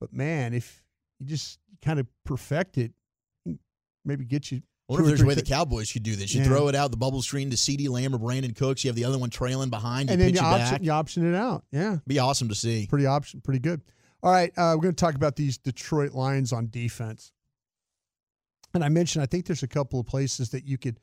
But 0.00 0.12
man 0.12 0.54
if 0.54 0.82
you 1.18 1.26
just 1.26 1.58
kind 1.82 2.00
of 2.00 2.06
perfect 2.24 2.78
it 2.78 2.92
maybe 4.04 4.24
get 4.24 4.50
you 4.50 4.62
I 4.88 4.92
wonder 4.94 5.04
if 5.04 5.08
there's 5.08 5.22
a 5.22 5.26
way 5.26 5.34
the 5.34 5.42
Cowboys 5.42 5.90
could 5.92 6.02
do 6.02 6.16
this. 6.16 6.34
You 6.34 6.40
Yeah. 6.42 6.48
throw 6.48 6.68
it 6.68 6.74
out 6.74 6.90
the 6.90 6.96
bubble 6.96 7.22
screen 7.22 7.50
to 7.50 7.56
CeeDee 7.56 7.88
Lamb 7.88 8.14
or 8.14 8.18
Brandin 8.18 8.54
Cooks. 8.54 8.84
You 8.84 8.88
have 8.88 8.96
the 8.96 9.04
other 9.04 9.18
one 9.18 9.30
trailing 9.30 9.70
behind. 9.70 10.08
You 10.08 10.12
and 10.14 10.20
then 10.20 10.32
pitch 10.32 10.40
you 10.40 10.46
it 10.46 10.50
option, 10.50 10.70
back. 10.74 10.82
you 10.82 10.90
option 10.90 11.34
it 11.34 11.36
out. 11.36 11.64
Yeah, 11.70 11.98
Be 12.06 12.18
awesome 12.18 12.48
to 12.48 12.54
see. 12.54 12.86
pretty 12.88 13.06
option, 13.06 13.40
pretty 13.40 13.60
good. 13.60 13.80
All 14.22 14.30
right, 14.32 14.50
uh, 14.56 14.74
we're 14.76 14.82
going 14.82 14.94
to 14.94 15.00
talk 15.00 15.14
about 15.14 15.36
these 15.36 15.56
Detroit 15.58 16.12
Lions 16.12 16.52
on 16.52 16.68
defense. 16.68 17.32
And 18.74 18.82
I 18.84 18.88
mentioned 18.88 19.22
I 19.22 19.26
think 19.26 19.46
there's 19.46 19.62
a 19.62 19.68
couple 19.68 20.00
of 20.00 20.06
places 20.06 20.50
that 20.50 20.64
you 20.64 20.78
could 20.78 20.98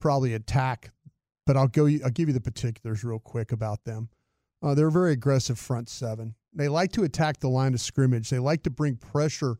probably 0.00 0.34
attack, 0.34 0.92
but 1.46 1.56
I'll 1.56 1.68
go. 1.68 1.86
I'll 1.86 2.10
give 2.10 2.28
you 2.28 2.34
the 2.34 2.40
particulars 2.40 3.02
real 3.04 3.18
quick 3.18 3.52
about 3.52 3.84
them. 3.84 4.08
Uh, 4.62 4.74
they're 4.74 4.88
a 4.88 4.92
very 4.92 5.12
aggressive 5.12 5.58
front 5.58 5.88
seven. 5.88 6.34
They 6.52 6.68
like 6.68 6.92
to 6.92 7.02
attack 7.04 7.40
the 7.40 7.48
line 7.48 7.74
of 7.74 7.80
scrimmage. 7.80 8.30
They 8.30 8.38
like 8.38 8.62
to 8.64 8.70
bring 8.70 8.96
pressure 8.96 9.58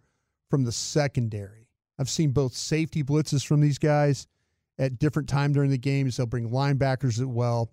from 0.51 0.65
the 0.65 0.73
secondary. 0.73 1.58
I've 1.99 2.09
seen 2.09 2.31
both 2.31 2.55
safety 2.55 3.03
blitzes 3.03 3.47
from 3.47 3.61
these 3.61 3.79
guys 3.79 4.27
at 4.79 4.99
different 4.99 5.29
time 5.29 5.53
during 5.53 5.71
the 5.71 5.79
games. 5.79 6.17
They'll 6.17 6.27
bring 6.27 6.51
linebackers 6.51 7.19
as 7.19 7.25
well. 7.25 7.73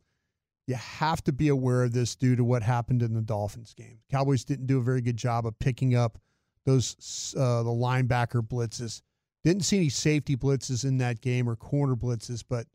You 0.67 0.75
have 0.75 1.23
to 1.25 1.31
be 1.31 1.49
aware 1.49 1.83
of 1.83 1.93
this 1.93 2.15
due 2.15 2.35
to 2.35 2.43
what 2.43 2.63
happened 2.63 3.03
in 3.03 3.13
the 3.13 3.21
Dolphins 3.21 3.73
game. 3.75 3.99
Cowboys 4.09 4.43
didn't 4.43 4.65
do 4.65 4.79
a 4.79 4.83
very 4.83 5.01
good 5.01 5.17
job 5.17 5.45
of 5.45 5.57
picking 5.59 5.95
up 5.95 6.17
those 6.65 7.35
uh, 7.37 7.61
the 7.61 7.69
linebacker 7.69 8.41
blitzes. 8.41 9.01
Didn't 9.43 9.61
see 9.61 9.77
any 9.77 9.89
safety 9.89 10.35
blitzes 10.35 10.83
in 10.83 10.97
that 10.97 11.21
game 11.21 11.47
or 11.47 11.55
corner 11.55 11.95
blitzes, 11.95 12.43
but 12.47 12.65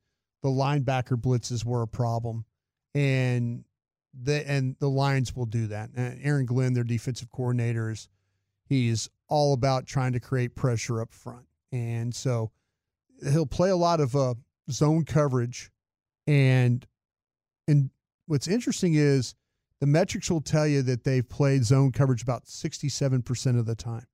the 0.43 0.49
linebacker 0.49 1.21
blitzes 1.21 1.65
were 1.65 1.83
a 1.83 1.89
problem, 1.89 2.45
and 2.95 3.65
the 4.15 4.49
and 4.49 4.77
the 4.79 4.89
Lions 4.89 5.35
will 5.35 5.47
do 5.47 5.67
that. 5.69 5.91
And 5.95 6.19
Aaron 6.23 6.47
Glenn, 6.47 6.73
their 6.73 6.85
defensive 6.85 7.31
coordinator, 7.33 7.91
is 7.91 8.09
he's 8.71 9.11
all 9.29 9.53
about 9.53 9.87
trying 9.87 10.13
to 10.13 10.21
create 10.21 10.55
pressure 10.55 11.03
up 11.03 11.13
front, 11.13 11.45
and 11.73 12.15
so 12.15 12.51
he'll 13.23 13.45
play 13.45 13.69
a 13.69 13.77
lot 13.77 14.01
of 14.01 14.17
uh, 14.17 14.35
zone 14.71 15.05
coverage, 15.05 15.71
and 16.27 16.87
and 17.69 17.91
what's 18.27 18.49
interesting 18.49 18.95
is 18.95 19.35
the 19.81 19.87
metrics 19.87 20.31
will 20.31 20.41
tell 20.41 20.67
you 20.67 20.83
that 20.83 21.05
they've 21.05 21.29
played 21.29 21.65
zone 21.65 21.91
coverage 21.91 22.23
about 22.23 22.45
67% 22.45 23.59
of 23.59 23.67
the 23.67 23.75
time. 23.75 24.07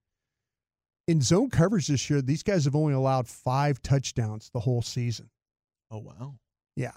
In 1.09 1.21
zone 1.21 1.51
coverage 1.51 1.89
this 1.89 2.09
year, 2.09 2.23
these 2.23 2.43
guys 2.43 2.65
have 2.65 2.77
only 2.77 2.95
allowed 2.95 3.29
five 3.29 3.83
touchdowns 3.83 4.51
the 4.53 4.61
whole 4.61 4.83
season. 4.83 5.31
Oh 5.91 5.99
wow. 5.99 6.35
Yeah. 6.75 6.93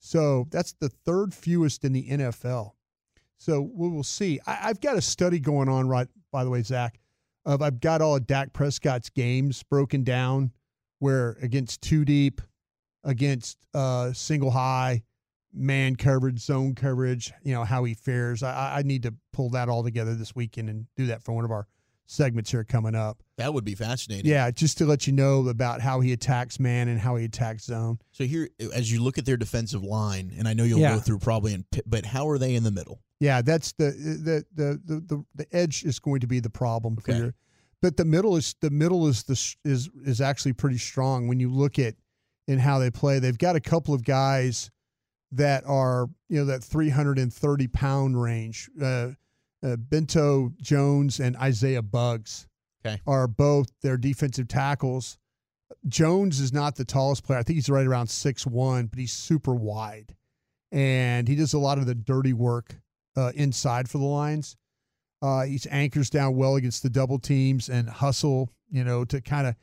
So 0.00 0.46
that's 0.50 0.74
the 0.74 0.88
third 0.88 1.34
fewest 1.34 1.84
in 1.84 1.92
the 1.92 2.08
NFL. 2.08 2.72
So 3.36 3.60
we 3.60 3.88
will 3.88 4.04
see. 4.04 4.40
I, 4.46 4.68
I've 4.68 4.80
got 4.80 4.96
a 4.96 5.00
study 5.00 5.38
going 5.38 5.68
on 5.68 5.88
right, 5.88 6.08
by 6.32 6.44
the 6.44 6.50
way, 6.50 6.62
Zach. 6.62 6.98
Of 7.44 7.62
I've 7.62 7.80
got 7.80 8.02
all 8.02 8.16
of 8.16 8.26
Dak 8.26 8.52
Prescott's 8.52 9.08
games 9.08 9.62
broken 9.62 10.04
down, 10.04 10.52
where 10.98 11.36
against 11.40 11.80
two 11.80 12.04
deep, 12.04 12.42
against 13.04 13.56
uh, 13.74 14.12
single 14.12 14.50
high, 14.50 15.02
man 15.54 15.96
coverage, 15.96 16.40
zone 16.40 16.74
coverage, 16.74 17.32
you 17.42 17.54
know 17.54 17.64
how 17.64 17.84
he 17.84 17.94
fares. 17.94 18.42
I- 18.42 18.54
I, 18.54 18.78
I 18.78 18.82
need 18.82 19.02
to 19.04 19.14
pull 19.32 19.50
that 19.50 19.68
all 19.68 19.82
together 19.82 20.14
this 20.14 20.34
weekend 20.34 20.68
and 20.68 20.86
do 20.96 21.06
that 21.06 21.22
for 21.22 21.32
one 21.32 21.44
of 21.44 21.50
our 21.50 21.66
segments 22.08 22.50
here 22.50 22.64
coming 22.64 22.94
up. 22.94 23.22
That 23.36 23.52
would 23.54 23.64
be 23.64 23.74
fascinating. 23.74 24.28
Yeah, 24.30 24.50
just 24.50 24.78
to 24.78 24.86
let 24.86 25.06
you 25.06 25.12
know 25.12 25.46
about 25.48 25.80
how 25.80 26.00
he 26.00 26.12
attacks 26.12 26.58
man 26.58 26.88
and 26.88 26.98
how 26.98 27.16
he 27.16 27.26
attacks 27.26 27.64
zone. 27.64 27.98
So 28.12 28.24
here, 28.24 28.48
as 28.74 28.90
you 28.90 29.02
look 29.02 29.18
at 29.18 29.26
their 29.26 29.36
defensive 29.36 29.84
line, 29.84 30.32
and 30.36 30.48
I 30.48 30.54
know 30.54 30.64
you'll 30.64 30.80
Yeah. 30.80 30.94
go 30.94 31.00
through 31.00 31.18
probably 31.18 31.52
in, 31.54 31.64
but 31.86 32.06
how 32.06 32.28
are 32.28 32.38
they 32.38 32.54
in 32.54 32.64
the 32.64 32.70
middle? 32.72 33.00
Yeah, 33.20 33.42
that's 33.42 33.72
the 33.72 33.90
the 33.90 34.44
the 34.54 34.80
the 34.84 35.00
the, 35.00 35.24
the 35.34 35.56
edge 35.56 35.84
is 35.84 35.98
going 35.98 36.20
to 36.20 36.26
be 36.26 36.40
the 36.40 36.50
problem 36.50 36.96
for 36.96 37.10
Okay. 37.10 37.18
your, 37.18 37.34
but 37.82 37.96
the 37.96 38.04
middle 38.04 38.36
is 38.36 38.54
the 38.60 38.70
middle 38.70 39.06
is 39.06 39.24
the 39.24 39.54
is 39.64 39.88
is 40.04 40.20
actually 40.20 40.54
pretty 40.54 40.78
strong 40.78 41.28
when 41.28 41.38
you 41.38 41.52
look 41.52 41.78
at 41.78 41.94
in 42.46 42.58
how 42.58 42.78
they 42.78 42.90
play. 42.90 43.18
They've 43.18 43.36
got 43.36 43.54
a 43.56 43.60
couple 43.60 43.92
of 43.92 44.02
guys 44.04 44.70
that 45.32 45.62
are 45.66 46.08
you 46.30 46.38
know 46.38 46.44
that 46.46 46.64
330 46.64 47.66
pound 47.68 48.20
range. 48.22 48.70
Uh, 48.80 49.08
uh, 49.62 49.76
Benito 49.76 50.52
Jones 50.60 51.20
and 51.20 51.36
Isaiah 51.36 51.82
Buggs 51.82 52.46
Okay. 52.86 53.00
are 53.06 53.26
both 53.26 53.68
their 53.82 53.96
defensive 53.96 54.46
tackles. 54.48 55.18
Jones 55.86 56.38
is 56.40 56.52
not 56.52 56.76
the 56.76 56.84
tallest 56.84 57.24
player. 57.24 57.38
I 57.38 57.42
think 57.42 57.56
he's 57.56 57.68
right 57.68 57.86
around 57.86 58.06
six 58.08 58.46
one, 58.46 58.86
but 58.86 58.98
he's 58.98 59.12
super 59.12 59.54
wide, 59.54 60.14
and 60.72 61.26
he 61.28 61.34
does 61.34 61.54
a 61.54 61.58
lot 61.58 61.78
of 61.78 61.86
the 61.86 61.94
dirty 61.94 62.32
work 62.32 62.76
uh, 63.16 63.32
inside 63.34 63.88
for 63.90 63.98
the 63.98 64.04
Lions. 64.04 64.56
Uh, 65.20 65.42
he 65.42 65.58
anchors 65.70 66.08
down 66.08 66.36
well 66.36 66.54
against 66.54 66.82
the 66.84 66.90
double 66.90 67.18
teams 67.18 67.68
and 67.68 67.88
hustle, 67.88 68.48
you 68.70 68.84
know, 68.84 69.04
to 69.04 69.20
kind 69.20 69.46
of 69.48 69.56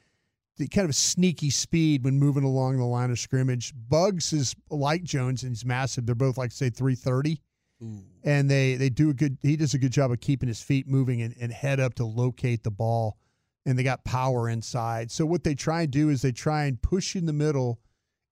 the 0.58 0.68
kind 0.68 0.88
of 0.88 0.96
sneaky 0.96 1.50
speed 1.50 2.04
when 2.04 2.20
moving 2.20 2.44
along 2.44 2.78
the 2.78 2.84
line 2.86 3.12
of 3.12 3.20
scrimmage. 3.20 3.74
Buggs 3.74 4.34
is 4.34 4.54
like 4.70 5.04
Jones 5.04 5.44
and 5.44 5.52
he's 5.52 5.66
massive. 5.66 6.06
They're 6.06 6.16
both 6.16 6.38
like 6.38 6.52
say 6.52 6.70
three 6.70 6.96
thirty, 6.96 7.40
Mm. 7.86 8.02
and 8.24 8.50
they 8.50 8.76
they 8.76 8.90
do 8.90 9.10
a 9.10 9.14
good. 9.14 9.38
He 9.42 9.56
does 9.56 9.74
a 9.74 9.78
good 9.78 9.92
job 9.92 10.12
of 10.12 10.20
keeping 10.20 10.48
his 10.48 10.62
feet 10.62 10.88
moving 10.88 11.22
and, 11.22 11.36
and 11.40 11.52
head 11.52 11.80
up 11.80 11.94
to 11.96 12.06
locate 12.06 12.64
the 12.64 12.72
ball, 12.72 13.18
and 13.66 13.78
they 13.78 13.84
got 13.84 14.04
power 14.04 14.50
inside. 14.50 15.12
So 15.12 15.26
what 15.26 15.44
they 15.44 15.56
try 15.56 15.84
and 15.84 15.92
do 15.92 16.10
is 16.10 16.22
they 16.22 16.32
try 16.32 16.66
and 16.66 16.82
push 16.82 17.16
in 17.16 17.26
the 17.26 17.34
middle, 17.34 17.80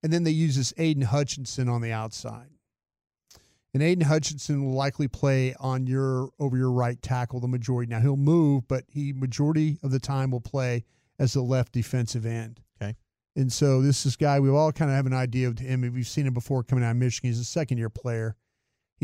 and 0.02 0.12
then 0.12 0.24
they 0.24 0.30
use 0.30 0.56
this 0.56 0.74
Aidan 0.76 1.04
Hutchinson 1.04 1.68
on 1.68 1.80
the 1.80 1.92
outside. 1.92 2.50
And 3.72 3.82
Aidan 3.82 4.06
Hutchinson 4.06 4.64
will 4.64 4.74
likely 4.74 5.08
play 5.08 5.54
on 5.58 5.88
your 5.88 6.30
over 6.38 6.56
your 6.56 6.70
right 6.70 7.00
tackle 7.02 7.40
the 7.40 7.48
majority. 7.48 7.90
Now 7.90 7.98
he'll 7.98 8.16
move, 8.16 8.68
but 8.68 8.84
he 8.88 9.12
majority 9.12 9.78
of 9.82 9.90
the 9.90 9.98
time 9.98 10.30
will 10.30 10.40
play 10.40 10.84
as 11.18 11.32
the 11.32 11.42
left 11.42 11.72
defensive 11.72 12.24
end. 12.24 12.60
Okay. 12.80 12.94
And 13.34 13.52
so 13.52 13.82
this 13.82 14.06
is 14.06 14.14
guy 14.14 14.38
we 14.38 14.48
all 14.48 14.70
kind 14.70 14.92
of 14.92 14.96
have 14.96 15.06
an 15.06 15.12
idea 15.12 15.48
of 15.48 15.58
him. 15.58 15.82
If 15.82 15.92
we've 15.92 16.06
seen 16.06 16.26
him 16.26 16.34
before 16.34 16.62
coming 16.62 16.84
out 16.84 16.92
of 16.92 16.96
Michigan. 16.98 17.30
He's 17.30 17.40
a 17.40 17.44
second 17.44 17.78
year 17.78 17.90
player. 17.90 18.36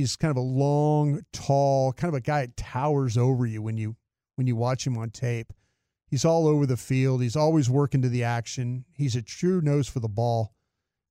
He's 0.01 0.17
kind 0.17 0.31
of 0.31 0.39
a 0.39 0.41
long, 0.41 1.21
tall, 1.31 1.93
kind 1.93 2.09
of 2.09 2.17
a 2.17 2.23
guy 2.23 2.47
that 2.47 2.57
towers 2.57 3.19
over 3.19 3.45
you 3.45 3.61
when 3.61 3.77
you 3.77 3.97
when 4.37 4.47
you 4.47 4.57
watch 4.57 4.87
him 4.87 4.97
on 4.97 5.11
tape. 5.11 5.53
He's 6.07 6.25
all 6.25 6.49
over 6.49 6.65
the 6.65 6.79
field. 6.79 7.21
He's 7.21 7.37
always 7.37 7.69
working 7.69 8.01
to 8.01 8.09
the 8.09 8.25
action. 8.25 8.87
He's 8.95 9.15
a 9.15 9.21
true 9.21 9.61
nose 9.61 9.89
for 9.89 10.01
the 10.01 10.09
ball. 10.09 10.55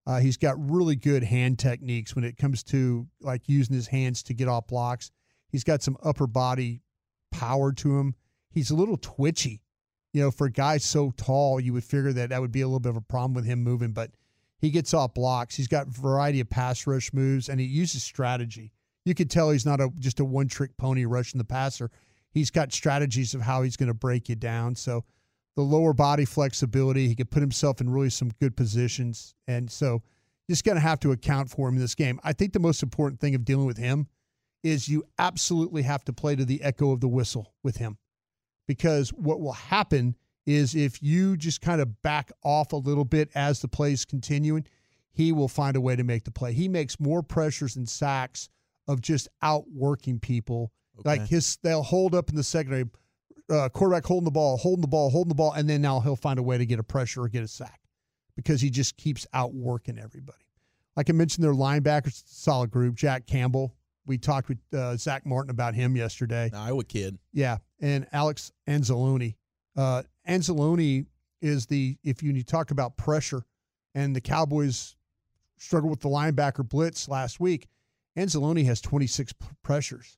Uh, 0.08 0.20
he's 0.20 0.38
got 0.38 0.56
really 0.58 0.96
good 0.96 1.24
hand 1.24 1.60
techniques 1.60 2.16
when 2.16 2.26
it 2.26 2.36
comes 2.36 2.64
to 2.64 3.08
like 3.22 3.48
using 3.48 3.76
his 3.76 3.86
hands 3.86 4.24
to 4.24 4.34
get 4.34 4.48
off 4.48 4.66
blocks. 4.66 5.12
He's 5.50 5.64
got 5.64 5.84
some 5.84 5.96
upper 6.02 6.26
body 6.26 6.82
power 7.32 7.72
to 7.74 8.00
him. 8.00 8.16
He's 8.50 8.72
a 8.72 8.76
little 8.76 8.98
twitchy. 8.98 9.62
You 10.14 10.24
know, 10.24 10.32
for 10.32 10.48
a 10.48 10.52
guy 10.52 10.80
so 10.80 11.14
tall, 11.16 11.60
you 11.60 11.74
would 11.74 11.84
figure 11.84 12.12
that 12.14 12.30
that 12.30 12.42
would 12.42 12.52
be 12.52 12.62
a 12.62 12.68
little 12.68 12.80
bit 12.80 12.90
of 12.90 12.98
a 12.98 13.02
problem 13.02 13.36
with 13.36 13.46
him 13.46 13.64
moving, 13.64 13.92
but 13.92 14.10
he 14.58 14.72
gets 14.72 14.96
off 14.96 15.14
blocks. 15.14 15.56
He's 15.56 15.68
got 15.68 15.88
a 15.88 15.92
variety 15.92 16.40
of 16.40 16.50
pass 16.50 16.88
rush 16.88 17.14
moves 17.14 17.48
and 17.48 17.60
he 17.60 17.68
uses 17.68 18.02
strategy. 18.02 18.74
You 19.10 19.16
could 19.16 19.32
tell 19.32 19.50
he's 19.50 19.66
not 19.66 19.82
a 19.82 19.90
just 19.98 20.20
a 20.20 20.26
one 20.26 20.48
trick 20.48 20.78
pony 20.78 21.06
rushing 21.06 21.40
the 21.40 21.44
passer. 21.44 21.90
He's 22.30 22.52
got 22.52 22.72
strategies 22.72 23.34
of 23.34 23.42
how 23.42 23.64
he's 23.64 23.76
going 23.76 23.88
to 23.88 23.96
break 23.96 24.30
you 24.30 24.36
down. 24.36 24.76
So 24.76 25.04
the 25.56 25.64
lower 25.64 25.94
body 25.94 26.26
flexibility, 26.26 27.08
he 27.08 27.16
could 27.16 27.32
put 27.32 27.42
himself 27.42 27.82
in 27.82 27.90
really 27.90 28.12
some 28.12 28.30
good 28.40 28.56
positions. 28.56 29.34
And 29.48 29.72
so 29.72 30.04
just 30.48 30.64
going 30.64 30.76
to 30.76 30.82
have 30.82 31.00
to 31.00 31.12
account 31.12 31.50
for 31.50 31.68
him 31.68 31.76
in 31.76 31.82
this 31.82 31.96
game. 31.96 32.20
I 32.24 32.34
think 32.34 32.54
the 32.54 32.60
most 32.60 32.84
important 32.84 33.20
thing 33.20 33.34
of 33.34 33.46
dealing 33.46 33.66
with 33.66 33.78
him 33.78 34.08
is 34.64 34.88
you 34.88 35.04
absolutely 35.18 35.82
have 35.82 36.06
to 36.06 36.14
play 36.14 36.36
to 36.36 36.46
the 36.46 36.62
echo 36.62 36.92
of 36.92 37.02
the 37.02 37.08
whistle 37.08 37.56
with 37.64 37.78
him. 37.78 37.98
Because 38.68 39.10
what 39.10 39.40
will 39.40 39.54
happen 39.54 40.16
is 40.46 40.76
if 40.76 41.02
you 41.02 41.36
just 41.36 41.62
kind 41.62 41.82
of 41.82 42.04
back 42.04 42.32
off 42.44 42.74
a 42.74 42.78
little 42.78 43.06
bit 43.06 43.32
as 43.34 43.60
the 43.60 43.68
play 43.68 43.92
is 43.92 44.06
continuing, 44.06 44.68
he 45.12 45.32
will 45.32 45.48
find 45.48 45.76
a 45.76 45.82
way 45.82 45.96
to 45.96 46.04
make 46.04 46.26
the 46.26 46.32
play. 46.32 46.54
He 46.54 46.68
makes 46.68 47.00
more 47.00 47.24
pressures 47.24 47.76
and 47.76 47.90
sacks 47.90 48.50
of 48.90 49.02
just 49.02 49.30
outworking 49.44 50.20
people. 50.20 50.72
Like 51.06 51.28
his, 51.28 51.58
they'll 51.64 51.84
hold 51.84 52.14
up 52.14 52.30
in 52.30 52.36
the 52.36 52.44
secondary, 52.44 52.86
uh, 53.50 53.70
quarterback 53.70 54.04
holding 54.04 54.26
the 54.26 54.32
ball, 54.32 54.58
holding 54.58 54.82
the 54.82 54.88
ball, 54.88 55.10
holding 55.10 55.30
the 55.30 55.36
ball, 55.36 55.54
and 55.54 55.70
then 55.70 55.82
now 55.82 56.02
he'll 56.02 56.18
find 56.18 56.40
a 56.40 56.44
way 56.44 56.58
to 56.58 56.66
get 56.66 56.80
a 56.80 56.84
pressure 56.84 57.22
or 57.22 57.30
get 57.30 57.44
a 57.44 57.48
sack 57.48 57.80
because 58.36 58.60
he 58.60 58.70
just 58.70 58.98
keeps 58.98 59.26
outworking 59.32 59.98
everybody. 59.98 60.44
Like 60.98 61.10
I 61.10 61.14
mentioned, 61.14 61.46
their 61.46 61.54
linebackers, 61.54 62.24
solid 62.26 62.72
group. 62.72 62.96
Jack 62.96 63.28
Campbell, 63.28 63.76
we 64.06 64.18
talked 64.18 64.50
with 64.50 64.58
uh, 64.74 64.98
Zack 64.98 65.26
Martin 65.26 65.52
about 65.52 65.76
him 65.76 65.96
yesterday. 65.96 66.52
Iowa 66.54 66.84
kid. 66.84 67.18
Yeah, 67.32 67.60
and 67.80 68.08
Alex 68.12 68.52
Anzalone. 68.68 69.36
Uh, 69.78 70.04
Anzalone 70.28 71.06
is 71.42 71.68
the 71.68 71.96
if 72.04 72.24
you, 72.24 72.34
you 72.34 72.44
talk 72.44 72.72
about 72.72 72.98
pressure, 72.98 73.44
and 73.94 74.16
the 74.16 74.22
Cowboys 74.22 74.96
struggled 75.58 75.92
with 75.92 76.02
the 76.02 76.10
linebacker 76.10 76.68
blitz 76.68 77.08
last 77.08 77.40
week. 77.40 77.70
Anzalone 78.18 78.66
has 78.66 78.82
26 78.82 79.34
pressures 79.64 80.18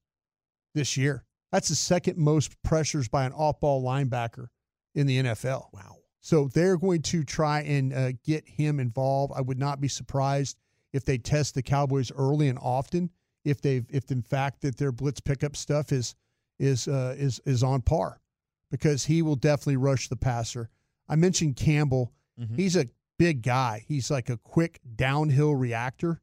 this 0.74 0.98
year. 0.98 1.26
That's 1.52 1.70
the 1.70 1.76
second 1.76 2.18
most 2.18 2.62
pressures 2.64 3.08
by 3.08 3.26
an 3.26 3.34
off-ball 3.34 3.84
linebacker 3.84 4.48
in 4.96 5.08
the 5.08 5.24
NFL. 5.24 5.66
Wow. 5.74 5.98
So 6.22 6.48
they're 6.48 6.78
going 6.78 7.02
to 7.04 7.24
try 7.24 7.62
and 7.62 7.94
uh, 7.94 8.12
get 8.24 8.48
him 8.48 8.80
involved. 8.80 9.34
I 9.36 9.42
would 9.42 9.60
not 9.60 9.82
be 9.82 9.88
surprised 9.88 10.58
if 10.94 11.04
they 11.04 11.18
test 11.18 11.56
the 11.56 11.64
Cowboys 11.64 12.12
early 12.12 12.48
and 12.48 12.60
often. 12.60 13.10
If 13.44 13.60
they've, 13.62 13.86
if 13.90 14.12
in 14.12 14.22
fact 14.22 14.62
that 14.62 14.78
their 14.78 14.92
blitz 14.92 15.20
pickup 15.20 15.56
stuff 15.56 15.92
is 15.92 16.16
is 16.60 16.88
uh, 16.88 17.16
is 17.18 17.42
is 17.46 17.64
on 17.64 17.82
par, 17.82 18.22
because 18.70 19.06
he 19.06 19.24
will 19.24 19.36
definitely 19.36 19.78
rush 19.78 20.10
the 20.10 20.16
passer. 20.16 20.70
I 21.10 21.16
mentioned 21.16 21.56
Campbell. 21.56 22.14
He's 22.56 22.76
a 22.76 22.88
big 23.18 23.42
guy. 23.42 23.84
He's 23.88 24.12
like 24.12 24.30
a 24.30 24.38
quick 24.38 24.80
downhill 24.96 25.56
reactor. 25.56 26.22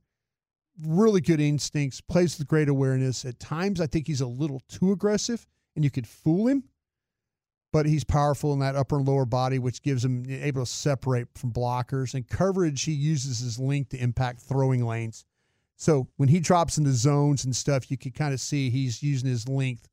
Really 0.86 1.20
good 1.20 1.40
instincts. 1.40 2.00
Plays 2.00 2.38
with 2.38 2.46
great 2.46 2.68
awareness. 2.68 3.24
At 3.24 3.40
times, 3.40 3.80
I 3.80 3.86
think 3.86 4.06
he's 4.06 4.20
a 4.20 4.26
little 4.26 4.62
too 4.68 4.92
aggressive, 4.92 5.46
and 5.74 5.84
you 5.84 5.90
could 5.90 6.06
fool 6.06 6.46
him 6.46 6.64
but 7.72 7.86
he's 7.86 8.04
powerful 8.04 8.52
in 8.52 8.60
that 8.60 8.76
upper 8.76 8.96
and 8.96 9.06
lower 9.06 9.26
body, 9.26 9.58
which 9.58 9.82
gives 9.82 10.04
him 10.04 10.24
eh, 10.28 10.38
able 10.42 10.64
to 10.64 10.70
separate 10.70 11.26
from 11.34 11.52
blockers. 11.52 12.14
And 12.14 12.26
coverage, 12.26 12.82
he 12.82 12.92
uses 12.92 13.40
his 13.40 13.58
length 13.58 13.90
to 13.90 14.02
impact 14.02 14.40
throwing 14.40 14.84
lanes. 14.84 15.24
So 15.76 16.08
when 16.16 16.28
he 16.28 16.40
drops 16.40 16.78
into 16.78 16.92
zones 16.92 17.44
and 17.44 17.54
stuff, 17.54 17.90
you 17.90 17.96
can 17.96 18.12
kind 18.12 18.34
of 18.34 18.40
see 18.40 18.70
he's 18.70 19.02
using 19.02 19.28
his 19.28 19.48
length 19.48 19.88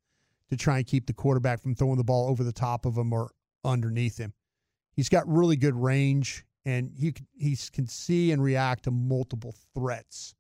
to 0.50 0.58
try 0.58 0.78
and 0.78 0.88
keep 0.88 1.06
the 1.06 1.14
quarterback 1.14 1.62
from 1.62 1.76
throwing 1.76 1.98
the 1.98 2.04
ball 2.04 2.30
over 2.30 2.44
the 2.44 2.54
top 2.54 2.86
of 2.86 2.98
him 2.98 3.14
or 3.14 3.32
underneath 3.64 4.18
him. 4.18 4.34
He's 4.96 5.10
got 5.10 5.28
really 5.28 5.58
good 5.58 5.76
range, 5.76 6.46
and 6.64 6.92
he 6.98 7.14
he 7.38 7.58
can 7.74 7.88
see 7.88 8.32
and 8.32 8.42
react 8.42 8.86
to 8.86 8.92
multiple 8.92 9.54
threats 9.74 10.34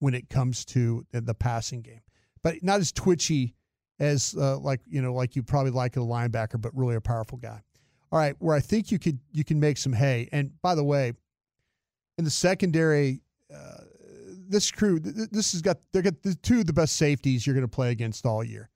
when 0.00 0.14
it 0.14 0.28
comes 0.28 0.64
to 0.64 1.06
the 1.12 1.34
passing 1.34 1.82
game, 1.82 2.00
but 2.42 2.62
not 2.62 2.80
as 2.80 2.90
twitchy 2.90 3.54
as 4.00 4.34
uh, 4.36 4.58
like 4.58 4.80
you 4.86 5.00
know 5.00 5.14
like 5.14 5.36
you 5.36 5.42
probably 5.42 5.70
like 5.70 5.96
a 5.96 6.00
linebacker, 6.00 6.60
but 6.60 6.74
really 6.74 6.96
a 6.96 7.00
powerful 7.00 7.38
guy. 7.38 7.62
All 8.10 8.18
right, 8.18 8.34
where 8.40 8.56
I 8.56 8.60
think 8.60 8.90
you 8.90 8.98
could 8.98 9.20
you 9.32 9.44
can 9.44 9.60
make 9.60 9.78
some 9.78 9.92
hay. 9.92 10.28
And 10.32 10.50
by 10.62 10.74
the 10.74 10.82
way, 10.82 11.12
in 12.18 12.24
the 12.24 12.30
secondary, 12.30 13.20
uh, 13.54 13.84
this 14.48 14.70
crew 14.70 14.98
th- 14.98 15.30
this 15.30 15.52
has 15.52 15.62
got 15.62 15.78
they 15.92 16.02
got 16.02 16.22
the 16.22 16.34
two 16.34 16.60
of 16.60 16.66
the 16.66 16.72
best 16.72 16.96
safeties 16.96 17.46
you're 17.46 17.54
going 17.54 17.66
to 17.66 17.68
play 17.68 17.90
against 17.90 18.26
all 18.26 18.42
year. 18.42 18.70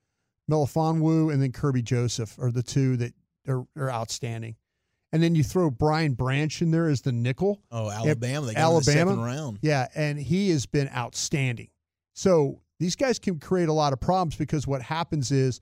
Melifonwu 0.51 1.33
and 1.33 1.43
then 1.43 1.53
Kerby 1.53 1.83
Joseph 1.83 2.39
are 2.39 2.51
the 2.51 2.63
two 2.63 2.97
that 2.99 3.15
are, 3.49 3.67
are 3.77 3.91
outstanding. 3.91 4.57
And 5.15 5.23
then 5.23 5.37
you 5.37 5.45
throw 5.45 5.71
Brian 5.71 6.15
Branch 6.15 6.61
in 6.61 6.73
there 6.73 6.89
as 6.89 7.03
the 7.03 7.13
nickel. 7.13 7.63
Oh, 7.71 7.89
Alabama. 7.89 8.47
They 8.49 8.55
got 8.55 8.69
in 8.69 8.75
the 8.75 8.83
second 8.83 9.21
round. 9.21 9.61
Yeah, 9.63 9.87
and 9.95 10.19
he 10.19 10.51
has 10.51 10.67
been 10.67 10.89
outstanding. 10.89 11.69
So 12.15 12.61
these 12.81 12.97
guys 12.97 13.21
can 13.21 13.39
create 13.39 13.69
a 13.69 13.73
lot 13.73 13.93
of 13.93 14.01
problems 14.01 14.35
because 14.35 14.67
what 14.67 14.83
happens 14.83 15.31
is 15.31 15.61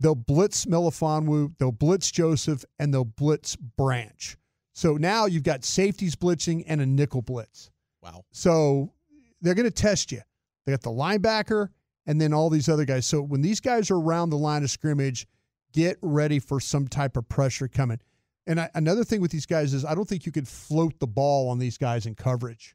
they'll 0.00 0.16
blitz 0.16 0.64
Melifonwu, 0.64 1.56
they'll 1.58 1.70
blitz 1.70 2.10
Joseph, 2.10 2.64
and 2.80 2.92
they'll 2.92 3.04
blitz 3.04 3.54
Branch. 3.54 4.36
So 4.74 4.96
now 4.96 5.26
you've 5.26 5.44
got 5.44 5.64
safeties 5.64 6.16
blitzing 6.16 6.64
and 6.66 6.80
a 6.80 6.86
nickel 6.86 7.22
blitz. 7.22 7.70
Wow. 8.02 8.24
So 8.32 8.92
they're 9.40 9.54
going 9.54 9.68
to 9.68 9.70
test 9.70 10.10
you. 10.10 10.22
They 10.66 10.72
got 10.72 10.82
the 10.82 10.90
linebacker 10.90 11.68
and 12.06 12.20
then 12.20 12.32
all 12.32 12.50
these 12.50 12.68
other 12.68 12.84
guys. 12.84 13.06
So 13.06 13.22
when 13.22 13.40
these 13.40 13.60
guys 13.60 13.88
are 13.92 14.00
around 14.00 14.30
the 14.30 14.36
line 14.36 14.64
of 14.64 14.70
scrimmage, 14.70 15.28
get 15.72 15.96
ready 16.02 16.40
for 16.40 16.58
some 16.58 16.88
type 16.88 17.16
of 17.16 17.28
pressure 17.28 17.68
coming. 17.68 18.00
And 18.46 18.60
I, 18.60 18.70
another 18.74 19.04
thing 19.04 19.20
with 19.20 19.30
these 19.30 19.46
guys 19.46 19.74
is 19.74 19.84
I 19.84 19.94
don't 19.94 20.08
think 20.08 20.26
you 20.26 20.32
could 20.32 20.48
float 20.48 20.98
the 20.98 21.06
ball 21.06 21.48
on 21.50 21.58
these 21.58 21.78
guys 21.78 22.06
in 22.06 22.14
coverage. 22.14 22.74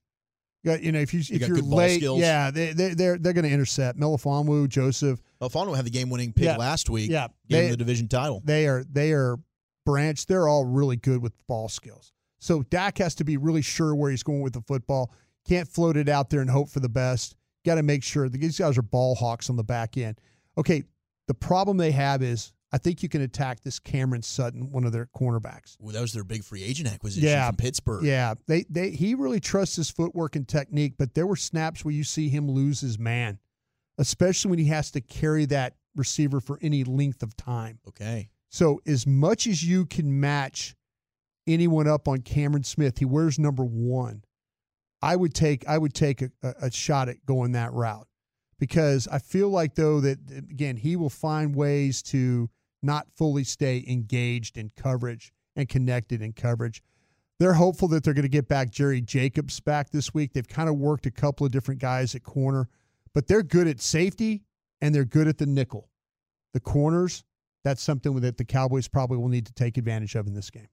You, 0.64 0.72
got, 0.72 0.82
you 0.84 0.92
know, 0.92 1.00
if 1.00 1.14
you, 1.14 1.20
You 1.20 1.36
if 1.36 1.48
you're 1.48 1.58
late, 1.62 2.02
yeah, 2.02 2.50
they, 2.52 2.72
they, 2.74 2.94
they're 2.96 3.18
they're 3.18 3.34
going 3.34 3.46
to 3.46 3.52
intercept. 3.52 4.00
Melifonwu, 4.00 4.68
Joseph, 4.68 5.22
Alfonso 5.42 5.74
had 5.74 5.86
the 5.86 5.90
game-winning 5.92 6.34
pick 6.34 6.46
Yeah. 6.46 6.58
last 6.58 6.90
week. 6.90 7.12
Yeah. 7.12 7.28
They- 7.48 7.70
the 7.70 7.78
division 7.78 8.08
title. 8.08 8.42
they 8.44 8.68
are 8.68 8.84
they 8.92 9.12
are 9.12 9.38
branch. 9.86 10.26
They're 10.26 10.48
all 10.48 10.66
really 10.66 10.96
good 10.96 11.22
with 11.22 11.34
ball 11.48 11.70
skills. 11.70 12.12
So 12.40 12.64
Dak 12.64 12.98
has 13.00 13.16
to 13.16 13.24
be 13.24 13.38
really 13.38 13.62
sure 13.62 13.94
where 13.96 14.10
he's 14.12 14.24
going 14.24 14.42
with 14.42 14.54
the 14.54 14.62
football. 14.62 15.12
Can't 15.48 15.68
float 15.68 15.98
it 15.98 16.10
out 16.10 16.30
there 16.32 16.42
and 16.42 16.50
hope 16.50 16.70
for 16.70 16.80
the 16.80 16.90
best. 16.90 17.36
Got 17.66 17.76
to 17.76 17.84
make 17.84 18.04
sure 18.04 18.28
these 18.30 18.58
guys 18.60 18.78
are 18.78 18.82
ball 18.84 19.16
hawks 19.16 19.50
on 19.50 19.56
the 19.56 19.64
back 19.64 19.98
end. 19.98 20.20
Okay, 20.58 20.84
the 21.28 21.34
problem 21.34 21.78
they 21.78 21.92
have 21.92 22.22
is 22.24 22.54
I 22.76 22.78
think 22.78 23.02
you 23.02 23.08
can 23.08 23.22
attack 23.22 23.62
this 23.62 23.80
Cameron 23.80 24.22
Sutton, 24.22 24.70
one 24.70 24.84
of 24.84 24.92
their 24.92 25.06
cornerbacks. 25.06 25.78
Well, 25.80 25.94
that 25.94 26.02
was 26.02 26.12
their 26.12 26.26
big 26.26 26.44
free 26.44 26.62
agent 26.62 26.92
acquisition 26.94 27.30
Yeah, 27.30 27.48
from 27.48 27.56
Pittsburgh. 27.56 28.04
Yeah, 28.04 28.34
they 28.48 28.66
they 28.70 28.90
he 28.90 29.16
really 29.16 29.40
trusts 29.40 29.78
his 29.78 29.90
footwork 29.90 30.36
and 30.36 30.46
technique, 30.46 30.96
but 31.00 31.14
there 31.14 31.26
were 31.26 31.38
snaps 31.38 31.86
where 31.86 31.94
you 31.94 32.04
see 32.04 32.28
him 32.28 32.52
lose 32.52 32.82
his 32.82 33.00
man, 33.00 33.40
especially 33.98 34.50
when 34.50 34.60
he 34.60 34.66
has 34.66 34.92
to 34.92 35.00
carry 35.00 35.46
that 35.46 35.78
receiver 35.96 36.42
for 36.42 36.60
any 36.62 36.84
length 36.84 37.24
of 37.24 37.38
time. 37.38 37.80
Okay. 37.88 38.28
So 38.50 38.82
as 38.86 39.08
much 39.08 39.48
as 39.48 39.64
you 39.64 39.86
can 39.86 40.20
match 40.20 40.76
anyone 41.48 41.88
up 41.88 42.10
on 42.10 42.24
Cameron 42.24 42.66
Smith, 42.66 42.98
he 42.98 43.06
wears 43.06 43.40
number 43.40 43.64
one. 43.64 44.26
I 45.02 45.16
would 45.16 45.34
take 45.34 45.66
I 45.66 45.78
would 45.78 45.94
take 45.94 46.22
a, 46.24 46.32
a, 46.44 46.54
a 46.64 46.72
shot 46.72 47.08
at 47.08 47.26
going 47.26 47.54
that 47.54 47.72
route 47.72 48.10
because 48.60 49.08
I 49.08 49.20
feel 49.20 49.48
like 49.48 49.76
though 49.76 50.02
that 50.02 50.20
again 50.30 50.76
he 50.76 50.98
will 50.98 51.10
find 51.10 51.56
ways 51.56 52.02
to 52.04 52.50
not 52.86 53.08
fully 53.16 53.44
stay 53.44 53.84
engaged 53.88 54.58
in 54.58 54.72
coverage 54.76 55.34
and 55.56 55.68
connected 55.68 56.22
in 56.22 56.34
coverage. 56.34 56.82
They're 57.40 57.54
hopeful 57.54 57.88
that 57.90 58.04
they're 58.04 58.14
going 58.14 58.24
to 58.24 58.30
get 58.30 58.48
back 58.48 58.70
Jerry 58.70 59.02
Jacobs 59.02 59.60
back 59.60 59.90
this 59.90 60.14
week. 60.14 60.34
They've 60.34 60.48
kind 60.48 60.70
of 60.70 60.76
worked 60.76 61.06
a 61.06 61.12
couple 61.12 61.46
of 61.46 61.52
different 61.52 61.82
guys 61.82 62.16
at 62.16 62.24
corner, 62.24 62.70
but 63.14 63.28
they're 63.28 63.44
good 63.44 63.68
at 63.68 63.82
safety 63.82 64.44
and 64.82 64.96
they're 64.96 65.06
good 65.06 65.28
at 65.28 65.38
the 65.38 65.46
nickel. 65.46 65.90
The 66.54 66.60
corners, 66.62 67.26
that's 67.64 67.82
something 67.82 68.16
that 68.22 68.38
the 68.38 68.46
Cowboys 68.46 68.88
probably 68.88 69.18
will 69.18 69.28
need 69.28 69.48
to 69.48 69.54
take 69.54 69.78
advantage 69.78 70.16
of 70.16 70.28
in 70.28 70.34
this 70.34 70.50
game. 70.50 70.68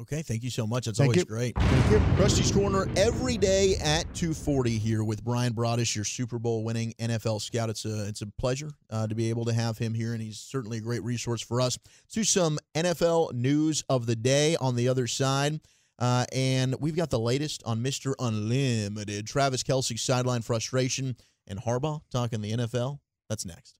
Okay, 0.00 0.22
thank 0.22 0.42
you 0.42 0.50
so 0.50 0.66
much. 0.66 0.86
That's 0.86 0.98
Thank 0.98 1.10
always 1.10 1.18
you. 1.18 1.24
great. 1.24 1.54
Thank 1.56 1.90
you. 1.92 2.16
Crusty's 2.16 2.50
Corner 2.50 2.88
every 2.96 3.38
day 3.38 3.76
at 3.76 4.12
2:40 4.14 4.76
here 4.76 5.04
with 5.04 5.22
Bryan 5.22 5.54
Broaddus, 5.54 5.94
your 5.94 6.04
Super 6.04 6.40
Bowl 6.40 6.64
winning 6.64 6.94
NFL 6.98 7.40
scout. 7.40 7.70
It's 7.70 7.84
a 7.84 8.08
it's 8.08 8.20
a 8.20 8.26
pleasure 8.38 8.72
uh, 8.90 9.06
to 9.06 9.14
be 9.14 9.30
able 9.30 9.44
to 9.44 9.52
have 9.52 9.78
him 9.78 9.94
here, 9.94 10.12
and 10.12 10.20
he's 10.20 10.38
certainly 10.38 10.78
a 10.78 10.80
great 10.80 11.04
resource 11.04 11.40
for 11.40 11.60
us. 11.60 11.78
Let's 12.04 12.14
do 12.14 12.24
some 12.24 12.58
NFL 12.74 13.34
news 13.34 13.84
of 13.88 14.06
the 14.06 14.16
day 14.16 14.56
on 14.56 14.74
the 14.74 14.88
other 14.88 15.06
side. 15.06 15.60
Uh, 16.00 16.24
and 16.32 16.74
we've 16.80 16.96
got 16.96 17.10
the 17.10 17.20
latest 17.20 17.62
on 17.64 17.80
Mr. 17.80 18.14
Unlimited. 18.18 19.28
Travis 19.28 19.62
Kelce's 19.62 20.02
sideline 20.02 20.42
frustration 20.42 21.14
and 21.46 21.60
Harbaugh 21.60 22.00
talking 22.10 22.40
the 22.40 22.52
NFL. 22.52 22.98
That's 23.28 23.46
next. 23.46 23.78